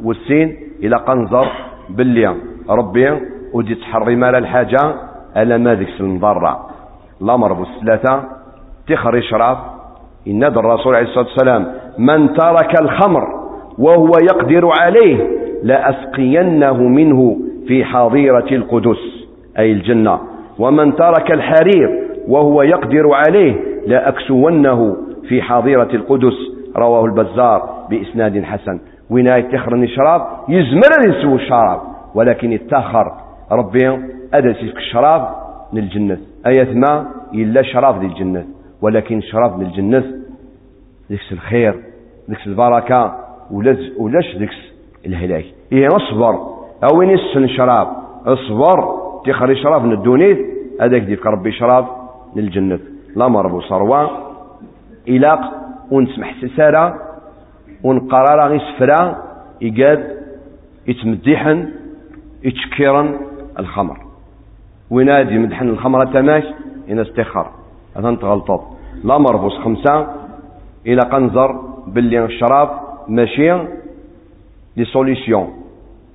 والسين 0.04 0.58
إلى 0.84 0.95
قنزر 0.95 1.47
باللي 1.89 2.36
ربي 2.70 3.20
ودي 3.54 3.76
تحرم 3.76 4.24
على 4.24 4.38
الحاجة 4.38 4.78
ألا 5.38 5.58
ما 5.58 5.76
ذيك 5.76 5.89
المضرة. 5.99 6.70
الأمر 7.22 7.54
بالثلاثة 7.54 8.24
تخر 8.88 9.18
إشراف 9.18 9.58
إن 10.28 10.43
الرسول 10.43 10.95
عليه 10.95 11.08
الصلاة 11.08 11.26
والسلام 11.26 11.74
من 11.97 12.34
ترك 12.34 12.82
الخمر 12.82 13.28
وهو 13.78 14.12
يقدر 14.24 14.70
عليه 14.80 15.28
لأسقينه 15.64 16.74
منه 16.74 17.38
في 17.68 17.86
حظيرة 17.86 18.47
القدس 18.52 19.28
أي 19.60 19.72
الجنة. 19.72 20.20
ومن 20.62 20.95
ترك 20.95 21.32
الحرير 21.32 21.89
وهو 22.28 22.62
يقدر 22.62 23.14
عليه 23.14 23.55
لأكسونه 23.88 24.97
في 25.28 25.41
حظيرة 25.41 25.89
القدس. 25.93 26.34
رواه 26.78 27.05
البزار 27.05 27.70
بإسناد 27.89 28.43
حسن. 28.43 28.80
وين 29.09 29.51
تخر 29.51 29.76
الشراب 29.76 30.22
يزمر 30.49 31.09
يسوي 31.09 31.36
الشراب 31.36 31.82
ولكن 32.16 32.51
يتاخر 32.51 33.12
ربي 33.51 33.88
أدرس 34.34 34.55
في 34.57 34.78
الشراب 34.78 35.30
للجنة. 35.74 36.18
أية 36.47 36.74
ما؟ 36.74 37.05
إلا 37.34 37.62
شراب 37.62 38.03
للجنة. 38.03 38.45
ولكن 38.82 39.22
شراب 39.22 39.62
للجنة 39.62 40.03
ذكس 41.12 41.32
الخير 41.32 41.76
ذكس 42.30 42.47
البركة 42.47 43.16
ولاش 43.99 44.36
ذكس 44.38 44.57
الهلاك. 45.05 45.45
إيه 45.72 45.88
اصبر. 45.88 46.34
أو 46.84 47.01
ينسن 47.01 47.47
شراب 47.47 47.88
اصبر. 48.26 49.01
تخري 49.26 49.55
شراب 49.55 49.86
من 49.86 49.91
الدونيت 49.91 50.51
هذاك 50.82 51.01
ديك 51.01 51.25
ربي 51.25 51.51
شراب 51.51 51.86
للجنة. 52.36 52.79
لا 53.15 53.27
مربو 53.27 53.61
صروة 53.61 54.09
إلاق 55.07 55.41
ونسمح 55.91 56.36
سسارة 56.41 56.99
ونقرار 57.84 58.49
غي 58.49 58.59
سفرا 58.59 59.17
إيقاد 59.61 60.17
يتمدحن 60.88 61.69
يتشكيرن 62.43 63.17
الخمر. 63.59 63.97
وينادي 64.89 65.38
مدحن 65.38 65.69
الخمر 65.69 66.05
تماش 66.05 66.43
إن 66.89 66.99
استخر. 66.99 67.47
هذا 67.97 68.09
انت 68.09 68.23
غلطات 68.23 68.61
لا 69.03 69.17
مربوس 69.17 69.57
خمسة. 69.57 70.07
إلى 70.88 71.01
قنزر 71.11 71.51
باللي 71.88 72.25
الشراب 72.25 72.69
ماشي 73.07 73.53
لي 74.77 74.86
سوليسيون. 74.86 75.47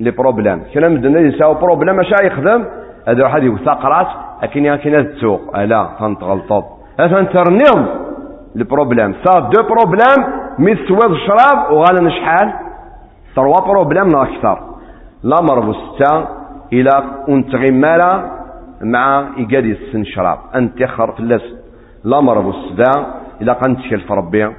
لي 0.01 0.11
بروبليم. 0.11 0.63
كنا 0.75 0.89
مدنا 0.89 1.21
يساو 1.21 1.55
بروبليم 1.55 2.01
اش 2.01 2.13
يخدم. 2.25 2.65
هذا 3.09 3.23
واحد 3.23 3.43
يوثق 3.43 3.85
راس 3.85 4.07
لكن 4.43 4.65
يا 4.65 4.77
كنا 4.77 5.03
تسوق. 5.03 5.57
لا 5.57 5.89
فانت 5.99 6.23
انت 6.99 7.37
رنيم 7.37 7.87
البروبليم. 8.57 9.15
صار 9.25 9.41
دو 9.41 9.63
بروبليم 9.63 10.21
ميت 10.59 10.79
سواد 10.89 11.11
الشراب 11.11 11.73
وغالا 11.73 12.11
شحال؟ 12.11 12.53
تروا 13.37 13.61
بروبليم 13.61 14.17
أكثر. 14.17 14.61
لا 15.23 15.37
مربو 15.43 15.73
ستة 15.73 16.27
إلى 16.73 17.05
انتغمالا 17.29 18.31
مع 18.83 19.25
إيقادي 19.39 19.73
السن 19.73 20.05
شراب. 20.05 20.39
أنت 20.55 20.81
يخر 20.81 21.13
في 21.13 21.21
اللس 21.21 21.43
لا 22.05 22.21
مربو 22.21 22.51
السدا 22.51 23.07
إلى 23.41 23.53
قنت 23.53 23.81
في 23.81 24.15
ربي 24.15 24.51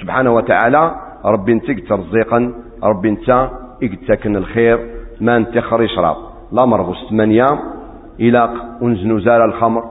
سبحانه 0.00 0.32
وتعالى 0.34 0.94
ربي 1.24 1.52
أنت 1.52 1.70
ترزيقا 1.88 2.52
ربي 2.82 3.08
أنت 3.08 3.50
يقتكن 3.82 4.36
الخير 4.36 4.78
ما 5.20 5.36
أنت 5.36 5.56
يخر 5.56 5.82
يشرب 5.82 6.16
لا 6.52 6.64
مربو 6.64 6.94
ثمانية. 7.10 7.73
إلى 8.20 8.50
أنزنو 8.82 9.18
زال 9.18 9.42
الخمر 9.42 9.84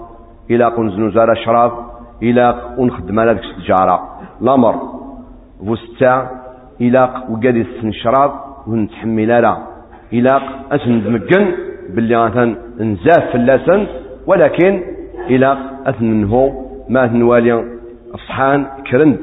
إلى 0.51 0.77
أنزنو 0.77 1.09
زال 1.09 1.29
الشراب 1.29 1.71
إلى 2.21 2.55
أنخدم 2.79 3.19
على 3.19 3.31
ذلك 3.31 3.43
التجارة. 3.43 4.09
الأمر 4.41 4.75
فستة 5.67 6.27
إلى 6.81 7.01
وقادي 7.29 7.61
السن 7.61 7.91
شراب 7.91 8.31
ونتحمل 8.67 9.27
لا 9.27 9.57
إلى 10.13 10.41
أسندمكن 10.71 11.51
باللي 11.93 12.25
مثلا 12.25 12.55
نزاف 12.79 13.35
اللسن 13.35 13.87
ولكن 14.27 14.81
إلى 15.29 15.57
اثننه 15.85 16.33
ما 16.89 17.05
نوالي 17.05 17.53
الصحان 18.13 18.65
كرند 18.91 19.19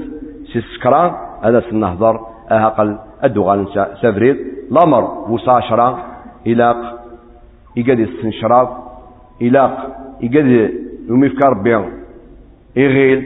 سي 0.53 0.59
السكران 0.59 1.11
هذا 1.44 1.61
سنهضر 1.70 2.20
اهقل 2.51 2.98
الدغال 3.24 3.68
سافريد 4.03 4.36
لامر 4.70 5.05
وصاشرة 5.30 5.98
إلى 6.46 6.66
يقاد 7.76 7.98
يستنشراب 7.98 8.68
إلاق 9.43 9.97
يقاد 10.20 10.70
يومي 11.09 11.28
في 11.28 11.36
ربي 11.45 11.74
إغيل 12.76 13.18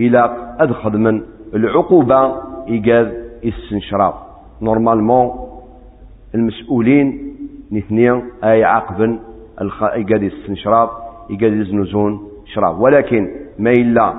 إلاق 0.00 0.56
أدخل 0.60 0.98
من. 0.98 1.22
العقوبة 1.54 2.34
يقاد 2.68 3.08
يستنشراب 3.42 4.14
نورمالمون 4.62 5.30
المسؤولين 6.34 7.34
نثنين 7.72 8.22
أي 8.44 8.64
عقبا 8.64 9.18
يقاد 9.96 10.22
يستنشراب 10.22 10.88
يقاد 11.30 11.52
يزنزون 11.52 12.20
شراب 12.54 12.80
ولكن 12.80 13.30
ما 13.58 13.70
إلا 13.70 14.14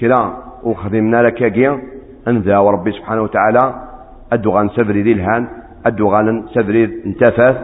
كرا 0.00 0.42
وخدمنا 0.64 1.22
لك 1.22 1.40
يا 1.40 1.80
أنذا 2.28 2.58
وربي 2.58 2.92
سبحانه 2.92 3.22
وتعالى 3.22 3.74
أدو 4.32 4.50
غان 4.50 4.68
سفري 4.68 5.02
ذي 5.02 5.12
الهان 5.12 5.48
أدو 5.86 6.08
غان 6.08 6.44
سفري 6.54 6.84
انتفاث 7.06 7.56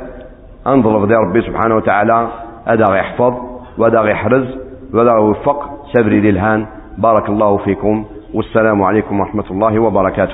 أنظر 0.67 1.07
ذي 1.07 1.15
ربي 1.15 1.41
سبحانه 1.43 1.77
وتعالى 1.77 2.29
أدا 2.67 2.97
يحفظ 2.97 3.35
وأدا 3.79 4.03
يحرز 4.03 4.59
وأدا 4.95 5.13
يوفق 5.13 5.71
سفري 5.93 6.21
ذي 6.21 6.31
الهان 6.31 6.67
بارك 6.99 7.29
الله 7.29 7.57
فيكم. 7.57 8.05
والسلام 8.35 8.83
عليكم 8.83 9.21
ورحمة 9.21 9.45
الله 9.51 9.79
وبركاته. 9.79 10.31